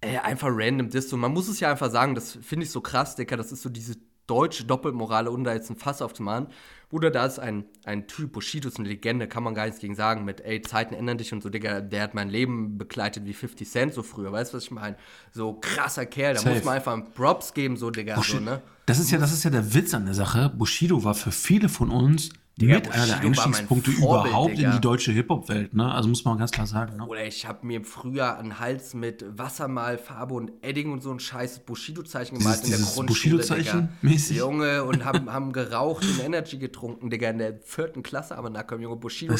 äh, 0.00 0.18
einfach 0.18 0.48
random 0.50 0.88
disst. 0.88 1.12
Und 1.12 1.20
man 1.20 1.32
muss 1.32 1.48
es 1.48 1.60
ja 1.60 1.70
einfach 1.70 1.90
sagen, 1.90 2.14
das 2.14 2.38
finde 2.40 2.64
ich 2.64 2.70
so 2.70 2.80
krass, 2.80 3.16
Digga, 3.16 3.36
das 3.36 3.52
ist 3.52 3.60
so 3.60 3.68
diese 3.68 3.96
deutsche 4.26 4.64
Doppelmoral, 4.64 5.28
um 5.28 5.44
da 5.44 5.52
jetzt 5.52 5.70
ein 5.70 5.76
Fass 5.76 6.00
aufzumachen. 6.00 6.46
Bruder, 6.90 7.12
da 7.12 7.24
ist 7.24 7.38
ein, 7.38 7.64
ein 7.84 8.08
Typ, 8.08 8.32
Bushido 8.32 8.68
ist 8.68 8.78
eine 8.78 8.88
Legende, 8.88 9.28
kann 9.28 9.44
man 9.44 9.54
gar 9.54 9.64
nichts 9.64 9.80
gegen 9.80 9.94
sagen, 9.94 10.24
mit, 10.24 10.40
ey, 10.40 10.60
Zeiten 10.60 10.92
ändern 10.92 11.18
dich 11.18 11.32
und 11.32 11.40
so, 11.40 11.48
Digga, 11.48 11.80
der 11.80 12.02
hat 12.02 12.14
mein 12.14 12.28
Leben 12.28 12.78
begleitet 12.78 13.24
wie 13.26 13.32
50 13.32 13.70
Cent 13.70 13.94
so 13.94 14.02
früher, 14.02 14.32
weißt 14.32 14.52
du, 14.52 14.56
was 14.56 14.64
ich 14.64 14.70
meine? 14.72 14.96
So 15.32 15.54
krasser 15.54 16.04
Kerl, 16.04 16.34
da 16.34 16.40
Safe. 16.40 16.54
muss 16.56 16.64
man 16.64 16.74
einfach 16.74 16.98
Props 17.14 17.54
geben, 17.54 17.76
so, 17.76 17.90
Digga, 17.90 18.16
Bushido, 18.16 18.38
so, 18.38 18.44
ne? 18.44 18.62
Das 18.86 18.98
ist 18.98 19.12
ja, 19.12 19.18
das 19.18 19.32
ist 19.32 19.44
ja 19.44 19.50
der 19.50 19.72
Witz 19.72 19.94
an 19.94 20.04
der 20.04 20.14
Sache. 20.14 20.48
Bushido 20.50 21.04
war 21.04 21.14
für 21.14 21.30
viele 21.30 21.68
von 21.68 21.90
uns 21.90 22.30
Digga, 22.60 22.74
mit 22.74 22.92
einer 22.92 23.06
der 23.06 23.20
Einstiegspunkte 23.20 23.90
überhaupt 23.90 24.58
Digga. 24.58 24.68
in 24.68 24.74
die 24.76 24.80
deutsche 24.80 25.12
Hip-Hop-Welt, 25.12 25.72
ne? 25.72 25.90
Also 25.90 26.10
muss 26.10 26.24
man 26.24 26.36
ganz 26.36 26.50
klar 26.50 26.66
sagen. 26.66 26.96
Ne? 26.98 27.06
Oder 27.06 27.24
ich 27.24 27.46
habe 27.46 27.66
mir 27.66 27.82
früher 27.84 28.36
einen 28.36 28.58
Hals 28.58 28.92
mit 28.92 29.24
Wassermalfarbe 29.38 30.34
und 30.34 30.52
Edding 30.60 30.92
und 30.92 31.02
so 31.02 31.10
ein 31.10 31.20
scheiß 31.20 31.60
Bushido-Zeichen 31.60 32.38
gemalt 32.38 32.62
dieses, 32.62 32.80
in 32.80 32.84
der 32.84 32.94
Grundschule. 32.94 33.36
Bushido-Zeichen 33.38 33.88
mäßig. 34.02 34.36
Junge, 34.36 34.84
und 34.84 35.06
haben, 35.06 35.32
haben 35.32 35.52
geraucht 35.52 36.04
und 36.04 36.22
Energy 36.22 36.58
getrunken, 36.58 37.08
Digga, 37.08 37.30
in 37.30 37.38
der 37.38 37.58
vierten 37.64 38.02
Klasse, 38.02 38.36
aber 38.36 38.50
na 38.50 38.62
komm, 38.62 38.82
Junge, 38.82 38.96
Bushido 38.96 39.34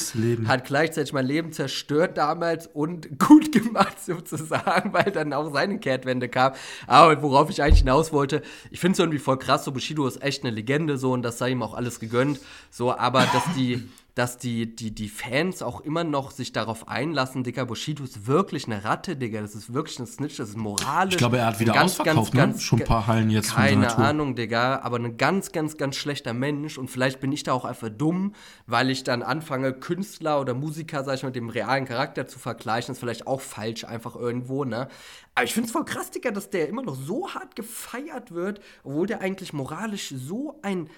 hat 0.47 0.65
gleichzeitig 0.65 1.13
mein 1.13 1.27
Leben 1.27 1.53
zerstört 1.53 2.17
damals 2.17 2.69
und 2.69 3.19
gut 3.19 3.53
gemacht 3.53 4.03
sozusagen, 4.03 4.95
weil 4.95 5.11
dann 5.13 5.33
auch 5.35 5.53
seine 5.53 5.79
Kehrtwende 5.79 6.31
kam. 6.31 6.55
Aber 6.87 7.21
worauf 7.23 7.51
ich 7.51 7.63
eigentlich 7.63 7.81
hinaus 7.81 8.13
wollte, 8.13 8.41
ich 8.71 8.81
finde 8.81 8.95
es 8.95 8.99
irgendwie 8.99 9.19
voll 9.19 9.39
krass, 9.39 9.65
so 9.65 9.73
Bushido 9.73 10.07
ist 10.07 10.23
echt 10.23 10.43
eine 10.43 10.55
Legende 10.55 10.97
so 10.97 11.13
und 11.13 11.23
das 11.23 11.37
sei 11.37 11.51
ihm 11.51 11.63
auch 11.63 11.75
alles 11.75 12.01
gegönnt, 12.01 12.41
so, 12.71 12.97
aber 12.97 13.10
aber 13.11 13.27
dass 13.33 13.43
die, 13.57 13.89
dass 14.15 14.39
die, 14.39 14.75
die, 14.75 14.95
die 14.95 15.09
Fans 15.09 15.63
auch 15.63 15.81
immer 15.81 16.05
noch 16.05 16.31
sich 16.31 16.53
darauf 16.53 16.89
einlassen, 16.89 17.43
Digga, 17.43 17.65
Bushido 17.65 18.05
ist 18.05 18.27
wirklich 18.27 18.67
eine 18.67 18.85
Ratte, 18.85 19.17
Digga, 19.17 19.41
das 19.41 19.55
ist 19.55 19.73
wirklich 19.73 19.99
ein 19.99 20.07
Snitch, 20.07 20.37
das 20.37 20.51
ist 20.51 20.57
moralisch. 20.57 21.15
Ich 21.15 21.19
glaube, 21.19 21.39
er 21.39 21.47
hat 21.47 21.61
wieder 21.61 21.73
ganz, 21.73 21.93
ausverkauft, 21.93 22.33
ganz, 22.33 22.35
ne? 22.35 22.41
Ganz, 22.41 22.63
Schon 22.63 22.81
ein 22.81 22.87
paar 22.87 23.07
Hallen 23.07 23.31
jetzt 23.31 23.55
Keine 23.55 23.97
Ahnung, 23.97 24.35
Digga, 24.37 24.81
aber 24.83 24.99
ein 24.99 25.17
ganz, 25.17 25.53
ganz, 25.53 25.77
ganz 25.77 25.97
schlechter 25.97 26.35
Mensch 26.35 26.79
und 26.79 26.89
vielleicht 26.89 27.21
bin 27.21 27.33
ich 27.33 27.43
da 27.43 27.53
auch 27.53 27.65
einfach 27.65 27.89
dumm, 27.89 28.35
weil 28.67 28.91
ich 28.91 29.05
dann 29.05 29.23
anfange, 29.23 29.73
Künstler 29.73 30.41
oder 30.41 30.55
Musiker, 30.55 31.03
sag 31.05 31.17
ich 31.17 31.23
mal, 31.23 31.29
mit 31.29 31.37
dem 31.37 31.49
realen 31.49 31.85
Charakter 31.85 32.27
zu 32.27 32.39
vergleichen, 32.39 32.89
das 32.89 32.99
ist 32.99 33.01
vielleicht 33.01 33.27
auch 33.27 33.41
falsch 33.41 33.85
einfach 33.85 34.17
irgendwo, 34.17 34.65
ne? 34.65 34.89
Aber 35.35 35.45
ich 35.45 35.55
finde 35.55 35.67
es 35.67 35.73
voll 35.73 35.85
krass, 35.85 36.11
Digga, 36.11 36.31
dass 36.31 36.51
der 36.51 36.69
immer 36.69 36.83
noch 36.83 36.97
so 36.97 37.33
hart 37.33 37.57
gefeiert 37.57 38.33
wird, 38.33 38.61
obwohl 38.85 39.07
der 39.07 39.21
eigentlich 39.21 39.53
moralisch 39.53 40.13
so 40.15 40.59
ein 40.63 40.91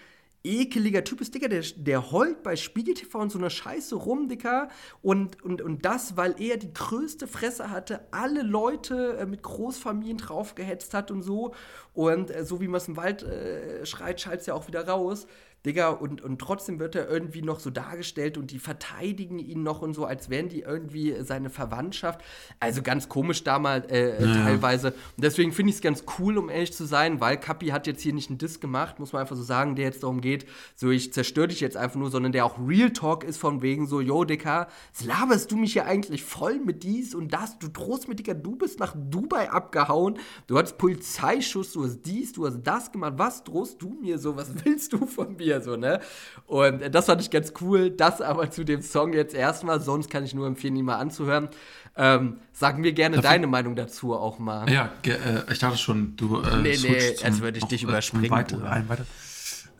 ekeliger 0.44 1.04
Typ 1.04 1.20
ist, 1.20 1.34
Digga, 1.34 1.48
der, 1.48 1.62
der 1.76 2.10
heult 2.10 2.42
bei 2.42 2.56
Spiegel 2.56 2.94
TV 2.94 3.18
und 3.18 3.30
so 3.30 3.38
einer 3.38 3.50
Scheiße 3.50 3.94
rum, 3.94 4.28
Digga. 4.28 4.68
Und, 5.00 5.42
und, 5.42 5.62
und 5.62 5.84
das, 5.84 6.16
weil 6.16 6.34
er 6.40 6.56
die 6.56 6.72
größte 6.72 7.26
Fresse 7.26 7.70
hatte, 7.70 8.00
alle 8.10 8.42
Leute 8.42 9.18
äh, 9.18 9.26
mit 9.26 9.42
Großfamilien 9.42 10.18
draufgehetzt 10.18 10.94
hat 10.94 11.10
und 11.10 11.22
so. 11.22 11.54
Und 11.94 12.30
äh, 12.30 12.44
so 12.44 12.60
wie 12.60 12.68
man 12.68 12.78
es 12.78 12.88
im 12.88 12.96
Wald 12.96 13.22
äh, 13.22 13.86
schreit, 13.86 14.20
schallt 14.20 14.40
es 14.40 14.46
ja 14.46 14.54
auch 14.54 14.66
wieder 14.66 14.86
raus. 14.86 15.26
Digga, 15.64 15.90
und, 15.90 16.22
und 16.22 16.40
trotzdem 16.40 16.80
wird 16.80 16.96
er 16.96 17.08
irgendwie 17.08 17.40
noch 17.40 17.60
so 17.60 17.70
dargestellt 17.70 18.36
und 18.36 18.50
die 18.50 18.58
verteidigen 18.58 19.38
ihn 19.38 19.62
noch 19.62 19.80
und 19.80 19.94
so, 19.94 20.04
als 20.04 20.28
wären 20.28 20.48
die 20.48 20.60
irgendwie 20.60 21.14
seine 21.20 21.50
Verwandtschaft. 21.50 22.20
Also 22.58 22.82
ganz 22.82 23.08
komisch 23.08 23.44
damals 23.44 23.88
äh, 23.90 24.20
ja. 24.20 24.42
teilweise. 24.42 24.88
Und 24.88 25.24
deswegen 25.24 25.52
finde 25.52 25.70
ich 25.70 25.76
es 25.76 25.82
ganz 25.82 26.04
cool, 26.18 26.36
um 26.36 26.50
ehrlich 26.50 26.72
zu 26.72 26.84
sein, 26.84 27.20
weil 27.20 27.36
Kapi 27.36 27.68
hat 27.68 27.86
jetzt 27.86 28.02
hier 28.02 28.12
nicht 28.12 28.28
einen 28.28 28.38
Diss 28.38 28.58
gemacht, 28.58 28.98
muss 28.98 29.12
man 29.12 29.22
einfach 29.22 29.36
so 29.36 29.42
sagen, 29.44 29.76
der 29.76 29.84
jetzt 29.84 30.02
darum 30.02 30.20
geht, 30.20 30.46
so 30.74 30.90
ich 30.90 31.12
zerstöre 31.12 31.48
dich 31.48 31.60
jetzt 31.60 31.76
einfach 31.76 31.96
nur, 31.96 32.10
sondern 32.10 32.32
der 32.32 32.44
auch 32.44 32.58
Real 32.58 32.90
Talk 32.92 33.22
ist 33.22 33.38
von 33.38 33.62
wegen 33.62 33.86
so, 33.86 34.00
yo, 34.00 34.24
Digga, 34.24 34.66
laberst 35.04 35.52
du 35.52 35.56
mich 35.56 35.74
ja 35.74 35.84
eigentlich 35.84 36.24
voll 36.24 36.58
mit 36.58 36.82
dies 36.82 37.14
und 37.14 37.32
das, 37.32 37.60
du 37.60 37.68
drohst 37.68 38.08
mit, 38.08 38.18
Digga, 38.18 38.34
du 38.34 38.56
bist 38.56 38.80
nach 38.80 38.96
Dubai 38.96 39.48
abgehauen, 39.50 40.18
du 40.48 40.58
hattest 40.58 40.78
Polizeischuss, 40.78 41.72
du 41.72 41.84
hast 41.84 42.02
dies, 42.02 42.32
du 42.32 42.46
hast 42.46 42.62
das 42.64 42.90
gemacht, 42.90 43.14
was 43.16 43.44
drohst 43.44 43.80
du 43.80 43.96
mir 44.00 44.18
so, 44.18 44.36
was 44.36 44.52
willst 44.64 44.92
du 44.92 45.06
von 45.06 45.36
mir? 45.36 45.51
So, 45.60 45.76
ne? 45.76 46.00
Und 46.46 46.94
das 46.94 47.06
fand 47.06 47.20
ich 47.20 47.30
ganz 47.30 47.52
cool. 47.60 47.90
Das 47.90 48.20
aber 48.20 48.50
zu 48.50 48.64
dem 48.64 48.82
Song 48.82 49.12
jetzt 49.12 49.34
erstmal, 49.34 49.80
sonst 49.80 50.10
kann 50.10 50.24
ich 50.24 50.34
nur 50.34 50.46
empfehlen, 50.46 50.76
ihn 50.76 50.84
mal 50.84 50.96
anzuhören. 50.96 51.48
Ähm, 51.96 52.38
sag 52.52 52.78
mir 52.78 52.92
gerne 52.92 53.16
Dafür, 53.16 53.30
deine 53.30 53.46
Meinung 53.46 53.76
dazu 53.76 54.14
auch 54.14 54.38
mal. 54.38 54.70
Ja, 54.70 54.90
äh, 55.04 55.52
ich 55.52 55.58
dachte 55.58 55.78
schon, 55.78 56.16
du. 56.16 56.40
Äh, 56.40 56.56
nee, 56.62 56.76
nee, 56.80 57.16
als 57.22 57.40
würde 57.40 57.58
ich 57.58 57.64
dich 57.64 57.82
äh, 57.82 57.86
überspringen. 57.86 58.30
Weiter, 58.30 58.64
ein, 58.70 58.88
weiter. 58.88 59.04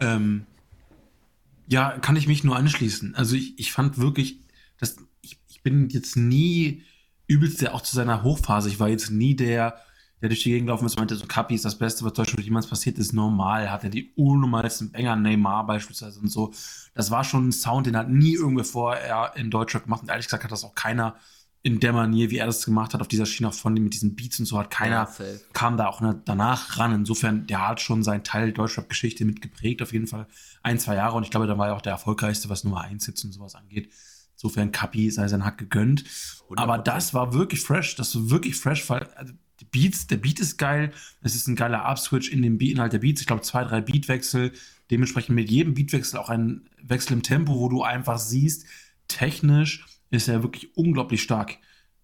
Ähm, 0.01 0.47
ja, 1.69 1.97
kann 1.99 2.17
ich 2.17 2.27
mich 2.27 2.45
nur 2.45 2.57
anschließen. 2.57 3.15
Also 3.15 3.35
ich, 3.35 3.59
ich 3.59 3.73
fand 3.73 3.99
wirklich, 3.99 4.41
dass 4.79 4.97
ich, 5.23 5.39
ich 5.49 5.63
bin 5.63 5.89
jetzt 5.89 6.17
nie 6.17 6.83
übelst 7.27 7.63
der 7.63 7.75
auch 7.75 7.81
zu 7.81 7.97
seiner 7.97 8.23
Hochphase. 8.23 8.69
Ich 8.69 8.79
war 8.79 8.89
jetzt 8.89 9.11
nie 9.11 9.35
der 9.35 9.81
der 10.23 10.29
durch 10.29 10.45
die 10.45 10.51
Gegend 10.51 10.69
laufen 10.69 10.87
ist, 10.87 10.97
meinte 10.97 11.17
so, 11.17 11.27
Kapi 11.27 11.57
ist 11.57 11.65
das 11.65 11.77
Beste, 11.77 12.05
was 12.05 12.13
Deutschland 12.13 12.45
jemals 12.45 12.69
passiert 12.69 12.97
ist, 12.97 13.13
normal. 13.13 13.71
Hat 13.71 13.83
er 13.83 13.91
die 13.91 14.13
unnormalsten 14.15 14.93
Banger, 14.93 15.17
Neymar 15.17 15.67
beispielsweise 15.67 16.21
und 16.21 16.29
so. 16.29 16.55
Das 16.95 17.11
war 17.11 17.25
schon 17.25 17.49
ein 17.49 17.53
Sound, 17.53 17.87
den 17.87 17.97
hat 17.97 18.09
nie 18.09 18.35
irgendwer 18.35 18.65
vorher 18.65 19.33
in 19.35 19.51
Deutschland 19.51 19.85
gemacht. 19.85 20.03
Und 20.03 20.11
ehrlich 20.11 20.27
gesagt 20.27 20.45
hat 20.45 20.53
das 20.53 20.63
auch 20.63 20.77
keiner 20.77 21.17
in 21.65 21.81
der 21.81 21.93
Manier, 21.93 22.31
wie 22.31 22.39
er 22.39 22.47
das 22.47 22.65
gemacht 22.65 22.95
hat, 22.95 23.01
auf 23.01 23.09
dieser 23.09 23.27
Schiene 23.27 23.51
von 23.53 23.75
mit 23.75 23.95
diesen 23.95 24.15
Beats 24.15 24.39
und 24.39 24.47
so, 24.47 24.59
hat 24.59 24.71
keiner, 24.71 25.09
ja, 25.19 25.25
kam 25.53 25.77
da 25.77 25.87
auch 25.89 26.01
danach 26.25 26.79
ran. 26.79 26.93
Insofern, 26.93 27.47
der 27.47 27.69
hat 27.69 27.81
schon 27.81 28.03
seinen 28.03 28.25
Teil 28.25 28.53
Deutschrap-Geschichte 28.53 29.25
mitgeprägt, 29.25 29.83
auf 29.83 29.93
jeden 29.93 30.07
Fall 30.07 30.27
ein, 30.63 30.79
zwei 30.79 30.97
Jahre. 30.97 31.17
Und 31.17 31.25
ich 31.25 31.31
glaube, 31.31 31.47
da 31.47 31.59
war 31.59 31.69
er 31.69 31.77
auch 31.77 31.83
der 31.83 31.93
erfolgreichste, 31.93 32.49
was 32.49 32.65
Nummer 32.65 32.83
1 32.83 33.07
Hits 33.07 33.25
und 33.25 33.33
sowas 33.33 33.55
angeht. 33.57 33.93
Insofern, 34.35 34.73
Kapi 34.73 35.11
sei 35.11 35.29
sein 35.29 35.45
Hack 35.45 35.59
gegönnt. 35.59 36.03
100%. 36.03 36.59
Aber 36.59 36.79
das 36.79 37.15
war 37.15 37.33
wirklich 37.33 37.61
fresh, 37.61 37.95
das 37.95 38.15
war 38.17 38.31
wirklich 38.31 38.57
fresh, 38.57 38.89
weil 38.91 39.05
also, 39.15 39.33
die 39.63 39.81
Beats, 39.81 40.07
der 40.07 40.17
Beat 40.17 40.41
ist 40.41 40.59
geil, 40.59 40.93
es 41.21 41.35
ist 41.35 41.47
ein 41.47 41.57
geiler 41.57 41.89
Upswitch 41.89 42.31
in 42.31 42.43
dem 42.43 42.59
Inhalt 42.59 42.93
der 42.93 42.99
Beats, 42.99 43.21
ich 43.21 43.27
glaube 43.27 43.43
zwei, 43.43 43.65
drei 43.65 43.81
Beatwechsel, 43.81 44.53
dementsprechend 44.91 45.35
mit 45.37 45.51
jedem 45.51 45.75
Beatwechsel 45.75 46.19
auch 46.19 46.29
ein 46.29 46.69
Wechsel 46.83 47.13
im 47.13 47.23
Tempo, 47.23 47.55
wo 47.59 47.69
du 47.69 47.83
einfach 47.83 48.19
siehst, 48.19 48.67
technisch 49.09 49.85
ist 50.11 50.29
er 50.29 50.43
wirklich 50.43 50.77
unglaublich 50.77 51.23
stark. 51.23 51.59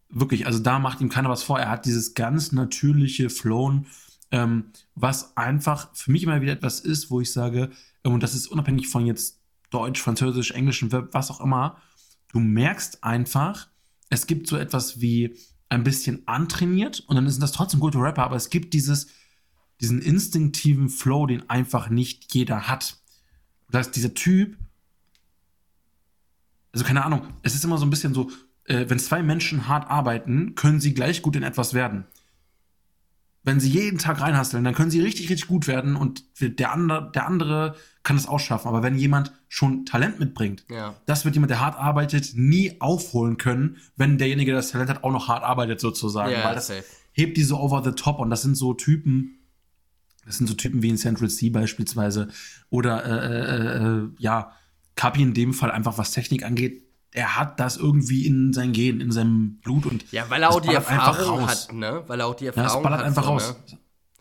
Wirklich, 0.09 0.47
also 0.47 0.59
da 0.61 0.79
macht 0.79 1.01
ihm 1.01 1.09
keiner 1.09 1.29
was 1.29 1.43
vor. 1.43 1.59
Er 1.59 1.69
hat 1.69 1.85
dieses 1.85 2.15
ganz 2.15 2.53
natürliche 2.53 3.29
Flown, 3.29 3.87
ähm, 4.31 4.67
was 4.95 5.37
einfach 5.37 5.95
für 5.95 6.13
mich 6.13 6.23
immer 6.23 6.41
wieder 6.41 6.53
etwas 6.53 6.81
ist, 6.81 7.11
wo 7.11 7.21
ich 7.21 7.33
sage, 7.33 7.71
ähm, 8.05 8.13
und 8.13 8.23
das 8.23 8.35
ist 8.35 8.47
unabhängig 8.47 8.89
von 8.89 9.05
jetzt 9.05 9.41
Deutsch, 9.71 10.01
Französisch, 10.01 10.53
Englisch, 10.53 10.85
was 10.89 11.31
auch 11.31 11.41
immer, 11.41 11.77
du 12.33 12.39
merkst 12.39 13.05
einfach, 13.05 13.69
es 14.09 14.27
gibt 14.27 14.47
so 14.47 14.57
etwas 14.57 15.01
wie 15.01 15.37
ein 15.69 15.85
bisschen 15.85 16.27
antrainiert 16.27 17.01
und 17.01 17.17
dann 17.17 17.29
sind 17.29 17.43
das 17.43 17.53
trotzdem 17.53 17.81
gute 17.81 17.99
Rapper, 17.99 18.25
aber 18.25 18.37
es 18.37 18.51
gibt 18.51 18.75
dieses, 18.75 19.09
diesen 19.81 20.01
instinktiven 20.01 20.89
Flow, 20.89 21.27
den 21.27 21.49
einfach 21.51 21.91
nicht 21.91 22.35
jeder 22.35 22.69
hat. 22.69 22.97
Das 23.71 23.87
heißt, 23.87 23.97
dieser 23.97 24.15
Typ, 24.15 24.57
also 26.73 26.85
keine 26.85 27.05
Ahnung, 27.05 27.23
es 27.43 27.55
ist 27.55 27.65
immer 27.65 27.79
so 27.79 27.85
ein 27.85 27.91
bisschen 27.91 28.15
so, 28.15 28.31
äh, 28.65 28.87
wenn 28.89 28.99
zwei 28.99 29.23
Menschen 29.23 29.69
hart 29.69 29.91
arbeiten, 29.91 30.55
können 30.55 30.81
sie 30.81 30.95
gleich 30.95 31.23
gut 31.23 31.37
in 31.37 31.43
etwas 31.43 31.75
werden 31.75 32.07
wenn 33.49 33.61
sie 33.61 33.71
jeden 33.71 33.99
Tag 33.99 34.21
reinhasteln, 34.21 34.63
dann 34.63 34.75
können 34.75 34.91
sie 34.91 35.01
richtig, 35.01 35.31
richtig 35.31 35.49
gut 35.49 35.67
werden 35.67 35.97
und 35.97 36.23
der 36.39 36.71
andere, 36.71 37.11
der 37.15 37.27
andere 37.27 37.77
kann 38.03 38.17
es 38.17 38.29
auch 38.29 38.41
schaffen. 38.41 38.69
Aber 38.69 38.83
wenn 38.83 38.95
jemand 38.95 39.33
schon 39.49 39.87
Talent 39.87 40.21
mitbringt, 40.21 40.67
ja. 40.71 40.95
das 41.07 41.25
wird 41.25 41.35
jemand, 41.35 41.51
der 41.51 41.61
hart 41.61 41.79
arbeitet, 41.79 42.33
nie 42.35 42.79
aufholen 42.79 43.39
können, 43.39 43.79
wenn 43.97 44.19
derjenige, 44.19 44.51
der 44.51 44.61
das 44.61 44.71
Talent 44.71 44.91
hat, 44.91 45.03
auch 45.03 45.11
noch 45.11 45.29
hart 45.29 45.45
arbeitet, 45.45 45.81
sozusagen. 45.81 46.31
Ja, 46.31 46.45
Weil 46.45 46.57
das 46.57 46.67
safe. 46.67 46.85
hebt 47.13 47.39
die 47.39 47.43
so 47.43 47.59
over 47.59 47.83
the 47.83 47.93
top 47.93 48.19
und 48.19 48.29
das 48.29 48.43
sind 48.43 48.55
so 48.55 48.75
Typen, 48.75 49.39
das 50.27 50.37
sind 50.37 50.47
so 50.47 50.53
Typen 50.55 50.83
wie 50.83 50.91
in 50.91 50.99
Central 50.99 51.31
C 51.31 51.49
beispielsweise 51.49 52.29
oder 52.69 53.03
äh, 53.03 53.39
äh, 53.41 54.03
äh, 54.03 54.09
ja, 54.19 54.53
Kapi 54.95 55.23
in 55.23 55.33
dem 55.33 55.55
Fall 55.55 55.71
einfach, 55.71 55.97
was 55.97 56.11
Technik 56.11 56.45
angeht, 56.45 56.83
er 57.13 57.37
hat 57.37 57.59
das 57.61 57.77
irgendwie 57.77 58.27
in 58.27 58.53
sein 58.53 58.73
Gen, 58.73 59.01
in 59.01 59.11
seinem 59.11 59.59
Blut 59.59 59.87
und 59.87 60.11
ja, 60.13 60.29
weil 60.29 60.43
er 60.43 60.51
auch 60.51 60.61
die 60.61 60.75
Erfahrung 60.75 61.47
hat, 61.49 61.73
ne? 61.73 62.05
Weil 62.07 62.21
er 62.21 62.27
auch 62.27 62.35
die 62.35 62.47
Erfahrung 62.47 62.69
ja, 62.69 62.75
das 62.75 62.83
ballert 62.83 63.01
hat, 63.01 63.07
einfach 63.07 63.25
so, 63.25 63.31
raus. 63.31 63.57
Ne? 63.71 63.79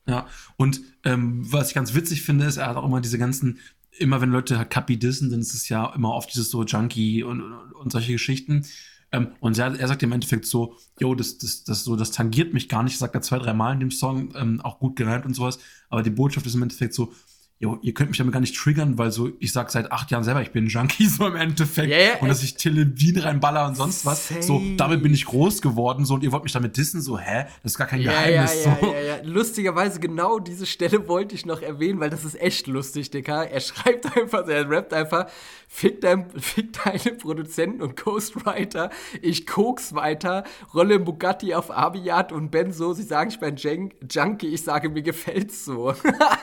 Ja, 0.07 0.27
und 0.55 0.81
ähm, 1.03 1.41
was 1.51 1.69
ich 1.69 1.75
ganz 1.75 1.93
witzig 1.93 2.21
finde, 2.21 2.45
ist, 2.45 2.57
er 2.57 2.67
hat 2.67 2.77
auch 2.77 2.85
immer 2.85 3.01
diese 3.01 3.17
ganzen, 3.17 3.59
immer 3.97 4.21
wenn 4.21 4.31
Leute 4.31 4.57
halt 4.57 4.69
Kapi 4.69 4.97
dissen, 4.97 5.29
dann 5.29 5.41
ist 5.41 5.53
es 5.53 5.67
ja 5.67 5.93
immer 5.93 6.13
oft 6.13 6.33
dieses 6.33 6.49
so 6.49 6.63
Junkie 6.63 7.23
und, 7.23 7.41
und, 7.41 7.73
und 7.73 7.91
solche 7.91 8.13
Geschichten. 8.13 8.65
Ähm, 9.11 9.29
und 9.39 9.57
er, 9.57 9.77
er 9.77 9.87
sagt 9.87 10.03
im 10.03 10.11
Endeffekt 10.11 10.45
so, 10.45 10.75
yo, 10.99 11.15
das, 11.15 11.37
das, 11.37 11.63
das, 11.63 11.83
so, 11.83 11.95
das 11.95 12.11
tangiert 12.11 12.53
mich 12.53 12.69
gar 12.69 12.83
nicht, 12.83 12.97
sagt 12.97 13.15
er 13.15 13.21
zwei, 13.21 13.39
drei 13.39 13.53
Mal 13.53 13.73
in 13.73 13.79
dem 13.79 13.91
Song, 13.91 14.33
ähm, 14.35 14.61
auch 14.61 14.79
gut 14.79 14.95
gereimt 14.95 15.25
und 15.25 15.33
sowas, 15.33 15.59
aber 15.89 16.03
die 16.03 16.09
Botschaft 16.09 16.45
ist 16.45 16.55
im 16.55 16.63
Endeffekt 16.63 16.93
so, 16.93 17.13
jo, 17.59 17.79
ihr 17.81 17.93
könnt 17.93 18.09
mich 18.09 18.19
damit 18.19 18.33
gar 18.33 18.39
nicht 18.39 18.55
triggern, 18.55 18.99
weil 18.99 19.11
so, 19.11 19.31
ich 19.39 19.51
sag 19.51 19.71
seit 19.71 19.91
acht 19.91 20.11
Jahren 20.11 20.23
selber, 20.23 20.41
ich 20.43 20.51
bin 20.51 20.65
ein 20.65 20.67
Junkie, 20.67 21.05
so 21.07 21.25
im 21.25 21.35
Endeffekt. 21.35 21.89
Ja, 21.89 22.19
und 22.19 22.27
dass 22.27 22.43
ich 22.43 22.55
Television 22.55 23.23
reinballer 23.23 23.67
und 23.67 23.75
sonst 23.75 24.05
was. 24.05 24.27
Same. 24.27 24.43
So, 24.43 24.61
damit 24.77 25.01
bin 25.01 25.13
ich 25.13 25.25
groß 25.25 25.61
geworden, 25.61 26.05
so, 26.05 26.13
und 26.13 26.23
ihr 26.23 26.31
wollt 26.31 26.43
mich 26.43 26.51
damit 26.51 26.77
dissen, 26.77 27.01
so, 27.01 27.17
hä? 27.17 27.45
Das 27.63 27.71
ist 27.73 27.77
gar 27.77 27.87
kein 27.87 28.01
ja, 28.01 28.11
Geheimnis. 28.11 28.65
Ja, 28.65 28.77
so. 28.79 28.87
ja, 28.87 29.17
Lustigerweise 29.23 29.99
genau 29.99 30.37
diese 30.39 30.67
Stelle 30.67 31.07
wollte 31.07 31.33
ich 31.33 31.45
noch 31.45 31.61
erwähnen, 31.61 31.99
weil 31.99 32.11
das 32.11 32.25
ist 32.25 32.39
echt 32.39 32.67
lustig, 32.67 33.09
Dicker. 33.09 33.49
Er 33.49 33.59
schreibt 33.59 34.05
einfach, 34.17 34.47
er 34.47 34.69
rappt 34.69 34.93
einfach, 34.93 35.25
fick, 35.67 36.01
dein, 36.01 36.29
fick 36.39 36.73
deine 36.83 37.17
Produzenten 37.17 37.81
und 37.81 37.95
Ghostwriter, 37.95 38.91
ich 39.21 39.47
koks 39.47 39.95
weiter, 39.95 40.43
rolle 40.75 40.99
Bugatti 40.99 41.55
auf 41.55 41.71
Abiyat 41.71 42.31
und 42.31 42.51
Benzo, 42.51 42.93
sie 42.93 43.03
sagen, 43.03 43.31
ich 43.31 43.39
bin 43.39 43.55
Junkie, 43.55 44.47
ich 44.47 44.63
sage, 44.63 44.89
mir 44.89 45.01
gefällt's 45.01 45.65
so. 45.65 45.95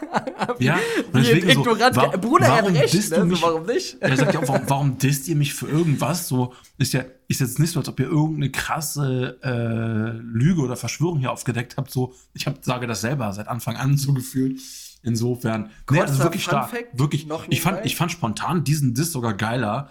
ja, 0.58 0.78
und 1.12 1.16
deswegen 1.16 1.52
so, 1.52 1.66
war, 1.66 2.18
Bruder, 2.18 2.46
er 2.46 2.56
hat 2.56 2.66
recht, 2.66 3.10
ne? 3.10 3.24
mich, 3.24 3.40
so, 3.40 3.46
warum 3.46 3.66
nicht? 3.66 3.96
Er 4.00 4.16
sagt 4.16 4.34
ja 4.34 4.40
auch, 4.40 4.48
warum, 4.48 4.62
warum 4.68 4.98
disst 4.98 5.28
ihr 5.28 5.36
mich 5.36 5.54
für 5.54 5.68
irgendwas? 5.68 6.28
So, 6.28 6.52
ist 6.78 6.92
ja, 6.92 7.04
ist 7.28 7.40
jetzt 7.40 7.58
nicht 7.58 7.70
so, 7.70 7.80
als 7.80 7.88
ob 7.88 7.98
ihr 8.00 8.06
irgendeine 8.06 8.50
krasse 8.50 9.38
äh, 9.42 10.18
Lüge 10.20 10.60
oder 10.62 10.76
Verschwörung 10.76 11.18
hier 11.18 11.32
aufgedeckt 11.32 11.76
habt. 11.76 11.90
So, 11.90 12.14
ich 12.32 12.46
hab, 12.46 12.64
sage 12.64 12.86
das 12.86 13.00
selber 13.00 13.32
seit 13.32 13.48
Anfang 13.48 13.76
an 13.76 13.96
so 13.96 14.12
gefühlt. 14.12 14.60
Insofern, 15.02 15.70
nee, 15.90 16.00
also 16.00 16.22
wirklich 16.22 16.44
stark. 16.44 16.70
Fact, 16.70 16.98
wirklich, 16.98 17.26
ich 17.50 17.60
fand, 17.60 17.84
ich 17.84 17.94
fand 17.94 18.10
spontan 18.10 18.64
diesen 18.64 18.94
Diss 18.94 19.12
sogar 19.12 19.34
geiler 19.34 19.90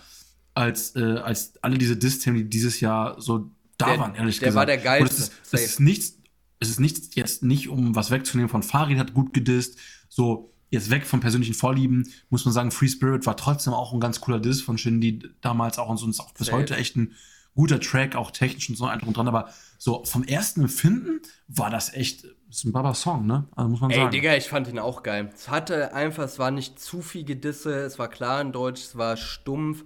als, 0.55 0.95
äh, 0.95 1.17
als 1.17 1.53
alle 1.61 1.77
diese 1.77 1.97
Diss-Themen, 1.97 2.37
die 2.37 2.49
dieses 2.49 2.79
Jahr 2.79 3.21
so 3.21 3.51
da 3.77 3.87
der, 3.87 3.99
waren, 3.99 4.15
ehrlich 4.15 4.39
der 4.39 4.49
gesagt. 4.49 4.55
war 4.59 4.65
der 4.65 4.77
geilste. 4.77 5.15
Es 5.15 5.29
ist, 5.29 5.33
es 5.51 5.65
ist 5.65 5.79
nichts, 5.79 6.17
es 6.59 6.69
ist 6.69 6.79
nichts 6.79 7.15
jetzt 7.15 7.43
nicht, 7.43 7.69
um 7.69 7.95
was 7.95 8.11
wegzunehmen 8.11 8.49
von 8.49 8.63
Farid 8.63 8.97
hat 8.97 9.13
gut 9.13 9.33
gedisst, 9.33 9.77
so 10.09 10.52
jetzt 10.73 10.89
weg 10.89 11.05
von 11.05 11.19
persönlichen 11.19 11.53
Vorlieben, 11.53 12.11
muss 12.29 12.45
man 12.45 12.53
sagen, 12.53 12.71
Free 12.71 12.87
Spirit 12.87 13.25
war 13.25 13.37
trotzdem 13.37 13.73
auch 13.73 13.93
ein 13.93 13.99
ganz 13.99 14.19
cooler 14.19 14.39
Diss 14.39 14.61
von 14.61 14.77
Shindy 14.77 15.19
damals 15.41 15.77
auch 15.77 15.87
und 15.87 15.97
so, 15.97 16.05
und 16.05 16.11
ist 16.11 16.19
auch 16.19 16.33
bis 16.33 16.47
Safe. 16.47 16.57
heute 16.57 16.75
echt 16.75 16.95
ein 16.95 17.13
guter 17.55 17.79
Track, 17.79 18.15
auch 18.15 18.31
technisch 18.31 18.69
und 18.69 18.75
so 18.75 18.85
ein 18.85 18.99
dran, 18.99 19.27
aber 19.27 19.49
so 19.77 20.03
vom 20.05 20.23
ersten 20.23 20.61
Empfinden 20.61 21.21
war 21.47 21.69
das 21.69 21.93
echt 21.93 22.25
ist 22.49 22.65
ein 22.65 22.71
Baba 22.71 22.93
Song, 22.93 23.25
ne? 23.25 23.45
Also 23.55 23.69
muss 23.69 23.81
man 23.81 23.91
Ey, 23.91 23.97
sagen. 23.97 24.07
Ey, 24.07 24.11
Digga, 24.11 24.35
ich 24.35 24.47
fand 24.47 24.67
ihn 24.67 24.79
auch 24.79 25.03
geil. 25.03 25.31
Es 25.35 25.49
hatte 25.49 25.93
einfach, 25.93 26.23
es 26.23 26.39
war 26.39 26.51
nicht 26.51 26.79
zu 26.79 27.01
viel 27.01 27.23
Gedisse, 27.23 27.73
es 27.81 27.99
war 27.99 28.07
klar 28.07 28.41
in 28.41 28.51
Deutsch, 28.51 28.81
es 28.81 28.97
war 28.97 29.17
stumpf 29.17 29.83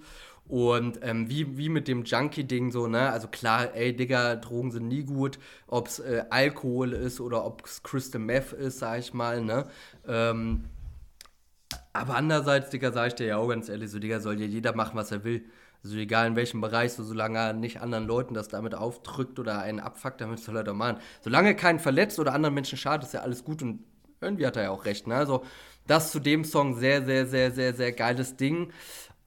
und 0.47 0.99
ähm, 1.01 1.29
wie, 1.29 1.57
wie 1.57 1.67
mit 1.67 1.89
dem 1.89 2.03
Junkie-Ding 2.03 2.71
so, 2.71 2.87
ne? 2.87 3.11
Also 3.11 3.27
klar, 3.27 3.73
ey, 3.73 3.93
Digga, 3.93 4.37
Drogen 4.37 4.71
sind 4.71 4.87
nie 4.87 5.03
gut. 5.03 5.39
Ob 5.67 5.87
es 5.87 5.99
äh, 5.99 6.23
Alkohol 6.29 6.93
ist 6.93 7.19
oder 7.19 7.45
ob 7.45 7.65
es 7.65 7.83
Crystal 7.83 8.21
Meth 8.21 8.53
ist, 8.53 8.79
sag 8.79 8.99
ich 8.99 9.13
mal, 9.13 9.41
ne? 9.41 9.65
Ähm, 10.07 10.63
aber 11.97 12.15
andererseits, 12.15 12.69
Digga, 12.69 12.91
sag 12.91 13.07
ich 13.07 13.15
dir 13.15 13.27
ja 13.27 13.37
auch 13.37 13.47
ganz 13.47 13.69
ehrlich, 13.69 13.89
so, 13.89 13.99
Digga, 13.99 14.19
soll 14.19 14.39
ja 14.39 14.45
jeder 14.45 14.75
machen, 14.75 14.95
was 14.95 15.11
er 15.11 15.23
will. 15.23 15.45
Also 15.83 15.95
egal 15.97 16.27
in 16.27 16.35
welchem 16.35 16.59
Bereich, 16.61 16.93
so 16.93 17.03
solange 17.03 17.37
er 17.37 17.53
nicht 17.53 17.81
anderen 17.81 18.07
Leuten 18.07 18.33
das 18.33 18.47
damit 18.47 18.75
aufdrückt 18.75 19.39
oder 19.39 19.59
einen 19.59 19.79
abfuckt, 19.79 20.21
damit 20.21 20.39
soll 20.39 20.57
er 20.57 20.63
doch 20.63 20.73
machen. 20.73 20.97
Solange 21.21 21.55
keinen 21.55 21.79
verletzt 21.79 22.19
oder 22.19 22.33
anderen 22.33 22.55
Menschen 22.55 22.77
schadet, 22.77 23.05
ist 23.05 23.13
ja 23.13 23.21
alles 23.21 23.43
gut 23.43 23.61
und 23.61 23.83
irgendwie 24.19 24.47
hat 24.47 24.57
er 24.57 24.63
ja 24.63 24.69
auch 24.71 24.85
recht. 24.85 25.07
Ne? 25.07 25.15
Also 25.15 25.43
das 25.85 26.11
zu 26.11 26.19
dem 26.19 26.43
Song 26.43 26.75
sehr, 26.77 27.05
sehr, 27.05 27.25
sehr, 27.27 27.51
sehr, 27.51 27.73
sehr 27.73 27.91
geiles 27.91 28.35
Ding. 28.35 28.71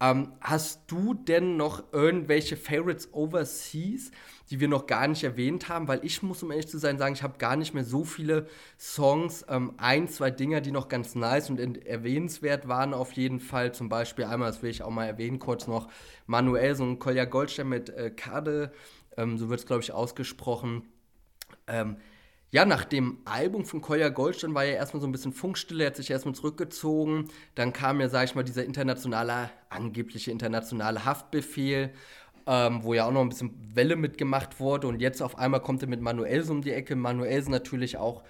Ähm, 0.00 0.32
hast 0.40 0.82
du 0.88 1.14
denn 1.14 1.56
noch 1.56 1.92
irgendwelche 1.92 2.56
Favorites 2.56 3.12
overseas, 3.12 4.10
die 4.51 4.61
wir 4.61 4.68
noch 4.68 4.86
gar 4.86 5.07
nicht 5.09 5.24
erwähnt 5.24 5.68
haben? 5.68 5.88
Weil 5.88 6.05
ich 6.05 6.22
muss, 6.22 6.42
um 6.42 6.51
ehrlich 6.51 6.68
zu 6.68 6.78
sein, 6.78 6.98
sagen, 6.98 7.14
ich 7.14 7.22
habe 7.22 7.38
gar 7.38 7.57
nicht 7.57 7.72
mehr 7.72 7.84
so 7.84 8.05
viele 8.05 8.48
Songs. 8.78 9.44
Ähm, 9.48 9.74
ein, 9.76 10.09
zwei 10.09 10.30
Dinger, 10.30 10.61
die 10.61 10.72
noch 10.72 10.88
ganz 10.88 11.14
nice 11.14 11.51
und 11.51 11.59
erwähnenswert 11.86 12.68
waren 12.68 12.92
auf 12.92 13.12
jeden 13.12 13.40
Fall. 13.40 13.72
Zum 13.72 13.88
Beispiel 13.88 14.24
einmal, 14.24 14.51
das 14.51 14.62
will 14.62 14.70
ich 14.70 14.82
auch 14.82 14.90
mal 14.90 15.07
erwähnen, 15.07 15.38
kurz 15.38 15.66
noch, 15.66 15.88
Manuel, 16.26 16.74
so 16.74 16.84
ein 16.84 16.98
Kolja 16.98 17.24
Goldstein 17.24 17.68
mit 17.68 17.90
äh, 17.90 18.11
Kade, 18.11 18.72
ähm, 19.16 19.38
so 19.38 19.48
wird 19.48 19.61
es, 19.61 19.66
glaube 19.66 19.82
ich, 19.82 19.92
ausgesprochen. 19.92 20.84
Ähm, 21.66 21.96
ja, 22.53 22.64
nach 22.64 22.84
dem 22.84 23.18
Album 23.26 23.64
von 23.64 23.80
Kolja 23.80 24.09
Goldstein 24.09 24.55
war 24.55 24.64
ja 24.64 24.72
erstmal 24.72 25.01
so 25.01 25.07
ein 25.07 25.12
bisschen 25.12 25.32
Funkstille, 25.32 25.84
er 25.84 25.90
hat 25.90 25.96
sich 25.96 26.11
erstmal 26.11 26.34
zurückgezogen. 26.34 27.30
Dann 27.55 27.72
kam 27.72 28.01
ja, 28.01 28.09
sag 28.09 28.24
ich 28.24 28.34
mal, 28.34 28.42
dieser 28.42 28.64
internationale, 28.64 29.51
angebliche 29.68 30.32
internationale 30.32 31.05
Haftbefehl, 31.05 31.92
ähm, 32.51 32.82
wo 32.82 32.94
ja 32.94 33.07
auch 33.07 33.12
noch 33.12 33.20
ein 33.20 33.28
bisschen 33.28 33.53
Welle 33.76 33.94
mitgemacht 33.94 34.59
wurde. 34.59 34.88
Und 34.88 35.01
jetzt 35.01 35.22
auf 35.22 35.38
einmal 35.38 35.62
kommt 35.62 35.82
er 35.82 35.88
mit 35.88 36.01
Manuelsen 36.01 36.57
um 36.57 36.62
die 36.62 36.72
Ecke. 36.72 36.96
Manuelsen 36.96 37.53
natürlich 37.53 37.96
auch, 37.96 38.24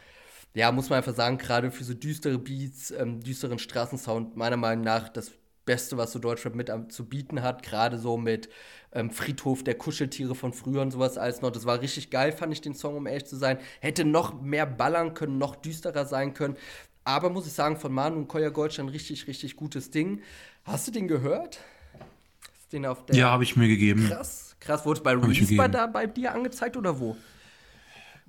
ja, 0.54 0.70
muss 0.72 0.90
man 0.90 0.98
einfach 0.98 1.14
sagen, 1.14 1.38
gerade 1.38 1.70
für 1.70 1.84
so 1.84 1.94
düstere 1.94 2.38
Beats, 2.38 2.90
ähm, 2.90 3.20
düsteren 3.20 3.58
Straßensound, 3.58 4.36
meiner 4.36 4.58
Meinung 4.58 4.84
nach 4.84 5.08
das 5.08 5.32
Beste, 5.64 5.96
was 5.96 6.12
so 6.12 6.18
Deutschrap 6.18 6.54
mit 6.54 6.70
zu 6.92 7.08
bieten 7.08 7.42
hat. 7.42 7.62
Gerade 7.62 7.98
so 7.98 8.18
mit 8.18 8.50
ähm, 8.92 9.10
Friedhof 9.10 9.64
der 9.64 9.76
Kuscheltiere 9.76 10.34
von 10.34 10.52
früher 10.52 10.82
und 10.82 10.90
sowas 10.90 11.16
alles 11.16 11.40
noch. 11.40 11.50
Das 11.50 11.64
war 11.64 11.80
richtig 11.80 12.10
geil, 12.10 12.32
fand 12.32 12.52
ich 12.52 12.60
den 12.60 12.74
Song, 12.74 12.96
um 12.96 13.06
ehrlich 13.06 13.24
zu 13.24 13.36
sein. 13.36 13.58
Hätte 13.80 14.04
noch 14.04 14.38
mehr 14.42 14.66
ballern 14.66 15.14
können, 15.14 15.38
noch 15.38 15.56
düsterer 15.56 16.04
sein 16.04 16.34
können. 16.34 16.56
Aber 17.04 17.30
muss 17.30 17.46
ich 17.46 17.54
sagen, 17.54 17.78
von 17.78 17.92
Manu 17.92 18.18
und 18.18 18.28
Koya 18.28 18.50
Goldstein 18.50 18.88
richtig, 18.88 19.26
richtig 19.26 19.56
gutes 19.56 19.90
Ding. 19.90 20.20
Hast 20.64 20.86
du 20.88 20.92
den 20.92 21.08
gehört? 21.08 21.60
Den 22.72 22.86
auf 22.86 23.04
der 23.06 23.16
ja, 23.16 23.30
habe 23.30 23.42
ich 23.42 23.56
mir 23.56 23.68
gegeben. 23.68 24.08
Krass, 24.08 24.56
krass. 24.60 24.84
Wurde 24.86 24.98
es 24.98 25.02
bei 25.02 25.12
Release 25.12 25.56
bei, 25.56 25.68
da, 25.68 25.86
bei 25.86 26.06
dir 26.06 26.32
angezeigt 26.32 26.76
oder 26.76 26.98
wo? 26.98 27.16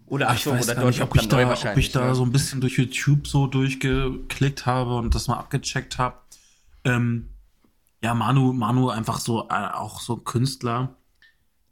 Oder 0.07 0.29
ach, 0.29 0.35
ich 0.35 0.43
so, 0.43 0.51
weiß 0.51 0.65
oder 0.65 0.75
gar 0.75 0.85
nicht, 0.87 1.01
ob 1.01 1.15
ich, 1.15 1.27
da, 1.29 1.53
ob 1.53 1.77
ich 1.77 1.91
da 1.91 2.13
so 2.15 2.23
ein 2.23 2.33
bisschen 2.33 2.59
durch 2.59 2.77
YouTube 2.77 3.27
so 3.27 3.47
durchgeklickt 3.47 4.65
habe 4.65 4.97
und 4.97 5.15
das 5.15 5.27
mal 5.27 5.37
abgecheckt 5.37 5.99
habe. 5.99 6.17
Ähm, 6.83 7.29
ja, 8.03 8.13
Manu, 8.13 8.51
Manu 8.51 8.89
einfach 8.89 9.19
so, 9.19 9.47
äh, 9.49 9.69
auch 9.73 10.01
so 10.01 10.17
Künstler, 10.17 10.97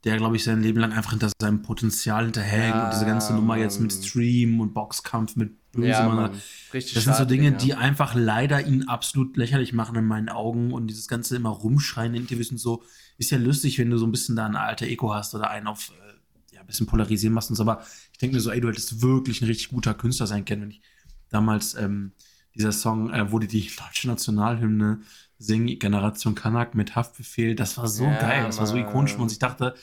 der, 0.05 0.17
glaube 0.17 0.37
ich, 0.37 0.45
sein 0.45 0.61
Leben 0.61 0.79
lang 0.79 0.93
einfach 0.93 1.11
hinter 1.11 1.29
seinem 1.41 1.63
Potenzial 1.63 2.23
hinterhängt 2.23 2.75
ja, 2.75 2.85
und 2.85 2.93
diese 2.93 3.05
ganze 3.05 3.33
Nummer 3.33 3.57
jetzt 3.57 3.81
mit 3.81 3.91
Stream 3.91 4.61
und 4.61 4.73
Boxkampf 4.73 5.35
mit. 5.35 5.58
Ja, 5.77 6.07
Mann. 6.07 6.31
Richtig 6.73 6.95
das 6.95 7.03
sind 7.03 7.15
so 7.15 7.25
Dinge, 7.25 7.51
ja. 7.51 7.57
die 7.57 7.73
einfach 7.75 8.15
leider 8.15 8.65
ihn 8.65 8.87
absolut 8.87 9.37
lächerlich 9.37 9.73
machen 9.73 9.95
in 9.95 10.05
meinen 10.05 10.29
Augen 10.29 10.73
und 10.73 10.87
dieses 10.87 11.07
ganze 11.07 11.35
immer 11.35 11.49
rumschreien 11.49 12.13
in 12.15 12.21
Interviews 12.21 12.51
und 12.51 12.57
so. 12.57 12.83
Ist 13.17 13.31
ja 13.31 13.37
lustig, 13.37 13.77
wenn 13.77 13.89
du 13.89 13.97
so 13.97 14.07
ein 14.07 14.11
bisschen 14.11 14.35
da 14.35 14.45
ein 14.45 14.55
alter 14.55 14.87
Ego 14.87 15.13
hast 15.13 15.35
oder 15.35 15.49
einen 15.49 15.67
auf, 15.67 15.91
äh, 15.91 16.55
ja, 16.55 16.61
ein 16.61 16.67
bisschen 16.67 16.87
polarisieren 16.87 17.33
machst 17.33 17.49
und 17.49 17.55
so, 17.55 17.63
aber 17.63 17.83
ich 18.11 18.17
denke 18.17 18.35
mir 18.35 18.41
so, 18.41 18.49
ey, 18.51 18.61
du 18.61 18.69
hättest 18.69 19.01
wirklich 19.01 19.41
ein 19.41 19.45
richtig 19.45 19.69
guter 19.69 19.93
Künstler 19.93 20.27
sein 20.27 20.45
können, 20.45 20.63
wenn 20.63 20.71
ich 20.71 20.81
damals, 21.29 21.75
ähm, 21.75 22.13
dieser 22.55 22.71
Song, 22.71 23.13
äh, 23.13 23.31
wurde 23.31 23.47
die 23.47 23.69
deutsche 23.77 24.07
Nationalhymne 24.07 25.01
Sing 25.37 25.67
Generation 25.79 26.35
Kanak 26.35 26.75
mit 26.75 26.95
Haftbefehl, 26.95 27.55
das 27.55 27.77
war 27.77 27.87
so 27.87 28.05
ja, 28.05 28.19
geil, 28.19 28.43
das 28.45 28.57
war 28.57 28.67
so 28.67 28.75
ikonisch 28.75 29.15
und 29.15 29.31
ich 29.31 29.39
dachte, 29.39 29.75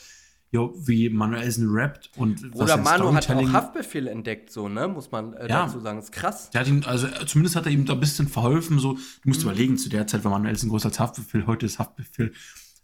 jo, 0.57 0.73
wie 0.75 1.09
Manuelsen 1.09 1.69
rappt 1.69 2.09
und 2.15 2.55
Oder 2.55 2.77
Manu 2.77 3.13
hat 3.13 3.29
auch 3.29 3.53
Haftbefehl 3.53 4.07
entdeckt, 4.07 4.51
so, 4.51 4.67
ne, 4.67 4.87
muss 4.87 5.11
man 5.11 5.33
äh, 5.33 5.47
ja. 5.47 5.65
dazu 5.65 5.79
sagen, 5.79 5.97
das 5.97 6.05
ist 6.05 6.11
krass. 6.11 6.49
Der 6.49 6.61
hat 6.61 6.67
ihm, 6.67 6.81
also 6.85 7.07
zumindest 7.25 7.55
hat 7.55 7.67
er 7.67 7.71
ihm 7.71 7.85
da 7.85 7.93
ein 7.93 7.99
bisschen 7.99 8.27
verholfen, 8.27 8.79
so, 8.79 8.93
du 8.93 8.99
musst 9.23 9.41
mhm. 9.41 9.51
überlegen, 9.51 9.77
zu 9.77 9.89
der 9.89 10.07
Zeit 10.07 10.23
war 10.23 10.31
Manuelsen 10.31 10.69
größer 10.69 10.87
als 10.87 10.99
Haftbefehl, 10.99 11.45
heute 11.45 11.67
ist 11.67 11.77
Haftbefehl 11.77 12.33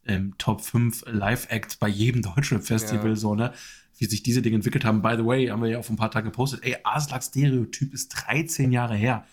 ähm, 0.05 0.35
Top 0.37 0.61
5 0.61 1.05
Live-Act 1.07 1.79
bei 1.79 1.87
jedem 1.87 2.21
Deutschrap-Festival, 2.21 3.09
ja. 3.09 3.15
so, 3.15 3.33
ne, 3.33 3.53
wie 3.97 4.05
sich 4.05 4.21
diese 4.21 4.43
Dinge 4.43 4.57
entwickelt 4.57 4.85
haben. 4.85 5.01
By 5.01 5.15
the 5.17 5.25
way, 5.25 5.47
haben 5.47 5.63
wir 5.63 5.69
ja 5.69 5.79
auch 5.79 5.85
vor 5.85 5.95
ein 5.95 5.97
paar 5.97 6.11
Tagen 6.11 6.25
gepostet, 6.25 6.59
ey, 6.63 6.77
Aslak 6.83 7.23
Stereotyp 7.23 7.91
ist 7.93 8.09
13 8.09 8.71
Jahre 8.71 8.95
her. 8.95 9.25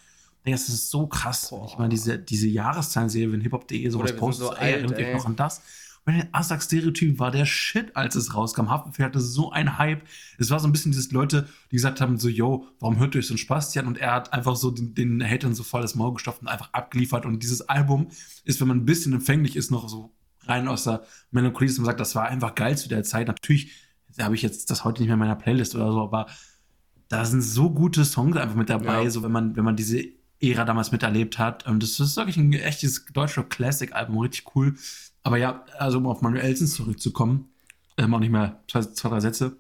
Das 0.47 0.71
ist 0.71 0.91
so 0.91 1.07
krass. 1.07 1.51
Boah. 1.51 1.67
Ich 1.71 1.77
meine, 1.77 1.91
diese, 1.91 2.19
diese 2.19 2.49
Jahreszahlenserie, 2.49 3.31
wenn 3.31 3.43
hiphop.de 3.43 3.87
sowas 3.91 4.17
postet, 4.17 4.47
so 4.47 4.55
ey, 4.55 4.73
erinnert 4.73 4.99
euch 4.99 5.13
noch 5.13 5.27
an 5.27 5.37
das. 5.37 5.61
Und 6.07 6.15
der 6.15 6.29
Asak-Stereotyp 6.33 7.19
war 7.19 7.31
der 7.31 7.45
Shit, 7.45 7.95
als 7.95 8.15
es 8.15 8.35
rauskam. 8.35 8.71
Haftbefehl 8.71 9.05
hatte 9.05 9.21
so 9.21 9.53
ein 9.53 9.79
Hype. 9.79 10.03
Es 10.39 10.51
war 10.51 10.59
so 10.59 10.67
ein 10.67 10.73
bisschen 10.73 10.93
dieses 10.93 11.13
Leute, 11.13 11.49
die 11.71 11.77
gesagt 11.77 12.01
haben, 12.01 12.19
so, 12.19 12.29
yo, 12.29 12.67
warum 12.79 12.99
hört 12.99 13.15
ihr 13.15 13.19
euch 13.19 13.27
so 13.27 13.35
ein 13.35 13.39
Spastian? 13.39 13.87
Und 13.87 13.99
er 13.99 14.15
hat 14.15 14.33
einfach 14.33 14.57
so 14.57 14.71
den, 14.71 14.95
den 14.95 15.23
Hatern 15.23 15.55
so 15.55 15.63
voll 15.63 15.83
das 15.83 15.95
Maul 15.95 16.15
gestopft 16.15 16.43
und 16.43 16.49
einfach 16.49 16.73
abgeliefert. 16.73 17.27
Und 17.27 17.43
dieses 17.43 17.69
Album 17.69 18.09
ist, 18.45 18.61
wenn 18.61 18.69
man 18.69 18.79
ein 18.79 18.87
bisschen 18.87 19.13
empfänglich 19.13 19.57
ist, 19.57 19.71
noch 19.71 19.89
so 19.89 20.15
rein 20.45 20.69
aus 20.69 20.85
der 20.85 21.05
Melancholie, 21.31 21.73
man 21.77 21.85
sagt, 21.85 22.01
das 22.01 22.15
war 22.15 22.27
einfach 22.27 22.55
geil 22.55 22.77
zu 22.79 22.89
der 22.89 23.05
Zeit. 23.05 23.29
Natürlich 23.29 23.73
habe 24.19 24.35
ich 24.35 24.43
jetzt 24.43 24.71
das 24.71 24.85
heute 24.85 25.03
nicht 25.03 25.09
mehr 25.09 25.15
in 25.15 25.21
meiner 25.21 25.37
Playlist 25.37 25.75
oder 25.75 25.93
so, 25.93 26.01
aber 26.01 26.27
da 27.09 27.25
sind 27.25 27.43
so 27.43 27.71
gute 27.71 28.05
Songs 28.05 28.37
einfach 28.37 28.55
mit 28.55 28.71
dabei, 28.71 29.05
ja. 29.05 29.11
so 29.11 29.23
wenn 29.23 29.33
man, 29.33 29.57
wenn 29.57 29.65
man 29.65 29.77
diese 29.77 30.03
Ära 30.41 30.65
damals 30.65 30.93
miterlebt 30.93 31.39
hat. 31.39 31.67
Und 31.67 31.83
das 31.83 32.01
ist 32.01 32.17
wirklich 32.17 32.37
ein 32.37 32.53
echtes 32.53 33.05
deutscher 33.13 33.45
Classic-Album, 33.45 34.19
richtig 34.19 34.55
cool. 34.55 34.75
Aber 35.23 35.37
ja, 35.37 35.65
also 35.79 35.99
um 35.99 36.07
auf 36.07 36.23
Manuelsen 36.23 36.67
zurückzukommen, 36.67 37.51
ähm, 37.99 38.15
auch 38.15 38.21
nicht 38.21 38.31
mehr 38.31 38.63
zwei, 38.71 38.81
zwei, 38.83 39.09
drei 39.11 39.21
Sätze. 39.21 39.57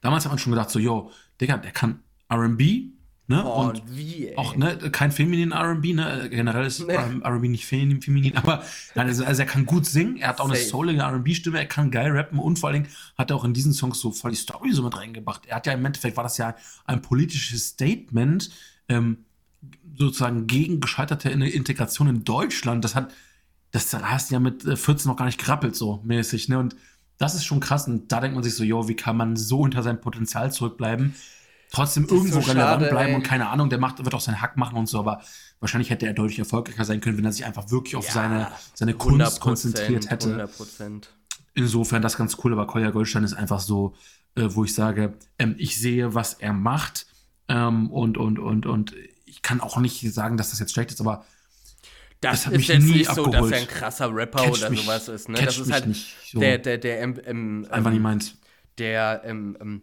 Damals 0.00 0.24
hat 0.24 0.32
man 0.32 0.38
schon 0.38 0.52
gedacht, 0.52 0.70
so, 0.70 0.78
yo, 0.78 1.10
Digga, 1.40 1.58
der 1.58 1.72
kann 1.72 2.02
RB, 2.32 2.92
ne? 3.26 3.44
Oh, 3.44 3.68
und 3.68 3.82
wie, 3.94 4.28
ey. 4.28 4.36
auch, 4.36 4.56
ne, 4.56 4.76
kein 4.90 5.12
feminin 5.12 5.52
RB, 5.52 5.94
ne? 5.94 6.28
Generell 6.30 6.66
ist 6.66 6.80
nee. 6.86 6.96
RB 6.96 7.42
nicht 7.42 7.66
feminin, 7.66 8.36
aber 8.36 8.62
nein, 8.94 9.06
also, 9.06 9.24
also, 9.24 9.42
er 9.42 9.48
kann 9.48 9.66
gut 9.66 9.86
singen, 9.86 10.16
er 10.16 10.28
hat 10.28 10.40
auch 10.40 10.48
Safe. 10.48 10.58
eine 10.58 10.68
soulige 10.68 11.02
RB-Stimme, 11.02 11.58
er 11.58 11.66
kann 11.66 11.90
geil 11.90 12.10
rappen 12.12 12.38
und 12.38 12.58
vor 12.58 12.70
allen 12.70 12.84
Dingen 12.84 12.94
hat 13.16 13.30
er 13.30 13.36
auch 13.36 13.44
in 13.44 13.54
diesen 13.54 13.72
Songs 13.72 14.00
so 14.00 14.12
voll 14.12 14.30
die 14.30 14.36
Story 14.36 14.72
so 14.72 14.82
mit 14.82 14.96
reingebracht. 14.96 15.46
Er 15.46 15.56
hat 15.56 15.66
ja 15.66 15.72
im 15.72 15.84
Endeffekt 15.84 16.16
war 16.16 16.24
das 16.24 16.38
ja 16.38 16.54
ein 16.86 17.02
politisches 17.02 17.68
Statement, 17.68 18.50
ähm, 18.88 19.24
sozusagen 19.96 20.46
gegen 20.46 20.80
gescheiterte 20.80 21.30
Integration 21.30 22.08
in 22.08 22.24
Deutschland, 22.24 22.84
das 22.84 22.94
hat, 22.94 23.12
das 23.70 23.92
hast 23.94 24.30
du 24.30 24.34
ja 24.34 24.40
mit 24.40 24.62
14 24.62 24.96
äh, 24.96 25.08
noch 25.08 25.16
gar 25.16 25.26
nicht 25.26 25.40
gerappelt, 25.40 25.76
so 25.76 26.00
mäßig, 26.04 26.48
ne? 26.48 26.58
Und 26.58 26.76
das 27.18 27.34
ist 27.34 27.44
schon 27.44 27.60
krass. 27.60 27.86
Und 27.86 28.10
da 28.10 28.20
denkt 28.20 28.34
man 28.34 28.42
sich 28.42 28.54
so, 28.54 28.64
jo, 28.64 28.88
wie 28.88 28.96
kann 28.96 29.16
man 29.16 29.36
so 29.36 29.60
unter 29.60 29.82
seinem 29.82 30.00
Potenzial 30.00 30.52
zurückbleiben? 30.52 31.14
Trotzdem 31.70 32.04
irgendwo 32.04 32.40
so 32.40 32.50
relevant 32.50 32.82
schade, 32.82 32.88
bleiben 32.88 33.10
ey. 33.10 33.16
und 33.16 33.22
keine 33.22 33.48
Ahnung, 33.48 33.68
der 33.68 33.78
macht, 33.78 34.02
wird 34.04 34.14
auch 34.14 34.20
seinen 34.20 34.40
Hack 34.40 34.56
machen 34.56 34.76
und 34.76 34.86
so, 34.86 34.98
aber 34.98 35.22
wahrscheinlich 35.58 35.90
hätte 35.90 36.06
er 36.06 36.12
deutlich 36.12 36.38
erfolgreicher 36.38 36.84
sein 36.84 37.00
können, 37.00 37.18
wenn 37.18 37.24
er 37.24 37.32
sich 37.32 37.44
einfach 37.44 37.70
wirklich 37.70 37.96
auf 37.96 38.06
ja, 38.06 38.12
seine, 38.12 38.48
seine 38.74 38.94
Kunst 38.94 39.40
konzentriert 39.40 40.08
hätte. 40.10 40.44
100%. 40.44 41.08
Insofern 41.54 42.02
das 42.02 42.16
ganz 42.16 42.36
cool, 42.44 42.52
aber 42.52 42.66
Kolja 42.66 42.90
Goldstein 42.90 43.24
ist 43.24 43.34
einfach 43.34 43.60
so, 43.60 43.94
äh, 44.36 44.48
wo 44.50 44.64
ich 44.64 44.74
sage, 44.74 45.14
ähm, 45.38 45.56
ich 45.58 45.80
sehe, 45.80 46.14
was 46.14 46.34
er 46.34 46.52
macht 46.52 47.06
ähm, 47.48 47.90
und, 47.90 48.18
und, 48.18 48.38
und, 48.38 48.66
und 48.66 48.94
kann 49.44 49.60
auch 49.60 49.76
nicht 49.76 50.00
sagen, 50.12 50.36
dass 50.36 50.50
das 50.50 50.58
jetzt 50.58 50.72
schlecht 50.72 50.90
ist, 50.90 51.00
aber 51.00 51.24
das, 52.20 52.44
das 52.44 52.52
ist 52.52 52.68
jetzt 52.68 52.84
nicht 52.84 53.08
abgeholt. 53.08 53.34
so, 53.34 53.40
dass 53.40 53.50
er 53.50 53.58
ein 53.58 53.68
krasser 53.68 54.14
Rapper 54.14 54.44
Catch 54.44 54.58
oder 54.58 54.70
mich, 54.70 54.82
sowas 54.82 55.08
ist. 55.08 55.28
Ne? 55.28 55.40
Das 55.44 55.58
ist 55.58 55.70
halt 55.70 55.94
so. 55.94 56.40
der, 56.40 56.58
der, 56.58 56.78
der, 56.78 57.02
ähm, 57.02 57.20
ähm, 57.24 57.66
einfach 57.70 57.90
nicht 57.90 58.02
meins. 58.02 58.38
Der 58.78 59.22
ähm, 59.24 59.56
ähm, 59.60 59.82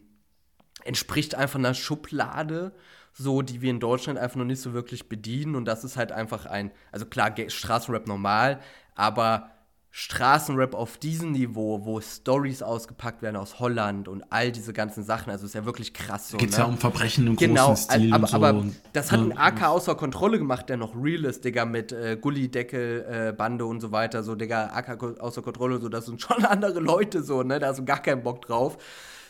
entspricht 0.84 1.36
einfach 1.36 1.59
einer 1.59 1.76
Schublade, 1.76 2.74
so 3.14 3.43
die 3.43 3.62
wir 3.62 3.70
in 3.70 3.80
Deutschland 3.80 4.18
einfach 4.18 4.38
noch 4.38 4.45
nicht 4.45 4.62
so 4.62 4.74
wirklich 4.74 5.07
bedienen. 5.07 5.55
Und 5.55 5.66
das 5.66 5.84
ist 5.84 5.97
halt 5.97 6.12
einfach 6.12 6.47
ein, 6.47 6.72
also 6.91 7.05
klar, 7.05 7.34
Straßenrap 7.47 8.07
normal, 8.07 8.59
aber 8.95 9.51
Straßenrap 9.94 10.74
auf 10.74 10.98
diesem 10.98 11.34
Niveau, 11.34 11.82
wo 11.84 12.00
Stories 12.00 12.64
ausgepackt 12.64 13.22
werden 13.22 13.36
aus 13.36 13.60
Holland 13.60 14.08
und 14.08 14.24
all 14.30 14.54
diese 14.54 14.72
ganzen 14.72 15.04
Sachen, 15.04 15.30
also 15.32 15.46
ist 15.46 15.54
ja 15.54 15.66
wirklich 15.66 15.94
krass 15.94 16.30
so. 16.30 16.38
Geht's 16.38 16.58
ne? 16.58 16.64
ja 16.64 16.70
um 16.70 16.78
Verbrechen 16.78 17.28
im 17.28 17.36
genau, 17.36 17.68
großen 17.68 17.92
Stil 17.92 18.14
aber, 18.14 18.24
und 18.24 18.30
so. 18.30 18.36
aber 18.38 18.66
das 18.94 19.12
hat 19.12 19.20
ein 19.20 19.38
AK 19.38 19.64
außer 19.64 19.96
Kontrolle 19.96 20.39
gemacht, 20.39 20.70
der 20.70 20.78
noch 20.78 20.96
real 20.96 21.26
ist, 21.26 21.44
Digga, 21.44 21.66
mit 21.66 21.92
äh, 21.92 22.18
Gullideckel, 22.20 23.06
äh, 23.30 23.34
Bande 23.34 23.66
und 23.66 23.82
so 23.82 23.92
weiter, 23.92 24.24
so, 24.24 24.36
Digga, 24.36 24.68
AK 24.74 25.20
außer 25.20 25.42
Kontrolle, 25.42 25.82
so, 25.82 25.89
das 25.89 26.06
sind 26.06 26.22
schon 26.22 26.46
andere 26.46 26.80
Leute 26.80 27.22
so, 27.22 27.44
ne, 27.44 27.60
da 27.60 27.68
hast 27.68 27.80
du 27.80 27.86
gar 27.86 28.02
keinen 28.02 28.24
Bock 28.24 28.46
drauf. 28.46 28.78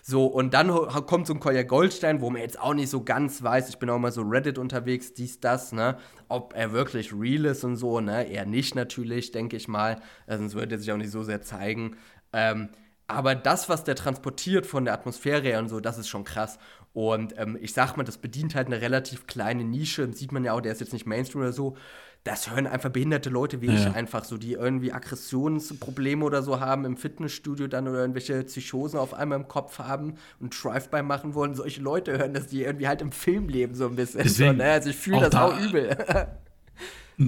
So, 0.03 0.25
und 0.25 0.53
dann 0.53 0.69
kommt 1.05 1.27
so 1.27 1.33
ein 1.33 1.39
Kolja 1.39 1.63
Goldstein, 1.63 2.21
wo 2.21 2.29
man 2.29 2.41
jetzt 2.41 2.59
auch 2.59 2.73
nicht 2.73 2.89
so 2.89 3.03
ganz 3.03 3.43
weiß, 3.43 3.69
ich 3.69 3.77
bin 3.77 3.89
auch 3.89 3.99
mal 3.99 4.11
so 4.11 4.23
Reddit 4.23 4.57
unterwegs, 4.57 5.13
dies, 5.13 5.39
das, 5.39 5.71
ne, 5.71 5.97
ob 6.27 6.53
er 6.55 6.71
wirklich 6.71 7.13
real 7.13 7.45
ist 7.45 7.63
und 7.63 7.75
so, 7.75 7.99
ne, 7.99 8.27
eher 8.27 8.45
nicht 8.45 8.75
natürlich, 8.75 9.31
denke 9.31 9.57
ich 9.57 9.67
mal, 9.67 10.01
äh, 10.25 10.37
sonst 10.37 10.55
würde 10.55 10.75
er 10.75 10.79
sich 10.79 10.91
auch 10.91 10.97
nicht 10.97 11.11
so 11.11 11.23
sehr 11.23 11.41
zeigen. 11.41 11.97
Ähm, 12.33 12.69
aber 13.07 13.35
das, 13.35 13.67
was 13.69 13.83
der 13.83 13.95
transportiert 13.95 14.65
von 14.65 14.85
der 14.85 14.93
Atmosphäre 14.93 15.41
her 15.41 15.59
und 15.59 15.67
so, 15.67 15.79
das 15.81 15.97
ist 15.97 16.07
schon 16.07 16.23
krass. 16.23 16.57
Und 16.93 17.37
ähm, 17.37 17.57
ich 17.61 17.73
sag 17.73 17.95
mal, 17.97 18.03
das 18.03 18.17
bedient 18.17 18.55
halt 18.55 18.67
eine 18.67 18.81
relativ 18.81 19.27
kleine 19.27 19.63
Nische. 19.63 20.03
Und 20.03 20.15
sieht 20.15 20.31
man 20.31 20.43
ja 20.45 20.53
auch, 20.53 20.61
der 20.61 20.71
ist 20.71 20.81
jetzt 20.81 20.93
nicht 20.93 21.05
Mainstream 21.05 21.41
oder 21.41 21.53
so 21.53 21.75
das 22.23 22.51
hören 22.51 22.67
einfach 22.67 22.91
behinderte 22.91 23.29
Leute 23.29 23.61
wie 23.61 23.67
ja. 23.67 23.73
ich 23.73 23.95
einfach 23.95 24.25
so, 24.25 24.37
die 24.37 24.53
irgendwie 24.53 24.93
Aggressionsprobleme 24.93 26.23
oder 26.23 26.43
so 26.43 26.59
haben 26.59 26.85
im 26.85 26.95
Fitnessstudio 26.95 27.67
dann 27.67 27.87
oder 27.87 28.01
irgendwelche 28.01 28.43
Psychosen 28.43 28.99
auf 28.99 29.13
einmal 29.15 29.39
im 29.39 29.47
Kopf 29.47 29.79
haben 29.79 30.15
und 30.39 30.55
Drive-by 30.63 31.01
machen 31.01 31.33
wollen. 31.33 31.55
Solche 31.55 31.81
Leute 31.81 32.17
hören 32.19 32.33
das, 32.33 32.47
die 32.47 32.63
irgendwie 32.63 32.87
halt 32.87 33.01
im 33.01 33.11
Film 33.11 33.49
leben 33.49 33.73
so 33.73 33.87
ein 33.87 33.95
bisschen. 33.95 34.21
Deswegen, 34.21 34.51
so, 34.51 34.57
ne? 34.57 34.71
Also 34.71 34.89
ich 34.91 34.97
fühle 34.97 35.21
das 35.21 35.29
da, 35.31 35.45
auch 35.47 35.59
übel. 35.59 35.97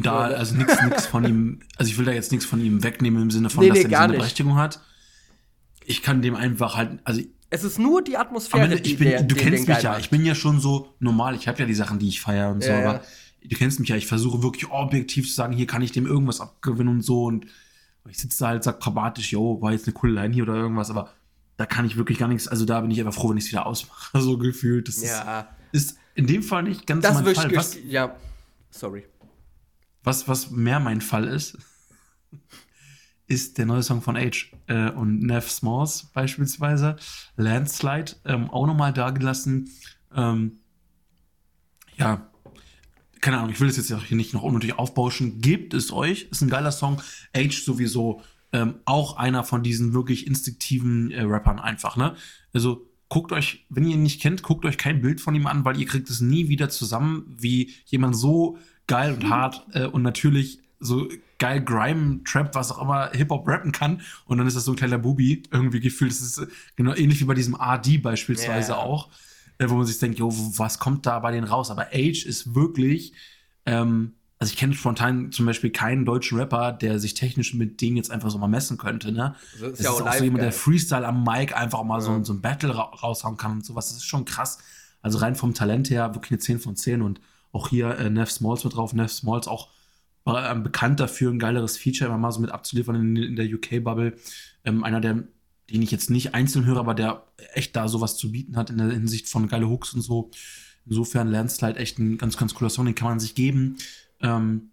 Da, 0.02 0.22
also 0.22 0.56
nichts 0.56 1.06
von 1.06 1.24
ihm, 1.24 1.60
also 1.78 1.92
ich 1.92 1.98
will 2.00 2.06
da 2.06 2.12
jetzt 2.12 2.32
nichts 2.32 2.48
von 2.48 2.60
ihm 2.60 2.84
wegnehmen 2.84 3.22
im 3.22 3.30
Sinne 3.30 3.52
von, 3.52 3.64
nee, 3.64 3.70
dass 3.70 3.84
nee, 3.84 3.94
er 3.94 4.02
eine 4.02 4.14
Berechtigung 4.14 4.56
hat. 4.56 4.80
Ich 5.86 6.02
kann 6.02 6.24
dem 6.24 6.36
einfach 6.36 6.76
halt, 6.76 7.00
also 7.04 7.22
es 7.52 7.64
ist 7.64 7.78
nur 7.78 8.02
die 8.02 8.18
Atmosphäre, 8.18 8.82
die 8.82 8.96
bin, 8.96 9.10
der, 9.10 9.22
Du 9.22 9.36
kennst 9.36 9.68
mich 9.68 9.84
ja, 9.84 9.92
macht. 9.92 10.02
ich 10.02 10.10
bin 10.10 10.26
ja 10.26 10.34
schon 10.34 10.60
so 10.60 10.96
normal, 11.00 11.36
ich 11.36 11.48
habe 11.48 11.60
ja 11.60 11.66
die 11.66 11.76
Sachen, 11.76 12.00
die 12.00 12.08
ich 12.08 12.22
feiere 12.22 12.50
und 12.50 12.64
so, 12.64 12.72
ja, 12.72 12.80
aber 12.80 13.02
du 13.48 13.56
kennst 13.56 13.80
mich 13.80 13.90
ja, 13.90 13.96
ich 13.96 14.08
versuche 14.08 14.44
wirklich 14.44 14.70
objektiv 14.70 15.28
zu 15.28 15.34
sagen, 15.34 15.54
hier 15.54 15.68
kann 15.68 15.82
ich 15.82 15.92
dem 15.92 16.06
irgendwas 16.06 16.42
abgewinnen 16.42 16.96
und 16.96 17.02
so. 17.02 17.26
Und 17.26 17.48
ich 18.10 18.18
sitze 18.18 18.40
da 18.40 18.48
halt, 18.50 18.64
sag 18.64 18.80
pragmatisch, 18.80 19.32
yo, 19.32 19.62
war 19.62 19.72
jetzt 19.72 19.88
eine 19.88 19.94
coole 19.94 20.14
Line 20.14 20.34
hier 20.34 20.44
oder 20.44 20.56
irgendwas, 20.56 20.90
aber 20.90 21.14
da 21.58 21.66
kann 21.66 21.86
ich 21.86 21.98
wirklich 21.98 22.18
gar 22.18 22.28
nichts, 22.28 22.48
also 22.48 22.66
da 22.66 22.82
bin 22.82 22.92
ich 22.92 23.00
einfach 23.00 23.14
froh, 23.14 23.30
wenn 23.30 23.38
ich 23.38 23.46
es 23.46 23.52
wieder 23.52 23.66
ausmache, 23.66 24.20
so 24.22 24.38
gefühlt. 24.38 24.88
Das 24.88 25.02
ja. 25.02 25.48
ist, 25.72 25.92
ist, 25.92 26.00
in 26.16 26.28
dem 26.28 26.44
Fall 26.44 26.64
nicht 26.64 26.86
ganz 26.88 27.04
das 27.04 27.22
mein 27.22 27.36
Fall. 27.36 27.56
Was, 27.56 27.78
ja, 27.84 28.16
sorry. 28.70 29.06
Was, 30.04 30.28
was 30.28 30.52
mehr 30.52 30.80
mein 30.80 31.02
Fall 31.02 31.28
ist, 31.28 31.58
ist 33.28 33.58
der 33.58 33.66
neue 33.66 33.84
Song 33.84 34.02
von 34.02 34.18
Age 34.18 34.52
äh, 34.68 34.90
und 34.90 35.20
Nev 35.22 35.50
Smalls 35.50 36.12
beispielsweise. 36.14 36.98
Landslide, 37.36 38.14
ähm, 38.26 38.50
auch 38.50 38.68
nochmal 38.68 38.94
dagelassen. 38.94 39.70
Ähm, 40.14 40.60
ja, 41.96 42.30
keine 43.24 43.38
Ahnung, 43.38 43.52
ich 43.52 43.60
will 43.62 43.68
das 43.70 43.78
jetzt 43.78 43.92
auch 43.94 44.04
hier 44.04 44.18
nicht 44.18 44.34
noch 44.34 44.44
unnötig 44.44 44.78
aufbauschen. 44.78 45.40
Gebt 45.40 45.74
es 45.74 45.94
euch, 45.94 46.28
ist 46.30 46.42
ein 46.42 46.50
geiler 46.50 46.74
Song. 46.74 47.02
Age 47.34 47.64
sowieso 47.64 48.22
ähm, 48.52 48.76
auch 48.84 49.16
einer 49.16 49.46
von 49.46 49.64
diesen 49.64 49.94
wirklich 49.94 50.28
instinktiven 50.28 51.10
äh, 51.10 51.22
Rappern 51.22 51.58
einfach, 51.58 51.96
ne? 51.96 52.16
Also 52.54 52.86
guckt 53.08 53.32
euch, 53.32 53.66
wenn 53.70 53.86
ihr 53.86 53.96
ihn 53.96 54.04
nicht 54.04 54.22
kennt, 54.22 54.44
guckt 54.44 54.66
euch 54.66 54.78
kein 54.78 55.02
Bild 55.02 55.22
von 55.22 55.34
ihm 55.36 55.48
an, 55.48 55.64
weil 55.64 55.80
ihr 55.80 55.86
kriegt 55.86 56.10
es 56.10 56.20
nie 56.20 56.50
wieder 56.50 56.70
zusammen, 56.70 57.26
wie 57.40 57.74
jemand 57.86 58.18
so 58.18 58.58
geil 58.88 59.14
und 59.14 59.30
hart 59.30 59.66
äh, 59.74 59.86
und 59.86 60.02
natürlich 60.02 60.60
so 60.80 61.08
geil 61.40 61.64
Grime, 61.64 62.24
Trap, 62.26 62.54
was 62.56 62.72
auch 62.72 62.82
immer 62.82 63.12
Hip-Hop 63.12 63.48
rappen 63.48 63.72
kann 63.72 64.02
und 64.26 64.38
dann 64.38 64.48
ist 64.48 64.58
das 64.58 64.66
so 64.66 64.74
ein 64.74 64.78
kleiner 64.78 64.98
Bubi 64.98 65.44
irgendwie 65.50 65.80
gefühlt. 65.80 66.12
Das 66.12 66.22
ist 66.22 66.40
äh, 66.40 66.48
genau 66.76 66.94
ähnlich 66.94 67.22
wie 67.22 67.26
bei 67.26 67.36
diesem 67.36 67.56
RD 67.56 68.02
beispielsweise 68.02 68.74
yeah. 68.74 68.82
auch 68.82 69.10
wo 69.70 69.76
man 69.76 69.86
sich 69.86 70.00
denkt, 70.00 70.20
jo, 70.20 70.30
was 70.58 70.80
kommt 70.80 71.06
da 71.06 71.20
bei 71.20 71.32
denen 71.32 71.48
raus? 71.48 71.72
Aber 71.72 71.88
Age 71.94 72.26
ist 72.26 72.56
wirklich, 72.56 73.14
ähm, 73.66 74.14
also 74.40 74.52
ich 74.52 74.58
kenne 74.58 74.74
spontan 74.74 75.32
zum 75.32 75.46
Beispiel 75.46 75.70
keinen 75.70 76.06
deutschen 76.06 76.38
Rapper, 76.38 76.74
der 76.74 77.00
sich 77.00 77.14
technisch 77.14 77.54
mit 77.54 77.82
denen 77.82 77.96
jetzt 77.98 78.12
einfach 78.12 78.30
so 78.30 78.38
mal 78.38 78.48
messen 78.48 78.78
könnte, 78.78 79.12
ne? 79.12 79.36
Also 79.54 79.68
ist, 79.68 79.82
ja 79.82 79.92
ist 79.92 80.02
auch, 80.02 80.06
auch 80.06 80.14
so 80.14 80.24
jemand, 80.24 80.44
der 80.44 80.52
Freestyle 80.52 81.08
am 81.08 81.24
Mic 81.24 81.56
einfach 81.56 81.84
mal 81.84 82.00
ja. 82.00 82.02
so, 82.02 82.24
so 82.24 82.34
ein 82.34 82.42
Battle 82.42 82.76
ra 82.76 82.84
raushauen 82.84 83.38
kann 83.38 83.54
und 83.54 83.66
sowas. 83.66 83.88
Das 83.88 83.98
ist 83.98 84.06
schon 84.06 84.26
krass. 84.26 84.60
Also 85.02 85.20
rein 85.20 85.36
vom 85.36 85.54
Talent 85.54 85.90
her 85.90 86.16
wirklich 86.16 86.32
eine 86.32 86.40
10 86.40 86.60
von 86.60 86.76
10 86.76 87.02
und 87.02 87.22
auch 87.52 87.70
hier 87.70 87.98
äh, 87.98 88.10
Neff 88.10 88.32
Smalls 88.32 88.64
mit 88.64 88.76
drauf. 88.76 88.94
Neff 88.94 89.12
Smalls 89.12 89.48
auch 89.48 89.70
äh, 90.26 90.56
bekannt 90.56 91.00
dafür, 91.00 91.32
ein 91.32 91.40
geileres 91.40 91.78
Feature 91.78 92.10
immer 92.10 92.18
mal 92.18 92.32
so 92.32 92.40
mit 92.42 92.52
abzuliefern 92.52 92.96
in, 92.96 93.16
in 93.16 93.36
der 93.36 93.46
UK-Bubble. 93.46 94.18
Ähm, 94.66 94.84
einer 94.84 95.02
der 95.02 95.24
den 95.70 95.82
ich 95.82 95.92
jetzt 95.92 96.10
nicht 96.10 96.34
einzeln 96.34 96.66
höre, 96.66 96.78
aber 96.78 96.94
der 96.94 97.24
echt 97.54 97.76
da 97.76 97.88
sowas 97.88 98.18
zu 98.18 98.32
bieten 98.32 98.58
hat 98.58 98.70
in 98.70 98.78
der 98.78 98.92
Hinsicht 98.92 99.30
von 99.30 99.48
geile 99.48 99.70
Hooks 99.70 99.94
und 99.94 100.02
so. 100.02 100.32
Insofern 100.86 101.30
Landslide 101.30 101.80
echt 101.80 102.00
ein 102.00 102.18
ganz, 102.18 102.38
ganz 102.38 102.54
cooler 102.54 102.70
Song, 102.70 102.86
den 102.86 102.96
kann 102.96 103.08
man 103.08 103.20
sich 103.20 103.36
geben. 103.36 103.78
Ähm, 104.22 104.72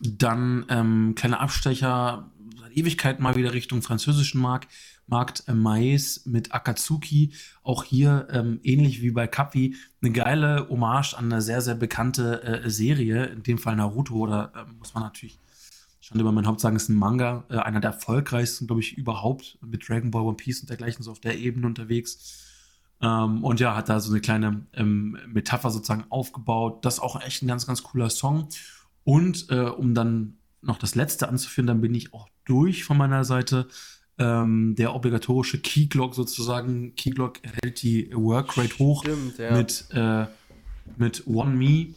dann 0.00 0.64
ähm, 0.68 1.14
kleiner 1.14 1.40
Abstecher, 1.40 2.30
seit 2.60 2.76
Ewigkeit 2.76 3.20
mal 3.20 3.36
wieder 3.36 3.52
Richtung 3.52 3.82
französischen 3.82 4.40
Markt. 4.40 4.68
Markt 5.06 5.44
äh, 5.46 5.54
Mais 5.54 6.24
mit 6.26 6.52
Akatsuki. 6.52 7.32
Auch 7.62 7.84
hier, 7.84 8.26
ähm, 8.30 8.60
ähnlich 8.62 9.02
wie 9.02 9.10
bei 9.10 9.26
Kapi, 9.26 9.76
eine 10.02 10.12
geile 10.12 10.68
Hommage 10.68 11.14
an 11.14 11.32
eine 11.32 11.42
sehr, 11.42 11.60
sehr 11.60 11.74
bekannte 11.74 12.42
äh, 12.42 12.70
Serie, 12.70 13.26
in 13.26 13.42
dem 13.42 13.58
Fall 13.58 13.76
Naruto, 13.76 14.14
oder 14.14 14.52
äh, 14.54 14.72
muss 14.78 14.94
man 14.94 15.02
natürlich 15.02 15.38
Stand 16.04 16.20
über 16.20 16.32
mein 16.32 16.46
Haupt 16.46 16.60
sagen, 16.60 16.76
ist 16.76 16.90
ein 16.90 16.96
Manga, 16.96 17.44
äh, 17.48 17.56
einer 17.56 17.80
der 17.80 17.92
erfolgreichsten, 17.92 18.66
glaube 18.66 18.82
ich, 18.82 18.98
überhaupt, 18.98 19.56
mit 19.62 19.88
Dragon 19.88 20.10
Ball, 20.10 20.24
One 20.24 20.36
Piece 20.36 20.60
und 20.60 20.68
dergleichen 20.68 21.02
so 21.02 21.10
auf 21.10 21.18
der 21.18 21.38
Ebene 21.38 21.66
unterwegs. 21.66 22.44
Ähm, 23.00 23.42
und 23.42 23.58
ja, 23.58 23.74
hat 23.74 23.88
da 23.88 23.98
so 24.00 24.12
eine 24.12 24.20
kleine 24.20 24.66
ähm, 24.74 25.16
Metapher 25.26 25.70
sozusagen 25.70 26.04
aufgebaut. 26.10 26.84
Das 26.84 26.94
ist 26.94 27.00
auch 27.00 27.18
echt 27.22 27.42
ein 27.42 27.46
ganz, 27.46 27.66
ganz 27.66 27.82
cooler 27.82 28.10
Song. 28.10 28.48
Und 29.04 29.46
äh, 29.48 29.60
um 29.60 29.94
dann 29.94 30.36
noch 30.60 30.76
das 30.76 30.94
letzte 30.94 31.26
anzuführen, 31.26 31.66
dann 31.66 31.80
bin 31.80 31.94
ich 31.94 32.12
auch 32.12 32.28
durch 32.44 32.84
von 32.84 32.98
meiner 32.98 33.24
Seite. 33.24 33.66
Ähm, 34.18 34.74
der 34.76 34.94
obligatorische 34.94 35.58
Keyglock 35.58 36.14
sozusagen. 36.14 36.94
Keyglock 36.96 37.40
hält 37.42 37.82
die 37.82 38.10
Workrate 38.14 38.78
hoch 38.78 39.04
Stimmt, 39.04 39.38
ja. 39.38 39.56
mit, 39.56 39.86
äh, 39.90 40.26
mit 40.98 41.26
One 41.26 41.56
Me 41.56 41.94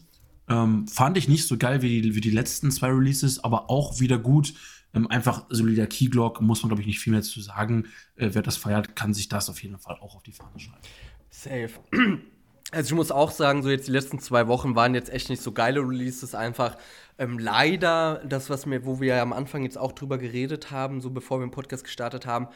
ähm, 0.49 0.87
fand 0.87 1.17
ich 1.17 1.27
nicht 1.27 1.47
so 1.47 1.57
geil 1.57 1.81
wie 1.81 2.01
die, 2.01 2.15
wie 2.15 2.21
die 2.21 2.31
letzten 2.31 2.71
zwei 2.71 2.89
Releases, 2.89 3.43
aber 3.43 3.69
auch 3.69 3.99
wieder 3.99 4.17
gut. 4.17 4.53
Ähm, 4.93 5.07
einfach 5.07 5.45
solider 5.49 5.87
Keyglock, 5.87 6.41
muss 6.41 6.63
man, 6.63 6.69
glaube 6.69 6.81
ich, 6.81 6.87
nicht 6.87 6.99
viel 6.99 7.11
mehr 7.11 7.21
zu 7.21 7.41
sagen. 7.41 7.87
Äh, 8.15 8.29
wer 8.31 8.41
das 8.41 8.57
feiert, 8.57 8.95
kann 8.95 9.13
sich 9.13 9.27
das 9.27 9.49
auf 9.49 9.61
jeden 9.61 9.77
Fall 9.77 9.97
auch 9.99 10.15
auf 10.15 10.23
die 10.23 10.31
Fahne 10.31 10.59
schreiben. 10.59 10.81
Safe. 11.29 11.69
Also 12.69 12.89
ich 12.89 12.95
muss 12.95 13.11
auch 13.11 13.31
sagen, 13.31 13.63
so 13.63 13.69
jetzt 13.69 13.87
die 13.87 13.93
letzten 13.93 14.19
zwei 14.19 14.49
Wochen 14.49 14.75
waren 14.75 14.93
jetzt 14.93 15.09
echt 15.09 15.29
nicht 15.29 15.41
so 15.41 15.53
geile 15.53 15.79
Releases. 15.79 16.35
Einfach 16.35 16.75
ähm, 17.17 17.39
leider 17.39 18.21
das, 18.27 18.49
was 18.49 18.65
mir, 18.65 18.85
wo 18.85 18.99
wir 18.99 19.15
ja 19.15 19.21
am 19.21 19.31
Anfang 19.31 19.63
jetzt 19.63 19.77
auch 19.77 19.93
drüber 19.93 20.17
geredet 20.17 20.69
haben, 20.69 20.99
so 20.99 21.09
bevor 21.09 21.39
wir 21.39 21.47
den 21.47 21.51
Podcast 21.51 21.85
gestartet 21.85 22.25
haben. 22.25 22.49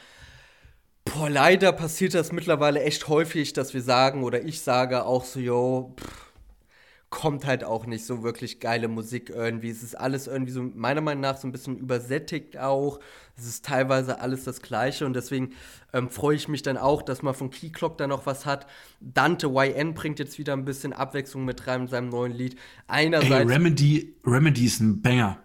Boah, 1.05 1.29
leider 1.29 1.71
passiert 1.71 2.13
das 2.13 2.33
mittlerweile 2.33 2.83
echt 2.83 3.07
häufig, 3.07 3.53
dass 3.53 3.73
wir 3.73 3.81
sagen 3.81 4.23
oder 4.23 4.43
ich 4.43 4.59
sage 4.59 5.05
auch 5.05 5.23
so, 5.23 5.39
yo, 5.39 5.95
pff, 5.97 6.30
kommt 7.11 7.45
halt 7.45 7.65
auch 7.65 7.85
nicht 7.85 8.05
so 8.05 8.23
wirklich 8.23 8.61
geile 8.61 8.87
Musik 8.87 9.29
irgendwie. 9.29 9.69
Es 9.69 9.83
ist 9.83 9.95
alles 9.95 10.27
irgendwie 10.27 10.53
so, 10.53 10.63
meiner 10.63 11.01
Meinung 11.01 11.21
nach, 11.21 11.37
so 11.37 11.47
ein 11.47 11.51
bisschen 11.51 11.77
übersättigt 11.77 12.57
auch. 12.57 12.99
Es 13.37 13.45
ist 13.45 13.65
teilweise 13.65 14.21
alles 14.21 14.45
das 14.45 14.61
Gleiche 14.61 15.05
und 15.05 15.13
deswegen 15.13 15.51
ähm, 15.91 16.09
freue 16.09 16.37
ich 16.37 16.47
mich 16.47 16.63
dann 16.63 16.77
auch, 16.77 17.01
dass 17.01 17.21
man 17.21 17.33
von 17.33 17.51
Keyclock 17.51 17.97
da 17.97 18.07
noch 18.07 18.25
was 18.25 18.45
hat. 18.45 18.65
Dante 19.01 19.47
YN 19.47 19.93
bringt 19.93 20.19
jetzt 20.19 20.39
wieder 20.39 20.53
ein 20.53 20.63
bisschen 20.63 20.93
Abwechslung 20.93 21.43
mit 21.43 21.67
rein 21.67 21.81
in 21.81 21.87
seinem 21.89 22.09
neuen 22.09 22.31
Lied. 22.31 22.55
Einerseits. 22.87 23.29
Ey, 23.29 23.43
Remedy, 23.45 24.15
Remedy 24.25 24.65
ist 24.65 24.79
ein 24.79 25.01
Banger. 25.01 25.37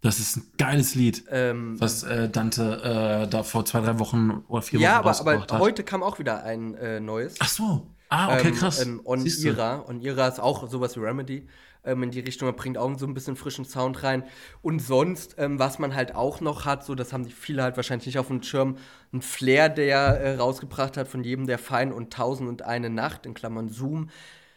Das 0.00 0.18
ist 0.18 0.38
ein 0.38 0.52
geiles 0.56 0.94
Lied, 0.94 1.24
ähm, 1.30 1.78
was 1.78 2.02
äh, 2.02 2.30
Dante 2.30 3.24
äh, 3.26 3.28
da 3.28 3.42
vor 3.42 3.66
zwei, 3.66 3.82
drei 3.82 3.98
Wochen 3.98 4.42
oder 4.48 4.62
vier 4.62 4.78
Wochen 4.78 4.84
Ja, 4.84 4.98
aber, 4.98 5.20
aber 5.20 5.58
heute 5.58 5.84
kam 5.84 6.02
auch 6.02 6.18
wieder 6.18 6.42
ein 6.44 6.74
äh, 6.76 6.98
neues. 6.98 7.34
Ach 7.40 7.48
so. 7.48 7.86
Ah, 8.10 8.34
okay, 8.34 8.50
krass. 8.50 8.84
Ähm, 8.84 9.00
On 9.04 9.24
Ira. 9.24 9.84
On 9.88 10.00
Ira 10.00 10.28
ist 10.28 10.40
auch 10.40 10.68
sowas 10.68 10.96
wie 10.96 11.00
Remedy 11.00 11.48
ähm, 11.84 12.02
in 12.02 12.10
die 12.10 12.20
Richtung. 12.20 12.48
Er 12.48 12.52
bringt 12.52 12.76
auch 12.76 12.98
so 12.98 13.06
ein 13.06 13.14
bisschen 13.14 13.36
frischen 13.36 13.64
Sound 13.64 14.02
rein. 14.02 14.24
Und 14.62 14.80
sonst, 14.80 15.36
ähm, 15.38 15.58
was 15.58 15.78
man 15.78 15.94
halt 15.94 16.14
auch 16.14 16.40
noch 16.40 16.64
hat, 16.64 16.84
so 16.84 16.94
das 16.94 17.12
haben 17.12 17.24
die 17.24 17.32
viele 17.32 17.62
halt 17.62 17.76
wahrscheinlich 17.76 18.06
nicht 18.06 18.18
auf 18.18 18.26
dem 18.26 18.42
Schirm, 18.42 18.76
ein 19.12 19.22
Flair, 19.22 19.68
der 19.68 19.98
äh, 19.98 20.36
rausgebracht 20.36 20.96
hat 20.96 21.08
von 21.08 21.22
jedem 21.22 21.46
der 21.46 21.58
Fein 21.58 21.92
und 21.92 22.12
Tausend 22.12 22.48
und 22.48 22.62
eine 22.62 22.90
Nacht, 22.90 23.26
in 23.26 23.34
Klammern 23.34 23.68
Zoom. 23.68 24.10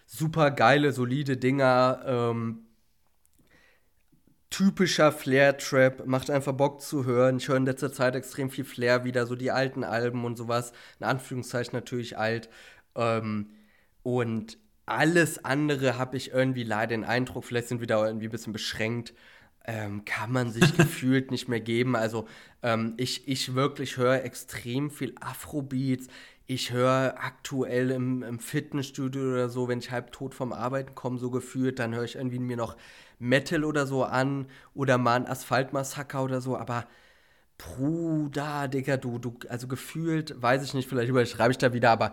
Super 0.08 0.52
geile, 0.52 0.92
solide 0.92 1.38
Dinger. 1.38 2.02
Ähm, 2.06 2.66
typischer 4.54 5.12
Flair-Trap, 5.12 6.06
macht 6.06 6.30
einfach 6.30 6.52
Bock 6.54 6.80
zu 6.80 7.06
hören. 7.06 7.38
Ich 7.38 7.48
höre 7.48 7.58
in 7.58 7.66
letzter 7.66 7.92
Zeit 7.92 8.16
extrem 8.16 8.52
viel 8.52 8.64
Flair 8.64 9.04
wieder, 9.04 9.26
so 9.26 9.36
die 9.36 9.50
alten 9.50 9.84
Alben 9.84 10.26
und 10.26 10.38
sowas. 10.38 10.74
In 11.00 11.08
Anführungszeichen 11.08 11.74
natürlich 11.74 12.20
alt. 12.20 12.50
Ähm, 12.96 13.50
und 14.04 14.58
alles 14.86 15.44
andere 15.46 15.98
habe 15.98 16.18
ich 16.18 16.32
irgendwie 16.32 16.64
leider 16.64 16.90
den 16.90 17.06
Eindruck, 17.06 17.46
vielleicht 17.46 17.70
sind 17.70 17.80
wir 17.80 17.88
da 17.88 18.06
irgendwie 18.06 18.28
ein 18.28 18.32
bisschen 18.32 18.54
beschränkt, 18.54 19.14
ähm, 19.66 20.04
kann 20.06 20.32
man 20.32 20.52
sich 20.52 20.76
gefühlt 20.78 21.32
nicht 21.32 21.48
mehr 21.48 21.62
geben. 21.62 21.96
Also 21.96 22.28
ähm, 22.62 22.94
ich, 22.98 23.28
ich 23.28 23.56
wirklich 23.56 23.98
höre 23.98 24.24
extrem 24.24 24.92
viel 24.92 25.16
Afrobeats. 25.22 26.08
Ich 26.46 26.72
höre 26.74 27.16
aktuell 27.20 27.92
im, 27.92 28.22
im, 28.24 28.40
Fitnessstudio 28.40 29.22
oder 29.32 29.50
so, 29.50 29.70
wenn 29.70 29.80
ich 29.80 29.92
halb 29.92 30.12
tot 30.12 30.36
vom 30.36 30.52
Arbeiten 30.52 30.94
komme, 30.94 31.18
so 31.18 31.32
gefühlt, 31.32 31.80
dann 31.80 31.96
höre 31.96 32.04
ich 32.04 32.16
irgendwie 32.16 32.40
mir 32.40 32.58
noch 32.58 32.76
Metal 33.20 33.64
oder 33.64 33.88
so 33.88 34.04
an 34.04 34.48
oder 34.74 34.98
mal 34.98 35.16
ein 35.16 35.28
Asphaltmassaker 35.28 36.22
oder 36.24 36.42
so, 36.42 36.58
aber 36.58 36.86
Bruder, 37.58 38.68
Digga, 38.68 38.98
du, 38.98 39.20
du, 39.20 39.38
also 39.48 39.68
gefühlt, 39.68 40.42
weiß 40.42 40.64
ich 40.64 40.74
nicht, 40.74 40.90
vielleicht 40.90 41.10
überschreibe 41.10 41.52
ich 41.52 41.58
da 41.58 41.72
wieder, 41.74 41.92
aber 41.92 42.12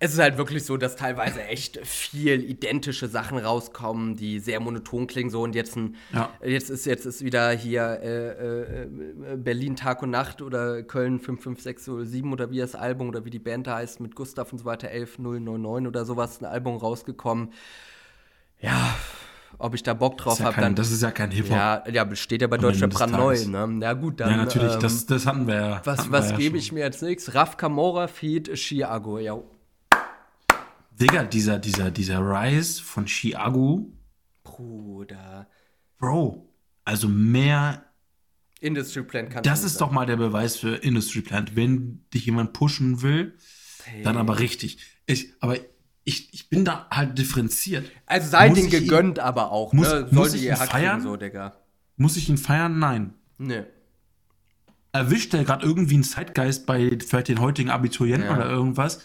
es 0.00 0.12
ist 0.12 0.20
halt 0.20 0.38
wirklich 0.38 0.64
so, 0.64 0.76
dass 0.76 0.94
teilweise 0.94 1.42
echt 1.42 1.84
viel 1.84 2.44
identische 2.48 3.08
Sachen 3.08 3.36
rauskommen, 3.36 4.14
die 4.14 4.38
sehr 4.38 4.60
monoton 4.60 5.08
klingen 5.08 5.30
so 5.30 5.42
und 5.42 5.56
jetzt 5.56 5.76
ein, 5.76 5.96
ja. 6.12 6.30
jetzt 6.44 6.70
ist 6.70 6.86
jetzt 6.86 7.04
ist 7.04 7.24
wieder 7.24 7.50
hier 7.50 7.98
äh, 8.00 8.82
äh, 8.82 9.36
Berlin 9.36 9.74
Tag 9.74 10.02
und 10.02 10.10
Nacht 10.10 10.40
oder 10.40 10.84
Köln 10.84 11.18
55607 11.18 12.32
oder 12.32 12.50
wie 12.50 12.58
das 12.58 12.76
Album 12.76 13.08
oder 13.08 13.24
wie 13.24 13.30
die 13.30 13.40
Band 13.40 13.66
da 13.66 13.76
heißt 13.76 13.98
mit 13.98 14.14
Gustav 14.14 14.52
und 14.52 14.58
so 14.58 14.64
weiter 14.64 14.88
11099 14.92 15.88
oder 15.88 16.04
sowas 16.04 16.40
ein 16.40 16.44
Album 16.44 16.76
rausgekommen. 16.76 17.52
Ja, 18.60 18.94
ob 19.58 19.74
ich 19.74 19.82
da 19.82 19.94
Bock 19.94 20.16
drauf 20.16 20.38
ja 20.38 20.46
habe. 20.46 20.60
Dann, 20.60 20.76
das 20.76 20.92
ist 20.92 21.02
ja 21.02 21.10
kein 21.10 21.32
Hip-Hop. 21.32 21.56
Ja, 21.56 21.82
ja, 21.90 22.14
steht 22.14 22.42
ja 22.42 22.46
bei 22.46 22.58
Deutschland 22.58 22.94
brandneu. 22.94 23.36
Ne? 23.46 23.78
Ja, 23.82 23.94
gut, 23.94 24.20
dann. 24.20 24.30
Ja, 24.30 24.36
natürlich, 24.36 24.74
ähm, 24.74 24.80
das, 24.80 25.06
das 25.06 25.26
hatten 25.26 25.48
wir 25.48 25.54
ja. 25.56 25.80
Was, 25.82 26.12
was 26.12 26.36
gebe 26.36 26.56
ja 26.56 26.62
ich 26.62 26.70
mir 26.70 26.84
jetzt 26.84 27.02
nichts? 27.02 27.34
Raf 27.34 27.56
Kamora 27.56 28.06
Feed 28.06 28.54
Chiago, 28.54 29.18
ja. 29.18 29.38
Digga, 31.00 31.24
dieser, 31.24 31.58
dieser, 31.58 31.90
dieser 31.90 32.20
Rise 32.20 32.82
von 32.82 33.06
Chiago. 33.06 33.92
Bruder. 34.42 35.48
Bro, 35.98 36.52
also 36.84 37.08
mehr. 37.08 37.84
Industry 38.60 39.02
Plant 39.02 39.30
kann 39.30 39.42
Das 39.44 39.62
ist 39.62 39.74
sagen. 39.74 39.90
doch 39.90 39.94
mal 39.94 40.06
der 40.06 40.16
Beweis 40.16 40.56
für 40.56 40.74
Industry 40.76 41.20
Plant. 41.20 41.54
Wenn 41.54 42.04
dich 42.12 42.26
jemand 42.26 42.52
pushen 42.52 43.02
will, 43.02 43.36
hey. 43.84 44.02
dann 44.02 44.16
aber 44.16 44.40
richtig. 44.40 44.78
Ich, 45.06 45.34
aber 45.40 45.56
ich, 46.02 46.32
ich 46.34 46.48
bin 46.48 46.64
da 46.64 46.88
halt 46.90 47.18
differenziert. 47.18 47.88
Also 48.06 48.30
sei 48.30 48.48
den 48.48 48.70
gegönnt, 48.70 49.18
ihn, 49.18 49.22
aber 49.22 49.52
auch. 49.52 49.72
Muss, 49.72 49.88
ne? 49.88 50.08
muss 50.10 50.34
ich 50.34 50.44
ihn 50.44 50.56
feiern? 50.56 51.02
So. 51.02 51.16
Muss 51.96 52.16
ich 52.16 52.28
ihn 52.28 52.38
feiern? 52.38 52.78
Nein. 52.78 53.14
Nee. 53.36 53.64
Erwischt 54.90 55.34
er 55.34 55.44
gerade 55.44 55.64
irgendwie 55.64 55.94
einen 55.94 56.02
Zeitgeist 56.02 56.66
bei 56.66 56.98
vielleicht 57.06 57.28
den 57.28 57.40
heutigen 57.40 57.70
Abiturienten 57.70 58.30
ja. 58.30 58.36
oder 58.36 58.48
irgendwas? 58.48 59.02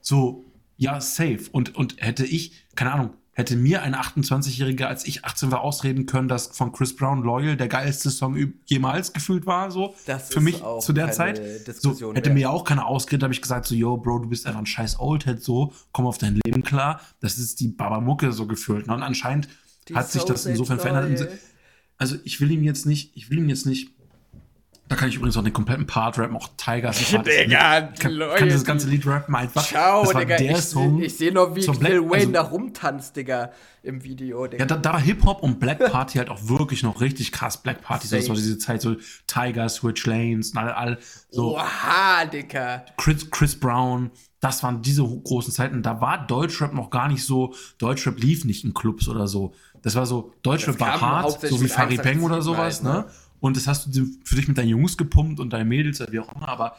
So, 0.00 0.45
ja, 0.76 1.00
safe. 1.00 1.40
Und, 1.52 1.74
und 1.74 1.96
hätte 1.98 2.24
ich, 2.24 2.52
keine 2.74 2.92
Ahnung, 2.92 3.10
hätte 3.36 3.54
mir 3.54 3.82
ein 3.82 3.94
28-Jähriger, 3.94 4.84
als 4.84 5.06
ich 5.06 5.26
18 5.26 5.50
war, 5.50 5.60
ausreden 5.60 6.06
können, 6.06 6.26
dass 6.26 6.56
von 6.56 6.72
Chris 6.72 6.96
Brown 6.96 7.22
Loyal 7.22 7.56
der 7.56 7.68
geilste 7.68 8.10
Song 8.10 8.54
jemals 8.64 9.12
gefühlt 9.12 9.44
war, 9.44 9.70
so. 9.70 9.94
Das 10.06 10.30
für 10.30 10.40
mich 10.40 10.62
zu 10.80 10.94
der 10.94 11.12
Zeit. 11.12 11.40
So, 11.80 12.14
hätte 12.14 12.30
mir 12.30 12.50
auch 12.50 12.64
keiner 12.64 12.86
ausgeredet, 12.86 13.24
habe 13.24 13.34
ich 13.34 13.42
gesagt, 13.42 13.66
so, 13.66 13.74
yo, 13.74 13.98
Bro, 13.98 14.20
du 14.20 14.28
bist 14.30 14.46
einfach 14.46 14.60
ein 14.60 14.66
scheiß 14.66 14.98
Oldhead, 14.98 15.42
so, 15.42 15.74
komm 15.92 16.06
auf 16.06 16.16
dein 16.16 16.40
Leben 16.46 16.62
klar. 16.62 17.00
Das 17.20 17.36
ist 17.36 17.60
die 17.60 17.68
Babamucke 17.68 18.32
so 18.32 18.46
gefühlt. 18.46 18.86
Ne? 18.86 18.94
Und 18.94 19.02
anscheinend 19.02 19.48
die 19.88 19.94
hat 19.94 20.10
sich 20.10 20.24
das 20.24 20.46
insofern 20.46 20.80
verändert. 20.80 21.28
Also 21.98 22.16
ich 22.24 22.40
will 22.40 22.50
ihn 22.50 22.64
jetzt 22.64 22.86
nicht, 22.86 23.16
ich 23.16 23.30
will 23.30 23.38
ihn 23.38 23.48
jetzt 23.48 23.66
nicht 23.66 23.95
da 24.88 24.94
kann 24.94 25.08
ich 25.08 25.16
übrigens 25.16 25.36
auch 25.36 25.42
den 25.42 25.52
kompletten 25.52 25.86
Part 25.86 26.18
rappen, 26.18 26.36
auch 26.36 26.48
Tigers. 26.56 26.98
Digga, 26.98 27.82
kann, 27.98 28.18
kann 28.36 28.48
das 28.48 28.64
ganze 28.64 28.88
Lied 28.88 29.04
rappen 29.04 29.34
einfach. 29.34 29.66
Ciao, 29.66 30.04
das 30.04 30.14
war 30.14 30.20
Digga. 30.20 30.36
Der 30.36 30.52
ich, 30.52 30.60
Song 30.60 31.02
ich 31.02 31.16
sehe 31.16 31.32
noch, 31.32 31.56
wie 31.56 31.60
Lil 31.60 32.02
Wayne 32.02 32.14
also, 32.14 32.32
da 32.32 32.42
rumtanzt, 32.42 33.16
Digga, 33.16 33.50
im 33.82 34.04
Video, 34.04 34.46
Digga. 34.46 34.62
Ja, 34.62 34.66
da, 34.66 34.76
da 34.76 34.92
war 34.92 35.00
Hip-Hop 35.00 35.42
und 35.42 35.58
Black 35.58 35.80
Party 35.90 36.18
halt 36.18 36.30
auch 36.30 36.48
wirklich 36.48 36.84
noch 36.84 37.00
richtig 37.00 37.32
krass. 37.32 37.60
Black 37.60 37.82
Party, 37.82 38.06
so, 38.06 38.16
das 38.16 38.28
war 38.28 38.36
diese 38.36 38.58
Zeit, 38.58 38.80
so 38.80 38.94
Tiger, 39.26 39.68
Switch 39.68 40.06
Lanes 40.06 40.52
und 40.52 40.58
all, 40.58 40.70
all 40.70 40.98
so. 41.30 41.56
Oha, 41.56 42.24
Digga. 42.26 42.84
Chris, 42.96 43.28
Chris 43.30 43.58
Brown, 43.58 44.12
das 44.38 44.62
waren 44.62 44.82
diese 44.82 45.02
großen 45.02 45.52
Zeiten. 45.52 45.82
Da 45.82 46.00
war 46.00 46.26
Deutschrap 46.26 46.72
noch 46.72 46.90
gar 46.90 47.08
nicht 47.08 47.24
so, 47.24 47.54
Deutschrap 47.78 48.20
lief 48.20 48.44
nicht 48.44 48.64
in 48.64 48.72
Clubs 48.72 49.08
oder 49.08 49.26
so. 49.26 49.52
Das 49.82 49.96
war 49.96 50.06
so, 50.06 50.32
Deutschrap 50.42 50.78
war 50.78 51.00
hart, 51.00 51.40
so 51.40 51.60
wie 51.60 51.68
Farid 51.68 52.02
Bang 52.02 52.22
oder 52.22 52.42
sowas, 52.42 52.82
ne? 52.82 52.90
ne? 52.90 53.06
Und 53.40 53.56
das 53.56 53.66
hast 53.66 53.94
du 53.94 54.06
für 54.24 54.36
dich 54.36 54.48
mit 54.48 54.58
deinen 54.58 54.68
Jungs 54.68 54.96
gepumpt 54.96 55.40
und 55.40 55.52
deinen 55.52 55.68
Mädels 55.68 56.00
oder 56.00 56.12
wie 56.12 56.20
auch 56.20 56.34
immer, 56.34 56.48
aber 56.48 56.76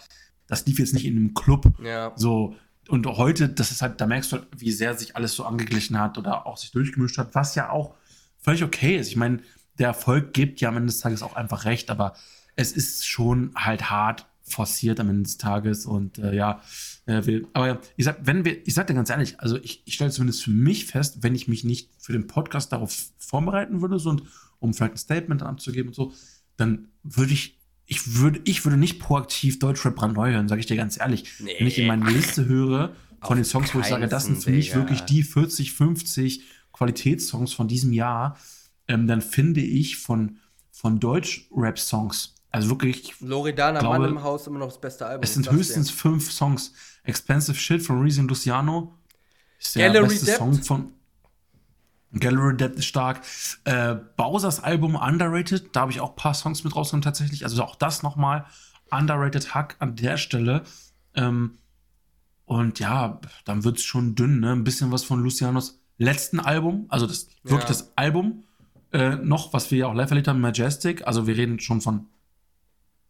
das 0.47 0.65
lief 0.65 0.79
jetzt 0.79 0.93
nicht 0.93 1.05
in 1.05 1.15
einem 1.15 1.33
Club. 1.33 1.71
Ja. 1.83 2.13
So. 2.15 2.55
Und 2.87 3.05
heute, 3.05 3.49
das 3.49 3.71
ist 3.71 3.81
halt, 3.81 3.99
da 3.99 4.07
merkst 4.07 4.31
du 4.31 4.37
halt, 4.37 4.47
wie 4.57 4.71
sehr 4.71 4.95
sich 4.95 5.15
alles 5.15 5.33
so 5.35 5.43
angeglichen 5.43 5.99
hat 5.99 6.17
oder 6.17 6.47
auch 6.47 6.57
sich 6.57 6.71
durchgemischt 6.71 7.17
hat, 7.17 7.35
was 7.35 7.55
ja 7.55 7.69
auch 7.69 7.95
völlig 8.39 8.63
okay 8.63 8.97
ist. 8.97 9.09
Ich 9.09 9.17
meine, 9.17 9.41
der 9.77 9.87
Erfolg 9.87 10.33
gibt 10.33 10.61
ja 10.61 10.69
am 10.69 10.77
Ende 10.77 10.87
des 10.87 10.99
Tages 10.99 11.21
auch 11.21 11.35
einfach 11.35 11.65
recht, 11.65 11.89
aber 11.89 12.15
es 12.55 12.71
ist 12.71 13.05
schon 13.05 13.51
halt 13.55 13.89
hart 13.89 14.25
forciert 14.47 14.99
am 14.99 15.09
Ende 15.09 15.23
des 15.23 15.37
Tages 15.37 15.85
und 15.85 16.17
äh, 16.19 16.33
ja, 16.33 16.61
äh, 17.05 17.25
will. 17.25 17.47
aber 17.53 17.81
ich 17.97 18.05
sag, 18.05 18.25
wenn 18.25 18.45
wir, 18.45 18.65
ich 18.65 18.73
sag 18.73 18.87
dir 18.87 18.93
ganz 18.93 19.09
ehrlich, 19.09 19.39
also 19.39 19.57
ich, 19.57 19.83
ich 19.85 19.93
stelle 19.93 20.11
zumindest 20.11 20.43
für 20.43 20.51
mich 20.51 20.85
fest, 20.85 21.21
wenn 21.21 21.35
ich 21.35 21.49
mich 21.49 21.65
nicht 21.65 21.89
für 21.97 22.13
den 22.13 22.27
Podcast 22.27 22.71
darauf 22.71 23.11
vorbereiten 23.17 23.81
würde, 23.81 23.99
so 23.99 24.09
und 24.09 24.23
um 24.59 24.73
vielleicht 24.73 24.93
ein 24.93 24.97
Statement 24.97 25.43
abzugeben 25.43 25.89
und 25.89 25.93
so, 25.93 26.13
dann 26.57 26.89
würde 27.03 27.33
ich, 27.33 27.57
ich 27.85 28.15
würde, 28.17 28.41
ich 28.43 28.65
würde 28.65 28.77
nicht 28.77 28.99
proaktiv 28.99 29.59
Deutschrap 29.59 29.95
brandneu 29.95 30.31
hören, 30.31 30.47
sage 30.47 30.59
ich 30.59 30.67
dir 30.67 30.75
ganz 30.75 30.99
ehrlich. 30.99 31.25
Nee. 31.39 31.55
Wenn 31.57 31.67
ich 31.67 31.79
in 31.79 31.87
meine 31.87 32.09
Liste 32.09 32.45
höre 32.45 32.95
von 33.21 33.37
den 33.37 33.45
Songs, 33.45 33.73
wo 33.73 33.79
ich 33.79 33.85
sage, 33.85 34.07
das 34.07 34.25
sind 34.25 34.43
für 34.43 34.51
mich 34.51 34.75
wirklich 34.75 35.01
die 35.01 35.23
40, 35.23 35.73
50 35.73 36.43
Qualitätssongs 36.73 37.53
von 37.53 37.67
diesem 37.67 37.93
Jahr, 37.93 38.37
ähm, 38.87 39.07
dann 39.07 39.21
finde 39.21 39.61
ich 39.61 39.97
von, 39.97 40.37
von 40.71 40.99
Deutsch-Rap-Songs, 40.99 42.35
also 42.51 42.69
wirklich. 42.69 43.13
Loredana, 43.19 43.79
glaube, 43.79 43.99
Mann 43.99 44.09
im 44.11 44.23
Haus, 44.23 44.47
immer 44.47 44.59
noch 44.59 44.67
das 44.67 44.79
beste 44.79 45.05
Album. 45.05 45.23
Es 45.23 45.33
sind 45.33 45.51
höchstens 45.51 45.87
denn? 45.87 45.95
fünf 45.95 46.31
Songs. 46.31 46.73
Expensive 47.03 47.57
Shit 47.57 47.81
von 47.81 48.01
Reason 48.01 48.27
Luciano 48.27 48.93
ist 49.59 49.75
der 49.75 49.87
Gallery 49.87 50.09
beste 50.09 50.25
Debt? 50.25 50.37
Song 50.37 50.53
von. 50.61 50.93
Gallery 52.19 52.57
Dead 52.57 52.71
ist 52.71 52.85
stark. 52.85 53.21
Äh, 53.63 53.95
Bowsers 54.15 54.59
Album 54.61 54.95
Underrated, 54.95 55.75
da 55.75 55.81
habe 55.81 55.91
ich 55.91 55.99
auch 55.99 56.11
ein 56.11 56.15
paar 56.15 56.33
Songs 56.33 56.63
mit 56.63 56.75
rausgenommen 56.75 57.03
tatsächlich. 57.03 57.43
Also 57.43 57.63
auch 57.63 57.75
das 57.75 58.03
nochmal. 58.03 58.45
Underrated 58.89 59.53
Hack 59.53 59.75
an 59.79 59.95
der 59.95 60.17
Stelle. 60.17 60.63
Ähm, 61.13 61.57
und 62.45 62.79
ja, 62.79 63.19
dann 63.43 63.63
wird 63.63 63.77
es 63.77 63.83
schon 63.83 64.15
dünn, 64.15 64.39
ne? 64.39 64.53
Ein 64.53 64.63
bisschen 64.63 64.91
was 64.91 65.03
von 65.03 65.21
Lucianos 65.21 65.81
letzten 65.97 66.39
Album, 66.39 66.85
also 66.89 67.07
das 67.07 67.27
ja. 67.43 67.51
wirklich 67.51 67.67
das 67.67 67.91
Album 67.97 68.43
äh, 68.93 69.15
noch, 69.15 69.53
was 69.53 69.71
wir 69.71 69.79
ja 69.79 69.87
auch 69.87 69.93
live 69.93 70.09
erlebt 70.09 70.27
haben, 70.27 70.39
Majestic. 70.39 71.05
Also 71.05 71.27
wir 71.27 71.35
reden 71.35 71.59
schon 71.59 71.81
von 71.81 72.07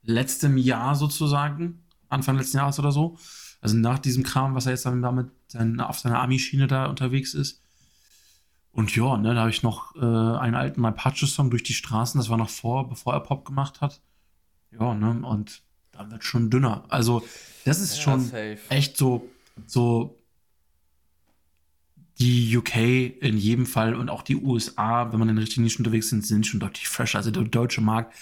letztem 0.03 0.58
Jahr 0.58 0.95
sozusagen, 0.95 1.84
Anfang 2.10 2.38
letzten 2.38 2.58
Jahres 2.58 2.80
oder 2.80 2.91
so. 2.91 3.18
Also 3.62 3.76
nach 3.76 3.99
diesem 3.99 4.24
Kram, 4.24 4.55
was 4.55 4.66
er 4.66 4.72
jetzt 4.72 4.86
dann 4.86 5.01
damit 5.01 5.30
auf 5.80 5.99
seiner 5.99 6.20
Army-Schiene 6.20 6.68
da 6.68 6.86
unterwegs 6.86 7.34
ist. 7.34 7.62
Und 8.72 8.95
ja, 8.95 9.18
ne, 9.18 9.34
da 9.34 9.41
habe 9.41 9.49
ich 9.49 9.63
noch 9.63 9.95
äh, 9.95 9.99
einen 9.99 10.55
alten 10.55 10.86
Apache-Song 10.86 11.49
durch 11.49 11.63
die 11.63 11.74
Straßen, 11.74 12.20
das 12.20 12.30
war 12.30 12.38
noch 12.38 12.49
vor, 12.49 12.88
bevor 12.88 13.13
er 13.13 13.22
Pop 13.22 13.45
gemacht 13.45 13.82
hat. 13.82 14.01
Ja, 14.72 14.93
ne, 14.93 15.26
und 15.26 15.63
dann 15.91 16.11
wird 16.11 16.24
schon 16.24 16.49
dünner. 16.49 16.84
Also, 16.89 17.28
das 17.65 17.80
ist 17.80 17.97
ja, 17.97 18.03
schon 18.03 18.22
safe. 18.22 18.59
echt 18.70 18.97
so, 18.97 19.30
so 19.65 20.18
die 22.20 22.57
UK 22.57 22.76
in 23.22 23.38
jedem 23.38 23.65
Fall 23.65 23.93
und 23.95 24.09
auch 24.09 24.24
die 24.24 24.36
USA, 24.36 25.11
wenn 25.11 25.20
man 25.20 25.30
in 25.30 25.36
den 25.36 25.41
richtigen 25.41 25.63
Nischen 25.63 25.86
unterwegs 25.86 26.09
sind, 26.09 26.26
sind 26.26 26.47
schon 26.47 26.59
deutlich 26.59 26.88
fresher. 26.88 27.20
Also 27.20 27.32
der 27.32 27.43
deutsche 27.43 27.82
Markt 27.82 28.15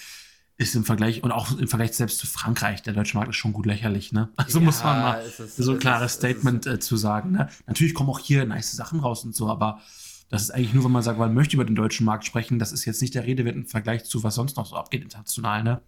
ist 0.57 0.75
im 0.75 0.85
Vergleich 0.85 1.23
und 1.23 1.31
auch 1.31 1.57
im 1.57 1.67
Vergleich 1.67 1.93
selbst 1.93 2.17
zu 2.17 2.27
Frankreich, 2.27 2.81
der 2.81 2.93
deutsche 2.93 3.17
Markt 3.17 3.29
ist 3.29 3.35
schon 3.37 3.53
gut 3.53 3.65
lächerlich, 3.65 4.11
ne? 4.11 4.29
Also 4.37 4.59
ja, 4.59 4.65
muss 4.65 4.83
man 4.83 5.01
mal 5.01 5.21
ist, 5.21 5.57
so 5.57 5.73
ein 5.73 5.79
klares 5.79 6.13
ist, 6.13 6.17
Statement 6.17 6.65
äh, 6.65 6.79
zu 6.79 6.97
sagen. 6.97 7.31
Ne? 7.31 7.49
Natürlich 7.67 7.93
kommen 7.93 8.09
auch 8.09 8.19
hier 8.19 8.45
nice 8.45 8.71
Sachen 8.71 8.99
raus 8.99 9.25
und 9.25 9.35
so, 9.35 9.49
aber 9.49 9.81
das 10.29 10.41
ist 10.41 10.51
eigentlich 10.51 10.73
nur, 10.73 10.83
wenn 10.85 10.91
man 10.91 11.03
sagt, 11.03 11.19
man 11.19 11.33
möchte 11.33 11.55
über 11.55 11.65
den 11.65 11.75
deutschen 11.75 12.05
Markt 12.05 12.25
sprechen, 12.25 12.59
das 12.59 12.71
ist 12.71 12.85
jetzt 12.85 13.01
nicht 13.01 13.15
der 13.15 13.25
Rede 13.25 13.45
wert 13.45 13.55
im 13.55 13.65
Vergleich 13.65 14.05
zu, 14.05 14.23
was 14.23 14.35
sonst 14.35 14.57
noch 14.57 14.65
so 14.65 14.75
abgeht 14.75 15.03
international, 15.03 15.63
ne? 15.63 15.81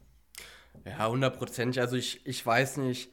Ja, 0.85 1.09
hundertprozentig. 1.09 1.81
Also 1.81 1.95
ich, 1.95 2.25
ich 2.25 2.45
weiß 2.45 2.77
nicht, 2.77 3.09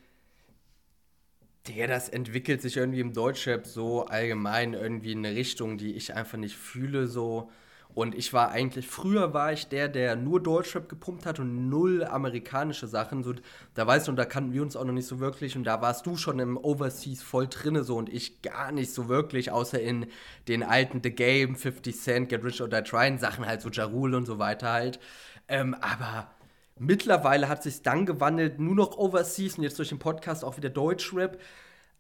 der, 1.67 1.89
das 1.89 2.09
entwickelt 2.09 2.61
sich 2.61 2.77
irgendwie 2.77 3.01
im 3.01 3.13
Deutschrap 3.15 3.67
so 3.67 4.05
allgemein 4.05 4.75
irgendwie 4.75 5.13
in 5.13 5.25
eine 5.25 5.35
Richtung, 5.35 5.79
die 5.79 5.95
ich 5.95 6.15
einfach 6.15 6.39
nicht 6.39 6.57
fühle, 6.57 7.07
so. 7.07 7.51
Und 7.95 8.17
ich 8.17 8.33
war 8.33 8.51
eigentlich, 8.51 8.89
früher 8.89 9.35
war 9.35 9.53
ich 9.53 9.69
der, 9.69 9.89
der 9.89 10.17
nur 10.17 10.43
Deutschrap 10.43 10.89
gepumpt 10.89 11.27
hat 11.27 11.39
und 11.39 11.69
null 11.69 12.05
amerikanische 12.05 12.89
Sachen. 12.89 13.23
So, 13.23 13.35
da 13.75 13.87
weißt 13.87 14.09
du, 14.09 14.11
und 14.11 14.17
da 14.17 14.25
kannten 14.25 14.53
wir 14.53 14.63
uns 14.63 14.75
auch 14.75 14.85
noch 14.85 14.93
nicht 14.93 15.07
so 15.07 15.21
wirklich. 15.21 15.57
Und 15.57 15.63
da 15.63 15.81
warst 15.81 16.05
du 16.05 16.17
schon 16.17 16.41
im 16.41 16.57
Overseas 16.57 17.23
voll 17.23 17.47
drinne 17.47 17.85
so 17.85 17.97
und 17.97 18.09
ich 18.09 18.43
gar 18.43 18.73
nicht 18.73 18.93
so 18.93 19.09
wirklich, 19.09 19.53
außer 19.53 19.81
in 19.81 20.07
den 20.49 20.65
alten 20.65 21.01
The 21.05 21.11
Game, 21.11 21.55
50 21.55 21.97
Cent, 21.97 22.29
Get 22.31 22.43
Rich 22.43 22.61
or 22.61 22.69
Die 22.69 22.83
Trying 22.83 23.19
Sachen 23.19 23.47
halt, 23.47 23.63
so 23.63 23.69
Jarul 23.69 24.17
und 24.17 24.27
so 24.27 24.41
weiter 24.41 24.73
halt. 24.73 24.99
Ähm, 25.47 25.75
aber 25.81 26.29
mittlerweile 26.77 27.49
hat 27.49 27.63
sich 27.63 27.83
dann 27.83 28.07
gewandelt, 28.07 28.59
nur 28.59 28.75
noch 28.75 28.99
Overseas 28.99 29.57
und 29.57 29.63
jetzt 29.63 29.79
durch 29.79 29.91
den 29.91 30.01
Podcast 30.01 30.45
auch 30.45 30.57
wieder 30.57 30.71
Deutschrap. 30.71 31.39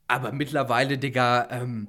Aber 0.08 0.32
mittlerweile, 0.32 0.98
Digga, 0.98 1.48
ähm, 1.50 1.88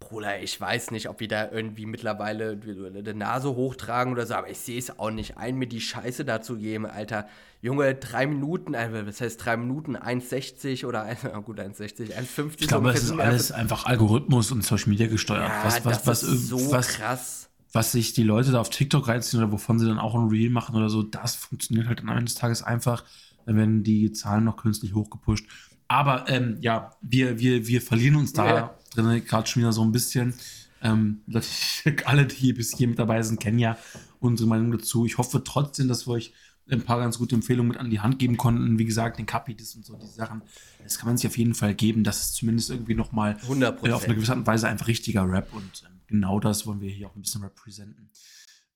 Bruder, 0.00 0.42
ich 0.42 0.58
weiß 0.60 0.90
nicht, 0.90 1.08
ob 1.08 1.20
wir 1.20 1.28
da 1.28 1.50
irgendwie 1.50 1.86
mittlerweile 1.86 2.56
die 2.56 3.14
Nase 3.14 3.50
hochtragen 3.50 4.12
oder 4.12 4.26
so, 4.26 4.34
aber 4.34 4.50
ich 4.50 4.58
sehe 4.58 4.78
es 4.78 4.98
auch 4.98 5.10
nicht 5.10 5.36
ein, 5.36 5.56
mir 5.56 5.68
die 5.68 5.80
Scheiße 5.80 6.24
dazu 6.24 6.56
geben, 6.56 6.86
Alter. 6.86 7.28
Junge, 7.62 7.94
drei 7.94 8.26
Minuten, 8.26 8.72
äh, 8.72 9.06
was 9.06 9.20
heißt 9.20 9.44
drei 9.44 9.58
Minuten, 9.58 9.96
1,60 9.96 10.86
oder, 10.86 11.06
oh 11.36 11.42
gut, 11.42 11.60
1,60, 11.60 12.16
1,50. 12.16 12.52
Ich 12.58 12.68
glaube, 12.68 12.90
es 12.90 13.04
ist 13.04 13.12
alles 13.12 13.52
einfach 13.52 13.84
Algorithmus 13.84 14.50
und 14.50 14.64
Social 14.64 14.88
Media 14.88 15.06
gesteuert. 15.06 15.48
Ja, 15.48 15.64
was, 15.64 15.84
was, 15.84 16.06
was, 16.06 16.20
so 16.22 16.72
was, 16.72 16.88
krass. 16.88 17.50
Was 17.72 17.92
sich 17.92 18.14
die 18.14 18.24
Leute 18.24 18.50
da 18.50 18.60
auf 18.60 18.70
TikTok 18.70 19.06
reinziehen 19.06 19.42
oder 19.42 19.52
wovon 19.52 19.78
sie 19.78 19.86
dann 19.86 19.98
auch 19.98 20.14
ein 20.14 20.28
Reel 20.28 20.50
machen 20.50 20.74
oder 20.74 20.88
so, 20.88 21.02
das 21.02 21.36
funktioniert 21.36 21.86
halt 21.86 22.00
am 22.00 22.08
Ende 22.08 22.24
des 22.24 22.34
Tages 22.34 22.62
einfach, 22.62 23.04
wenn 23.44 23.84
die 23.84 24.10
Zahlen 24.12 24.44
noch 24.44 24.56
künstlich 24.56 24.94
hochgepusht. 24.94 25.44
Aber 25.90 26.28
ähm, 26.28 26.56
ja, 26.60 26.92
wir, 27.00 27.40
wir, 27.40 27.66
wir 27.66 27.82
verlieren 27.82 28.14
uns 28.14 28.32
da 28.32 28.46
ja 28.46 28.74
drin, 28.94 29.24
gerade 29.24 29.48
schon 29.48 29.62
wieder 29.62 29.72
so 29.72 29.82
ein 29.82 29.90
bisschen. 29.90 30.34
Ähm, 30.82 31.22
alle, 32.04 32.26
die 32.26 32.52
bis 32.52 32.76
hier 32.76 32.86
mit 32.86 33.00
dabei 33.00 33.20
sind, 33.22 33.40
kennen 33.40 33.58
ja 33.58 33.76
unsere 34.20 34.48
Meinung 34.48 34.70
dazu. 34.70 35.04
Ich 35.04 35.18
hoffe 35.18 35.42
trotzdem, 35.42 35.88
dass 35.88 36.06
wir 36.06 36.12
euch 36.12 36.32
ein 36.70 36.82
paar 36.82 37.00
ganz 37.00 37.18
gute 37.18 37.34
Empfehlungen 37.34 37.72
mit 37.72 37.78
an 37.78 37.90
die 37.90 37.98
Hand 37.98 38.20
geben 38.20 38.36
konnten. 38.36 38.78
Wie 38.78 38.84
gesagt, 38.84 39.18
den 39.18 39.26
Capitis 39.26 39.74
und 39.74 39.84
so, 39.84 39.96
die 39.96 40.06
Sachen. 40.06 40.42
Das 40.84 40.96
kann 40.96 41.08
man 41.08 41.16
sich 41.16 41.26
auf 41.26 41.36
jeden 41.36 41.54
Fall 41.54 41.74
geben. 41.74 42.04
Das 42.04 42.20
ist 42.20 42.34
zumindest 42.36 42.70
irgendwie 42.70 42.94
nochmal 42.94 43.36
äh, 43.48 43.90
auf 43.90 44.04
eine 44.04 44.14
gewisse 44.14 44.30
Art 44.30 44.38
und 44.38 44.46
Weise 44.46 44.68
einfach 44.68 44.86
richtiger 44.86 45.28
Rap. 45.28 45.52
Und 45.52 45.82
ähm, 45.86 46.02
genau 46.06 46.38
das 46.38 46.68
wollen 46.68 46.80
wir 46.80 46.90
hier 46.90 47.08
auch 47.08 47.16
ein 47.16 47.22
bisschen 47.22 47.42
repräsentieren. 47.42 48.10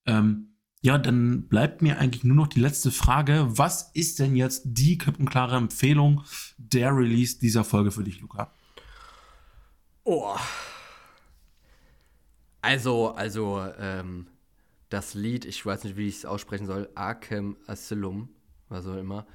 Ähm, 0.06 0.53
ja, 0.85 0.99
dann 0.99 1.49
bleibt 1.49 1.80
mir 1.80 1.99
eigentlich 1.99 2.24
nur 2.24 2.37
noch 2.37 2.47
die 2.47 2.61
letzte 2.61 2.91
Frage. 2.91 3.47
Was 3.49 3.91
ist 3.95 4.18
denn 4.18 4.37
jetzt 4.37 4.64
die 4.66 4.99
klipp 4.99 5.18
und 5.18 5.30
klare 5.30 5.57
Empfehlung 5.57 6.22
der 6.59 6.95
Release 6.95 7.39
dieser 7.39 7.64
Folge 7.64 7.91
für 7.91 8.05
dich, 8.05 8.20
Luca? 8.20 8.53
Oh. 10.03 10.37
Also, 12.61 13.14
also, 13.14 13.66
ähm, 13.78 14.26
das 14.91 15.14
Lied, 15.14 15.47
ich 15.47 15.64
weiß 15.64 15.85
nicht, 15.85 15.97
wie 15.97 16.07
ich 16.07 16.16
es 16.16 16.26
aussprechen 16.26 16.66
soll, 16.66 16.91
Arkham 16.95 17.57
Asylum, 17.66 18.28
was 18.68 18.87
auch 18.87 18.99
immer, 18.99 19.26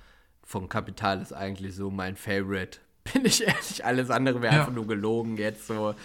vom 0.43 0.69
Kapital 0.69 1.19
ist 1.19 1.33
eigentlich 1.33 1.73
so 1.73 1.89
mein 1.89 2.15
Favorite. 2.15 2.77
Bin 3.11 3.25
ich 3.25 3.41
ehrlich, 3.41 3.83
alles 3.83 4.11
andere 4.11 4.43
wäre 4.43 4.53
ja. 4.53 4.59
einfach 4.59 4.73
nur 4.73 4.85
gelogen 4.85 5.37
jetzt 5.37 5.65
so. 5.65 5.95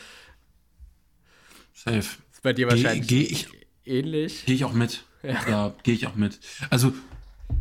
Safe. 1.75 1.99
Ist 1.99 2.43
bei 2.43 2.55
dir 2.55 2.67
wahrscheinlich 2.67 3.07
geh, 3.07 3.25
geh 3.27 3.31
ich, 3.31 3.64
ähnlich. 3.85 4.45
Gehe 4.47 4.55
ich 4.55 4.65
auch 4.65 4.73
mit. 4.73 5.05
Ja, 5.25 5.49
ja 5.49 5.75
gehe 5.85 5.95
ich 5.95 6.07
auch 6.07 6.17
mit. 6.17 6.39
Also, 6.69 6.93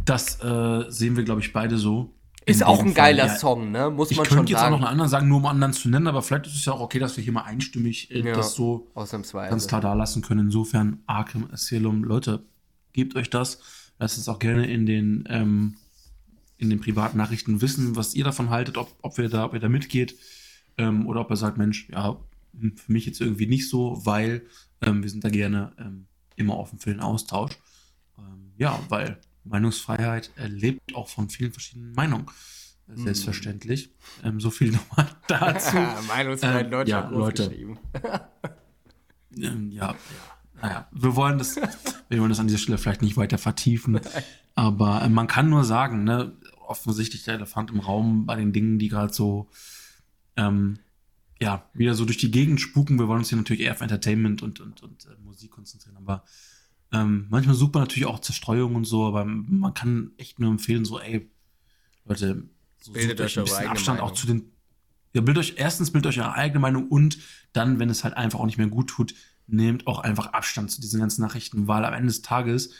das 0.04 0.44
äh, 0.44 0.84
sehen 0.90 1.16
wir, 1.16 1.24
glaube 1.24 1.40
ich, 1.40 1.54
beide 1.54 1.78
so. 1.78 2.14
Ist 2.46 2.64
auch 2.64 2.82
ein 2.84 2.94
geiler 2.94 3.28
ja, 3.28 3.36
Song, 3.38 3.72
ne? 3.72 3.90
Muss 3.90 4.10
man 4.10 4.16
schon 4.16 4.16
sagen. 4.16 4.28
Ich 4.28 4.36
könnte 4.36 4.52
jetzt 4.52 4.62
auch 4.64 4.70
noch 4.70 4.80
einen 4.80 4.88
anderen 4.88 5.10
sagen, 5.10 5.30
nur 5.30 5.38
um 5.38 5.46
anderen 5.46 5.72
zu 5.72 5.88
nennen, 5.88 6.08
aber 6.08 6.22
vielleicht 6.22 6.48
ist 6.48 6.56
es 6.56 6.66
ja 6.66 6.74
auch 6.74 6.82
okay, 6.82 7.00
dass 7.00 7.16
wir 7.16 7.24
hier 7.24 7.32
mal 7.32 7.44
einstimmig 7.44 8.12
äh, 8.12 8.20
ja, 8.20 8.34
das 8.34 8.54
so 8.54 8.92
ganz 8.94 9.68
klar 9.68 9.80
da 9.80 9.94
lassen 9.94 10.22
können. 10.22 10.48
Insofern, 10.48 11.02
Arkham 11.06 11.48
Asylum, 11.54 12.04
Leute, 12.04 12.44
gebt 12.92 13.16
euch 13.16 13.30
das. 13.30 13.60
Lasst 13.98 14.18
es 14.18 14.28
auch 14.28 14.40
gerne 14.40 14.70
in 14.70 14.86
den, 14.86 15.24
ähm, 15.30 15.76
in 16.58 16.70
den 16.70 16.82
privaten 16.82 17.18
Nachrichten 17.18 17.62
wissen, 17.62 17.96
was 17.96 18.14
ihr 18.14 18.26
davon 18.26 18.50
haltet, 18.50 18.78
ob, 18.78 18.94
ob, 19.02 19.18
wir 19.18 19.30
da, 19.30 19.46
ob 19.46 19.54
ihr 19.54 19.62
da 19.62 19.70
mitgeht 19.70 20.18
ähm, 20.78 21.08
oder 21.08 21.22
ob 21.22 21.30
ihr 21.30 21.38
sagt, 21.38 21.58
Mensch, 21.58 21.88
ja, 21.90 22.18
für 22.60 22.92
mich 22.92 23.06
jetzt 23.06 23.22
irgendwie 23.22 23.48
nicht 23.48 23.70
so, 23.70 24.02
weil 24.04 24.44
ähm, 24.82 25.02
wir 25.02 25.10
sind 25.10 25.24
da 25.24 25.30
gerne 25.30 25.72
ähm, 25.80 26.08
immer 26.36 26.58
offen 26.58 26.80
für 26.80 26.92
den 26.92 27.00
Austausch. 27.00 27.58
Ähm, 28.18 28.52
ja, 28.58 28.80
weil 28.90 29.20
Meinungsfreiheit 29.44 30.32
erlebt 30.36 30.96
auch 30.96 31.10
von 31.10 31.30
vielen 31.30 31.52
verschiedenen 31.52 31.94
Meinungen. 31.94 32.28
Äh, 32.88 32.96
hm. 32.96 33.04
Selbstverständlich. 33.04 33.92
Mm. 34.22 34.28
Ähm, 34.28 34.40
so 34.40 34.52
viel 34.52 34.72
nochmal 34.90 35.08
dazu. 35.28 35.78
Meinungsfreiheit 36.08 36.66
ähm, 36.66 36.72
Deutsch 36.72 36.90
ja, 36.90 37.10
Leute. 37.10 37.52
ähm, 39.38 39.72
ja, 39.72 39.92
ja. 39.92 39.96
Naja, 40.62 40.88
wir 40.92 41.16
wollen 41.18 41.40
das, 41.40 41.58
wir 42.08 42.20
wollen 42.20 42.30
das 42.30 42.40
an 42.40 42.48
dieser 42.48 42.60
Stelle 42.60 42.78
vielleicht 42.78 43.02
nicht 43.02 43.18
weiter 43.18 43.38
vertiefen. 43.38 44.00
Aber 44.56 45.02
äh, 45.02 45.10
man 45.10 45.28
kann 45.28 45.50
nur 45.50 45.66
sagen, 45.66 46.06
ne, 46.06 46.38
offensichtlich 46.66 47.24
der 47.24 47.36
Elefant 47.36 47.70
im 47.72 47.80
Raum 47.80 48.26
bei 48.26 48.36
den 48.36 48.54
Dingen, 48.54 48.80
die 48.80 48.88
gerade 48.88 49.14
so 49.14 49.50
ähm, 50.38 50.80
ja, 51.42 51.70
wieder 51.74 51.94
so 51.94 52.06
durch 52.06 52.18
die 52.18 52.32
Gegend 52.32 52.62
spuken. 52.62 52.98
Wir 53.00 53.08
wollen 53.08 53.20
uns 53.20 53.30
hier 53.30 53.38
natürlich 53.38 53.64
eher 53.64 53.74
auf 53.74 53.82
Entertainment 53.82 54.42
und, 54.42 54.60
und, 54.60 54.82
und 54.84 55.06
äh, 55.06 55.16
Musik 55.24 55.52
konzentrieren, 55.52 55.98
aber 55.98 56.24
ähm, 56.92 57.26
manchmal 57.30 57.56
sucht 57.56 57.74
man 57.74 57.84
natürlich 57.84 58.06
auch 58.06 58.20
Zerstreuung 58.20 58.76
und 58.76 58.86
so, 58.86 59.06
aber 59.06 59.26
man 59.26 59.74
kann 59.74 60.12
echt 60.18 60.40
nur 60.40 60.52
empfehlen, 60.52 60.86
so, 60.86 61.00
ey, 61.00 61.30
Leute, 62.06 62.44
so 62.80 62.92
bildet 62.92 63.20
euch 63.20 63.38
ein 63.38 63.46
bisschen 63.46 63.68
Abstand 63.68 64.00
Meinung. 64.00 64.12
auch 64.12 64.16
zu 64.16 64.28
den. 64.28 64.52
Ja, 65.14 65.22
bildet 65.22 65.44
euch, 65.44 65.54
erstens 65.58 65.92
bildet 65.92 66.10
euch 66.10 66.20
eure 66.20 66.34
eigene 66.34 66.60
Meinung 66.60 66.88
und 66.88 67.18
dann, 67.52 67.80
wenn 67.80 67.90
es 67.90 68.04
halt 68.04 68.16
einfach 68.16 68.40
auch 68.40 68.46
nicht 68.46 68.58
mehr 68.58 68.68
gut 68.68 68.90
tut, 68.90 69.14
nehmt 69.48 69.88
auch 69.88 70.00
einfach 70.00 70.34
Abstand 70.34 70.72
zu 70.72 70.82
diesen 70.82 71.00
ganzen 71.00 71.22
Nachrichten, 71.22 71.68
weil 71.68 71.86
am 71.86 71.94
Ende 71.94 72.08
des 72.08 72.22
Tages 72.22 72.72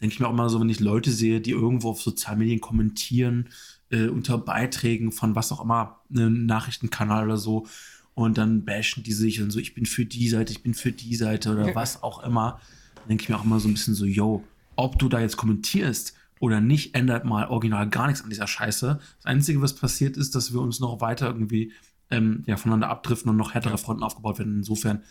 denke 0.00 0.14
ich 0.14 0.20
mir 0.20 0.26
auch 0.26 0.32
immer 0.32 0.48
so, 0.48 0.60
wenn 0.60 0.68
ich 0.68 0.80
Leute 0.80 1.12
sehe, 1.12 1.40
die 1.40 1.52
irgendwo 1.52 1.90
auf 1.90 2.02
sozialen 2.02 2.40
Medien 2.40 2.60
kommentieren, 2.60 3.48
äh, 3.92 4.08
unter 4.08 4.38
Beiträgen 4.38 5.12
von 5.12 5.36
was 5.36 5.52
auch 5.52 5.62
immer, 5.62 6.00
einem 6.10 6.46
Nachrichtenkanal 6.46 7.26
oder 7.26 7.36
so, 7.36 7.66
und 8.14 8.36
dann 8.38 8.64
bashen 8.64 9.02
die 9.02 9.12
sich 9.12 9.40
und 9.40 9.50
so, 9.50 9.58
ich 9.58 9.74
bin 9.74 9.86
für 9.86 10.04
die 10.04 10.28
Seite, 10.28 10.52
ich 10.52 10.62
bin 10.62 10.74
für 10.74 10.92
die 10.92 11.14
Seite 11.14 11.50
oder 11.52 11.74
was 11.74 12.02
auch 12.02 12.22
immer. 12.22 12.60
Denke 13.08 13.22
ich 13.22 13.28
mir 13.28 13.36
auch 13.36 13.44
immer 13.44 13.58
so 13.58 13.68
ein 13.68 13.74
bisschen 13.74 13.94
so, 13.94 14.04
yo, 14.04 14.44
ob 14.76 14.98
du 14.98 15.08
da 15.08 15.20
jetzt 15.20 15.36
kommentierst 15.36 16.14
oder 16.38 16.60
nicht, 16.60 16.94
ändert 16.94 17.24
mal 17.24 17.48
original 17.48 17.88
gar 17.88 18.08
nichts 18.08 18.22
an 18.22 18.28
dieser 18.28 18.46
Scheiße. 18.46 19.00
Das 19.16 19.26
Einzige, 19.26 19.62
was 19.62 19.74
passiert 19.74 20.16
ist, 20.16 20.34
dass 20.34 20.52
wir 20.52 20.60
uns 20.60 20.78
noch 20.78 21.00
weiter 21.00 21.26
irgendwie 21.26 21.72
ähm, 22.10 22.42
ja, 22.46 22.56
voneinander 22.56 22.90
abdriften 22.90 23.30
und 23.30 23.36
noch 23.36 23.54
härtere 23.54 23.78
Fronten 23.78 24.02
aufgebaut 24.02 24.38
werden. 24.38 24.56
Insofern 24.58 25.02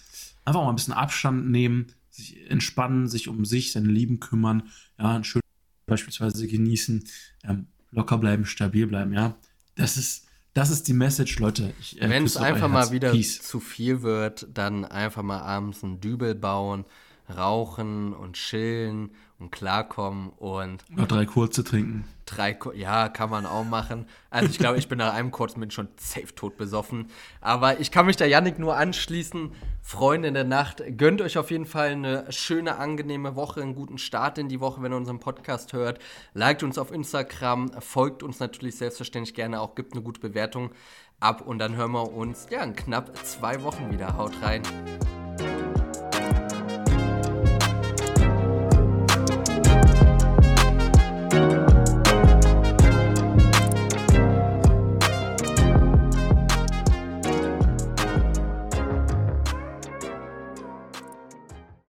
einfach 0.45 0.61
mal 0.61 0.69
ein 0.69 0.75
bisschen 0.75 0.93
Abstand 0.93 1.49
nehmen, 1.49 1.87
sich 2.11 2.49
entspannen, 2.51 3.07
sich 3.07 3.27
um 3.27 3.45
sich, 3.45 3.71
seine 3.71 3.89
Lieben 3.89 4.19
kümmern, 4.19 4.63
ja, 4.99 5.15
ein 5.15 5.23
schön 5.23 5.41
beispielsweise 5.87 6.47
genießen, 6.47 7.03
ähm, 7.43 7.67
locker 7.91 8.17
bleiben, 8.17 8.45
stabil 8.45 8.87
bleiben, 8.87 9.13
ja. 9.13 9.35
Das 9.75 9.97
ist, 9.97 10.27
das 10.53 10.69
ist 10.69 10.87
die 10.87 10.93
Message, 10.93 11.39
Leute. 11.39 11.73
Äh, 11.97 12.09
Wenn 12.09 12.25
es 12.25 12.37
einfach 12.37 12.67
mal 12.67 12.91
wieder 12.91 13.11
Peace. 13.11 13.41
zu 13.41 13.59
viel 13.59 14.01
wird, 14.01 14.47
dann 14.53 14.85
einfach 14.85 15.23
mal 15.23 15.39
abends 15.39 15.83
einen 15.83 16.01
Dübel 16.01 16.35
bauen, 16.35 16.85
rauchen 17.31 18.13
und 18.13 18.33
chillen 18.33 19.11
und 19.41 19.51
klarkommen 19.51 20.29
und. 20.37 20.83
Noch 20.89 21.07
drei 21.07 21.25
kurze 21.25 21.63
trinken. 21.63 22.05
Drei, 22.25 22.57
ja, 22.75 23.09
kann 23.09 23.29
man 23.29 23.45
auch 23.45 23.65
machen. 23.65 24.05
Also 24.29 24.49
ich 24.49 24.57
glaube, 24.57 24.77
ich 24.77 24.87
bin 24.87 24.99
nach 24.99 25.13
einem 25.13 25.31
kurzen 25.31 25.59
bin 25.59 25.71
schon 25.71 25.89
safe 25.97 26.33
tot 26.33 26.55
besoffen. 26.55 27.07
Aber 27.41 27.79
ich 27.81 27.91
kann 27.91 28.05
mich 28.05 28.15
da 28.15 28.25
Yannick 28.25 28.57
nur 28.57 28.77
anschließen. 28.77 29.51
Freunde 29.81 30.29
in 30.29 30.35
der 30.35 30.45
Nacht, 30.45 30.83
gönnt 30.97 31.21
euch 31.21 31.37
auf 31.37 31.51
jeden 31.51 31.65
Fall 31.65 31.89
eine 31.89 32.31
schöne, 32.31 32.77
angenehme 32.77 33.35
Woche, 33.35 33.61
einen 33.61 33.75
guten 33.75 33.97
Start 33.97 34.37
in 34.37 34.47
die 34.47 34.61
Woche, 34.61 34.81
wenn 34.81 34.93
ihr 34.93 34.97
unseren 34.97 35.19
Podcast 35.19 35.73
hört. 35.73 35.99
Liked 36.33 36.63
uns 36.63 36.77
auf 36.77 36.91
Instagram, 36.91 37.71
folgt 37.81 38.23
uns 38.23 38.39
natürlich 38.39 38.77
selbstverständlich 38.77 39.33
gerne 39.33 39.59
auch, 39.59 39.75
gibt 39.75 39.93
eine 39.93 40.03
gute 40.03 40.21
Bewertung 40.21 40.71
ab 41.19 41.41
und 41.41 41.59
dann 41.59 41.75
hören 41.75 41.91
wir 41.91 42.13
uns 42.13 42.47
ja 42.49 42.63
in 42.63 42.75
knapp 42.75 43.15
zwei 43.25 43.63
Wochen 43.63 43.91
wieder. 43.91 44.15
Haut 44.17 44.33
rein. 44.41 44.61